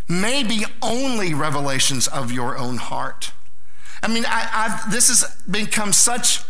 Maybe 0.09 0.65
only 0.83 1.35
revelations 1.35 2.07
of 2.09 2.33
your 2.33 2.59
own 2.59 2.77
heart. 2.77 3.33
I 4.03 4.09
mean, 4.09 4.25
I, 4.27 4.85
this 4.91 5.09
has 5.09 5.25
become 5.51 5.93
such 5.93 6.41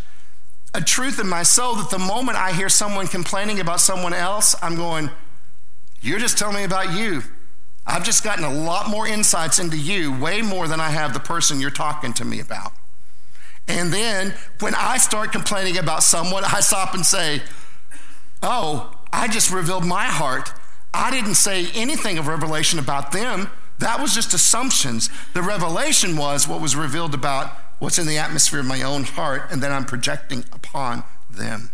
a 0.75 0.81
truth 0.81 1.19
in 1.19 1.29
my 1.29 1.43
soul 1.43 1.75
that 1.77 1.91
the 1.91 1.99
moment 1.99 2.37
I 2.37 2.53
hear 2.53 2.69
someone 2.69 3.07
complaining 3.07 3.61
about 3.61 3.81
someone 3.81 4.13
else, 4.13 4.55
I'm 4.61 4.77
going, 4.77 5.11
You're 6.03 6.19
just 6.19 6.37
telling 6.37 6.57
me 6.57 6.65
about 6.65 6.93
you. 6.93 7.23
I've 7.87 8.05
just 8.05 8.25
gotten 8.25 8.45
a 8.45 8.53
lot 8.53 8.91
more 8.91 9.07
insights 9.07 9.59
into 9.59 9.77
you, 9.77 10.13
way 10.19 10.43
more 10.43 10.67
than 10.67 10.81
I 10.81 10.91
have 10.91 11.15
the 11.15 11.21
person 11.21 11.61
you're 11.61 11.71
talking 11.71 12.13
to 12.15 12.25
me 12.25 12.41
about. 12.41 12.73
And 13.69 13.93
then 13.93 14.35
when 14.61 14.75
I 14.75 14.99
start 14.99 15.33
complaining 15.33 15.79
about 15.79 16.03
someone, 16.03 16.45
I 16.45 16.61
stop 16.61 16.95
and 16.95 17.05
say, 17.07 17.43
Oh, 18.43 18.93
I 19.13 19.29
just 19.29 19.51
revealed 19.51 19.85
my 19.85 20.05
heart. 20.05 20.53
I 20.93 21.11
didn't 21.11 21.35
say 21.35 21.69
anything 21.75 22.19
of 22.19 22.27
revelation 22.27 22.79
about 22.79 23.13
them. 23.13 23.51
That 23.79 24.01
was 24.01 24.15
just 24.15 24.35
assumptions. 24.35 25.11
The 25.35 25.43
revelation 25.43 26.17
was 26.17 26.49
what 26.49 26.61
was 26.61 26.77
revealed 26.77 27.15
about 27.15 27.51
what's 27.79 27.99
in 27.99 28.07
the 28.07 28.19
atmosphere 28.19 28.61
of 28.61 28.67
my 28.67 28.83
own 28.83 29.05
heart, 29.05 29.51
and 29.51 29.63
then 29.63 29.73
I'm 29.73 29.85
projecting 29.85 30.45
upon 30.53 31.05
them. 31.31 31.71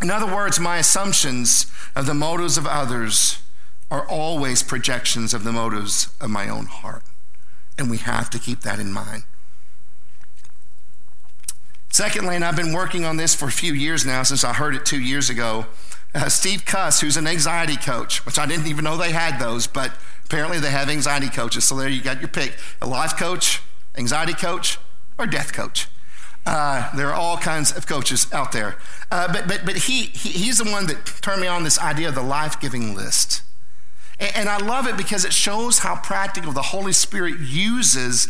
In 0.00 0.10
other 0.10 0.32
words, 0.32 0.58
my 0.60 0.78
assumptions 0.78 1.70
of 1.96 2.06
the 2.06 2.14
motives 2.14 2.56
of 2.56 2.66
others 2.66 3.38
are 3.90 4.06
always 4.08 4.62
projections 4.62 5.32
of 5.32 5.44
the 5.44 5.52
motives 5.52 6.12
of 6.20 6.30
my 6.30 6.48
own 6.48 6.66
heart. 6.66 7.02
And 7.78 7.90
we 7.90 7.98
have 7.98 8.28
to 8.30 8.38
keep 8.38 8.60
that 8.62 8.78
in 8.78 8.92
mind. 8.92 9.24
Secondly, 11.90 12.36
and 12.36 12.44
I've 12.44 12.56
been 12.56 12.72
working 12.72 13.04
on 13.04 13.16
this 13.16 13.34
for 13.34 13.46
a 13.46 13.52
few 13.52 13.72
years 13.72 14.04
now 14.04 14.22
since 14.22 14.44
I 14.44 14.52
heard 14.52 14.74
it 14.74 14.84
two 14.84 15.00
years 15.00 15.30
ago. 15.30 15.66
Uh, 16.14 16.28
Steve 16.28 16.64
Cuss, 16.64 17.00
who's 17.00 17.16
an 17.16 17.26
anxiety 17.26 17.76
coach, 17.76 18.24
which 18.24 18.38
I 18.38 18.46
didn't 18.46 18.66
even 18.66 18.84
know 18.84 18.96
they 18.96 19.12
had 19.12 19.38
those, 19.38 19.66
but 19.66 19.92
apparently 20.24 20.58
they 20.58 20.70
have 20.70 20.88
anxiety 20.88 21.28
coaches. 21.28 21.64
So 21.64 21.76
there 21.76 21.88
you 21.88 22.02
got 22.02 22.20
your 22.20 22.28
pick 22.28 22.56
a 22.80 22.86
life 22.86 23.16
coach, 23.16 23.62
anxiety 23.96 24.34
coach, 24.34 24.78
or 25.18 25.26
death 25.26 25.52
coach. 25.52 25.88
Uh, 26.46 26.94
there 26.96 27.08
are 27.08 27.14
all 27.14 27.36
kinds 27.36 27.76
of 27.76 27.86
coaches 27.86 28.32
out 28.32 28.52
there. 28.52 28.76
Uh, 29.10 29.30
but 29.32 29.48
but, 29.48 29.62
but 29.64 29.76
he, 29.76 30.02
he, 30.04 30.30
he's 30.30 30.58
the 30.58 30.70
one 30.70 30.86
that 30.86 31.04
turned 31.20 31.40
me 31.40 31.46
on 31.46 31.64
this 31.64 31.78
idea 31.78 32.08
of 32.08 32.14
the 32.14 32.22
life 32.22 32.60
giving 32.60 32.94
list. 32.94 33.42
And 34.20 34.48
I 34.48 34.58
love 34.58 34.86
it 34.88 34.96
because 34.96 35.24
it 35.24 35.32
shows 35.32 35.78
how 35.78 35.96
practical 35.96 36.52
the 36.52 36.62
Holy 36.62 36.92
Spirit 36.92 37.38
uses 37.38 38.28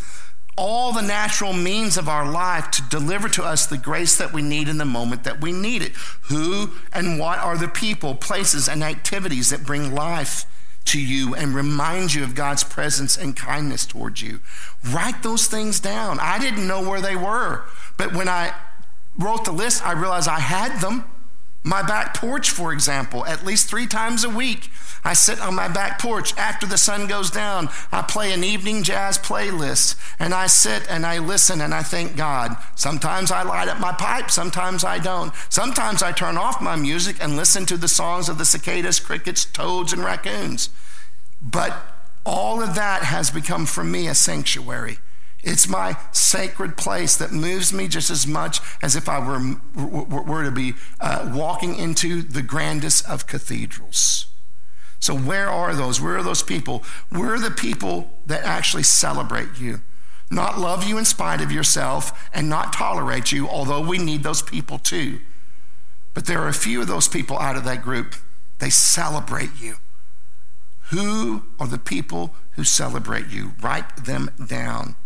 all 0.59 0.93
the 0.93 1.03
natural 1.03 1.53
means 1.53 1.97
of 1.97 2.09
our 2.09 2.29
life 2.29 2.71
to 2.73 2.83
deliver 2.91 3.29
to 3.29 3.45
us 3.45 3.65
the 3.65 3.79
grace 3.79 4.19
that 4.19 4.33
we 4.33 4.43
need 4.43 4.69
in 4.69 4.77
the 4.77 4.85
moment 4.85 5.23
that 5.25 5.41
we 5.41 5.53
need 5.53 5.83
it. 5.83 5.93
Who 6.29 6.73
and 6.93 7.19
what 7.19 7.39
are 7.39 7.57
the 7.57 7.69
people, 7.69 8.17
places, 8.17 8.69
and 8.69 8.83
activities 8.83 9.51
that 9.51 9.65
bring 9.65 9.95
life 9.95 10.45
to 10.87 11.01
you 11.01 11.35
and 11.35 11.55
remind 11.55 12.15
you 12.15 12.25
of 12.25 12.35
God's 12.35 12.65
presence 12.65 13.17
and 13.17 13.37
kindness 13.37 13.87
towards 13.87 14.21
you? 14.21 14.41
Write 14.85 15.23
those 15.23 15.47
things 15.47 15.79
down. 15.79 16.19
I 16.21 16.39
didn't 16.41 16.67
know 16.67 16.87
where 16.87 17.01
they 17.01 17.17
were, 17.17 17.65
but 17.97 18.13
when 18.13 18.29
I 18.29 18.53
wrote 19.17 19.45
the 19.45 19.53
list, 19.53 19.87
I 19.87 19.93
realized 19.93 20.29
I 20.29 20.41
had 20.41 20.81
them. 20.81 21.05
My 21.65 21.83
back 21.83 22.15
porch, 22.15 22.51
for 22.51 22.73
example, 22.73 23.27
at 23.27 23.45
least 23.45 23.69
three 23.69 23.87
times 23.87 24.25
a 24.25 24.31
week, 24.31 24.71
I 25.05 25.13
sit 25.13 25.41
on 25.41 25.55
my 25.55 25.69
back 25.69 25.99
porch 25.99 26.37
after 26.37 26.67
the 26.67 26.79
sun 26.79 27.07
goes 27.07 27.31
down. 27.31 27.69
I 27.93 28.03
play 28.03 28.33
an 28.33 28.45
evening 28.45 28.83
jazz 28.83 29.19
playlist 29.19 29.97
and 30.19 30.35
I 30.35 30.47
sit 30.47 30.89
and 30.89 31.05
I 31.07 31.19
listen 31.19 31.61
and 31.61 31.73
I 31.75 31.83
thank 31.83 32.17
God. 32.17 32.57
Sometimes 32.75 33.31
I 33.31 33.43
light 33.43 33.69
up 33.69 33.81
my 33.81 33.93
pipe, 33.93 34.31
sometimes 34.31 34.85
I 34.85 34.99
don't. 34.99 35.33
Sometimes 35.49 36.03
I 36.03 36.13
turn 36.13 36.37
off 36.37 36.61
my 36.61 36.77
music 36.77 37.17
and 37.21 37.37
listen 37.37 37.67
to 37.67 37.77
the 37.77 37.89
songs 37.89 38.29
of 38.29 38.39
the 38.39 38.45
cicadas, 38.45 39.01
crickets, 39.01 39.45
toads, 39.45 39.93
and 39.93 40.05
raccoons. 40.05 40.71
But 41.41 41.77
all 42.27 42.63
of 42.63 42.75
that 42.75 43.05
has 43.05 43.31
become 43.31 43.67
for 43.67 43.85
me 43.85 44.09
a 44.09 44.15
sanctuary. 44.15 44.99
It's 45.43 45.69
my 45.69 45.97
sacred 46.11 46.77
place 46.77 47.17
that 47.17 47.33
moves 47.33 47.73
me 47.73 47.87
just 47.87 48.11
as 48.11 48.27
much 48.27 48.61
as 48.83 48.97
if 48.97 49.09
I 49.09 49.19
were, 49.21 49.57
were, 49.77 50.43
to 50.43 50.51
be 50.51 50.75
uh, 51.01 51.33
walking 51.33 51.77
into 51.77 52.23
the 52.23 52.43
grandest 52.43 53.09
of 53.09 53.27
cathedrals. 53.27 54.27
So, 54.99 55.17
where 55.17 55.49
are 55.49 55.75
those? 55.75 56.01
Where 56.01 56.17
are 56.17 56.25
those 56.25 56.43
people? 56.43 56.83
Where 57.11 57.35
are 57.35 57.39
the 57.39 57.53
people 57.53 58.11
that 58.27 58.43
actually 58.43 58.83
celebrate 58.83 59.61
you? 59.61 59.81
Not 60.31 60.59
love 60.59 60.85
you 60.85 60.99
in 60.99 61.05
spite 61.05 61.41
of 61.41 61.53
yourself 61.53 62.29
and 62.35 62.49
not 62.49 62.73
tolerate 62.73 63.33
you, 63.33 63.49
although 63.49 63.81
we 63.81 63.99
need 63.99 64.25
those 64.25 64.43
people 64.43 64.79
too. 64.79 65.21
But 66.15 66.27
there 66.27 66.43
are 66.43 66.49
a 66.49 66.53
few 66.53 66.81
of 66.81 66.89
those 66.89 67.09
people 67.09 67.39
out 67.39 67.57
of 67.57 67.65
that 67.65 67.83
group. 67.83 68.17
They 68.59 68.71
celebrate 68.71 69.51
you. 69.61 69.77
Who 70.91 71.45
are 71.61 71.67
the 71.67 71.79
people 71.79 72.35
who 72.53 72.65
celebrate 72.65 73.29
you? 73.29 73.53
Write 73.61 74.05
them 74.05 74.31
down. 74.45 74.97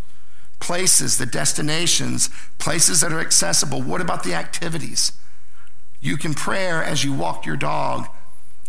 Places, 0.63 1.17
the 1.17 1.25
destinations, 1.25 2.29
places 2.57 3.01
that 3.01 3.11
are 3.11 3.19
accessible. 3.19 3.81
What 3.81 3.99
about 3.99 4.23
the 4.23 4.33
activities? 4.33 5.11
You 5.99 6.15
can 6.15 6.33
pray 6.33 6.67
as 6.67 7.03
you 7.03 7.11
walk 7.11 7.45
your 7.45 7.57
dog. 7.57 8.07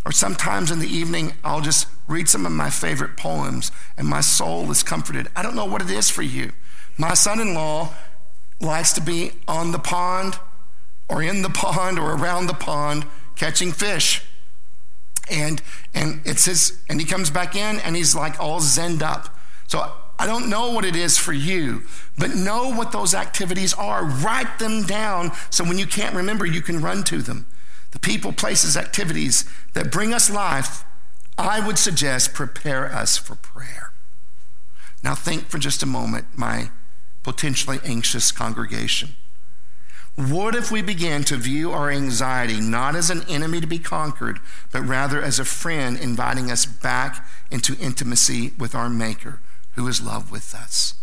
Or 0.05 0.11
sometimes 0.11 0.71
in 0.71 0.79
the 0.79 0.89
evening, 0.89 1.35
I'll 1.41 1.61
just 1.61 1.87
read 2.05 2.27
some 2.27 2.45
of 2.45 2.51
my 2.51 2.69
favorite 2.69 3.15
poems 3.15 3.71
and 3.97 4.09
my 4.09 4.19
soul 4.19 4.69
is 4.71 4.83
comforted. 4.83 5.29
I 5.37 5.41
don't 5.41 5.55
know 5.55 5.63
what 5.63 5.81
it 5.81 5.89
is 5.89 6.09
for 6.09 6.21
you. 6.21 6.51
My 6.97 7.13
son 7.13 7.39
in 7.39 7.53
law 7.53 7.93
likes 8.59 8.91
to 8.91 9.01
be 9.01 9.31
on 9.47 9.71
the 9.71 9.79
pond 9.79 10.37
or 11.07 11.23
in 11.23 11.43
the 11.43 11.49
pond 11.49 11.97
or 11.97 12.11
around 12.11 12.47
the 12.47 12.53
pond 12.53 13.05
catching 13.37 13.71
fish. 13.71 14.21
And 15.31 15.61
and 15.93 16.21
it's 16.25 16.43
his 16.43 16.77
and 16.89 16.99
he 16.99 17.07
comes 17.07 17.29
back 17.29 17.55
in 17.55 17.79
and 17.79 17.95
he's 17.95 18.13
like 18.13 18.37
all 18.37 18.59
zenned 18.59 19.01
up. 19.01 19.39
So 19.67 19.93
I 20.17 20.25
don't 20.25 20.49
know 20.49 20.71
what 20.71 20.85
it 20.85 20.95
is 20.95 21.17
for 21.17 21.33
you, 21.33 21.83
but 22.17 22.35
know 22.35 22.73
what 22.73 22.91
those 22.91 23.13
activities 23.13 23.73
are. 23.73 24.05
Write 24.05 24.59
them 24.59 24.83
down 24.83 25.31
so 25.49 25.63
when 25.63 25.77
you 25.77 25.85
can't 25.85 26.15
remember, 26.15 26.45
you 26.45 26.61
can 26.61 26.81
run 26.81 27.03
to 27.05 27.21
them. 27.21 27.45
The 27.91 27.99
people, 27.99 28.31
places, 28.31 28.77
activities 28.77 29.49
that 29.73 29.91
bring 29.91 30.13
us 30.13 30.29
life, 30.29 30.83
I 31.37 31.65
would 31.65 31.77
suggest 31.77 32.33
prepare 32.33 32.91
us 32.91 33.17
for 33.17 33.35
prayer. 33.35 33.91
Now, 35.03 35.15
think 35.15 35.49
for 35.49 35.57
just 35.57 35.83
a 35.83 35.85
moment, 35.85 36.25
my 36.35 36.71
potentially 37.23 37.79
anxious 37.83 38.31
congregation. 38.31 39.15
What 40.15 40.55
if 40.55 40.71
we 40.71 40.81
began 40.81 41.25
to 41.25 41.35
view 41.35 41.71
our 41.71 41.91
anxiety 41.91 42.61
not 42.61 42.95
as 42.95 43.09
an 43.09 43.23
enemy 43.27 43.59
to 43.59 43.67
be 43.67 43.79
conquered, 43.79 44.39
but 44.71 44.81
rather 44.81 45.21
as 45.21 45.39
a 45.39 45.45
friend 45.45 45.97
inviting 45.97 46.49
us 46.49 46.65
back 46.65 47.27
into 47.51 47.77
intimacy 47.79 48.53
with 48.57 48.73
our 48.73 48.89
Maker 48.89 49.41
who 49.75 49.87
is 49.87 50.01
love 50.01 50.31
with 50.31 50.53
us? 50.55 50.95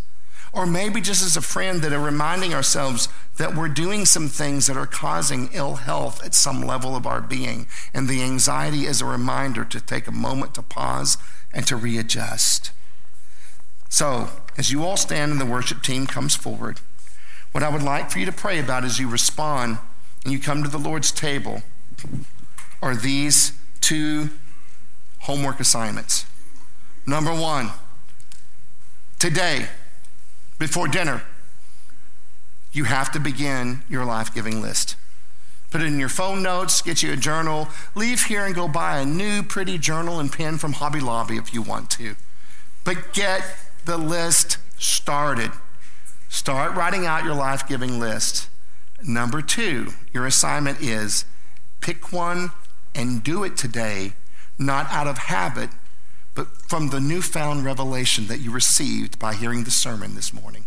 Or 0.53 0.67
maybe 0.67 1.01
just 1.01 1.25
as 1.25 1.37
a 1.37 1.41
friend 1.41 1.81
that 1.81 1.95
are 1.95 2.01
reminding 2.01 2.53
ourselves 2.53 3.09
that 3.39 3.55
we're 3.55 3.69
doing 3.69 4.05
some 4.05 4.29
things 4.29 4.67
that 4.67 4.77
are 4.77 4.87
causing 4.87 5.49
ill 5.53 5.77
health 5.77 6.23
at 6.23 6.35
some 6.35 6.61
level 6.61 6.95
of 6.95 7.07
our 7.07 7.23
being. 7.23 7.67
And 7.95 8.07
the 8.07 8.23
anxiety 8.23 8.85
is 8.85 9.01
a 9.01 9.07
reminder 9.07 9.65
to 9.65 9.81
take 9.81 10.07
a 10.07 10.13
moment 10.13 10.55
to 10.57 10.63
pause 10.63 11.17
and 11.55 11.67
to 11.67 11.77
readjust. 11.77 12.71
So, 13.89 14.29
as 14.59 14.71
you 14.71 14.85
all 14.85 14.97
stand 14.97 15.33
and 15.33 15.41
the 15.41 15.47
worship 15.47 15.83
team 15.83 16.07
comes 16.07 16.35
forward, 16.35 16.81
what 17.53 17.63
I 17.63 17.69
would 17.69 17.83
like 17.83 18.11
for 18.11 18.19
you 18.19 18.27
to 18.27 18.33
pray 18.33 18.59
about 18.59 18.85
as 18.85 18.99
you 18.99 19.09
respond 19.09 19.79
and 20.25 20.33
you 20.33 20.39
come 20.39 20.63
to 20.63 20.69
the 20.69 20.79
Lord's 20.79 21.13
table 21.13 21.63
are 22.83 22.97
these 22.97 23.53
two 23.81 24.31
homework 25.21 25.61
assignments. 25.61 26.27
Number 27.07 27.35
one, 27.35 27.71
today, 29.23 29.69
before 30.59 30.89
dinner, 30.89 31.23
you 32.73 32.83
have 32.83 33.13
to 33.13 33.21
begin 33.21 33.81
your 33.89 34.05
life 34.05 34.35
giving 34.35 34.61
list. 34.61 34.97
Put 35.71 35.81
it 35.81 35.87
in 35.87 36.01
your 36.01 36.09
phone 36.09 36.43
notes, 36.43 36.83
get 36.83 37.05
you 37.05 37.13
a 37.13 37.17
journal, 37.17 37.69
leave 37.95 38.25
here 38.25 38.45
and 38.45 38.53
go 38.53 38.67
buy 38.67 38.99
a 38.99 39.05
new 39.05 39.45
pretty 39.45 39.79
journal 39.79 40.19
and 40.19 40.33
pen 40.33 40.59
from 40.59 40.73
Hobby 40.73 40.99
Lobby 40.99 41.37
if 41.37 41.55
you 41.55 41.63
want 41.63 41.89
to. 41.91 42.17
But 42.83 43.13
get 43.13 43.45
the 43.85 43.97
list 43.97 44.59
started. 44.77 45.53
Start 46.29 46.75
writing 46.75 47.07
out 47.07 47.23
your 47.23 47.37
life 47.37 47.69
giving 47.69 48.01
list. 48.01 48.49
Number 49.07 49.41
two, 49.41 49.93
your 50.13 50.27
assignment 50.27 50.81
is 50.83 51.27
pick 51.81 52.13
one 52.13 52.51
and 52.93 53.23
do 53.23 53.45
it 53.45 53.57
today, 53.57 54.15
not 54.59 54.91
out 54.91 55.07
of 55.07 55.19
habit, 55.19 55.71
but 56.35 56.49
from 56.69 56.89
the 56.89 57.01
newfound 57.01 57.65
revelation 57.65 58.27
that 58.27 58.41
you 58.41 58.51
received 58.51 59.19
by 59.19 59.35
hearing 59.35 59.65
the 59.65 59.71
sermon 59.71 60.15
this 60.15 60.33
morning. 60.33 60.67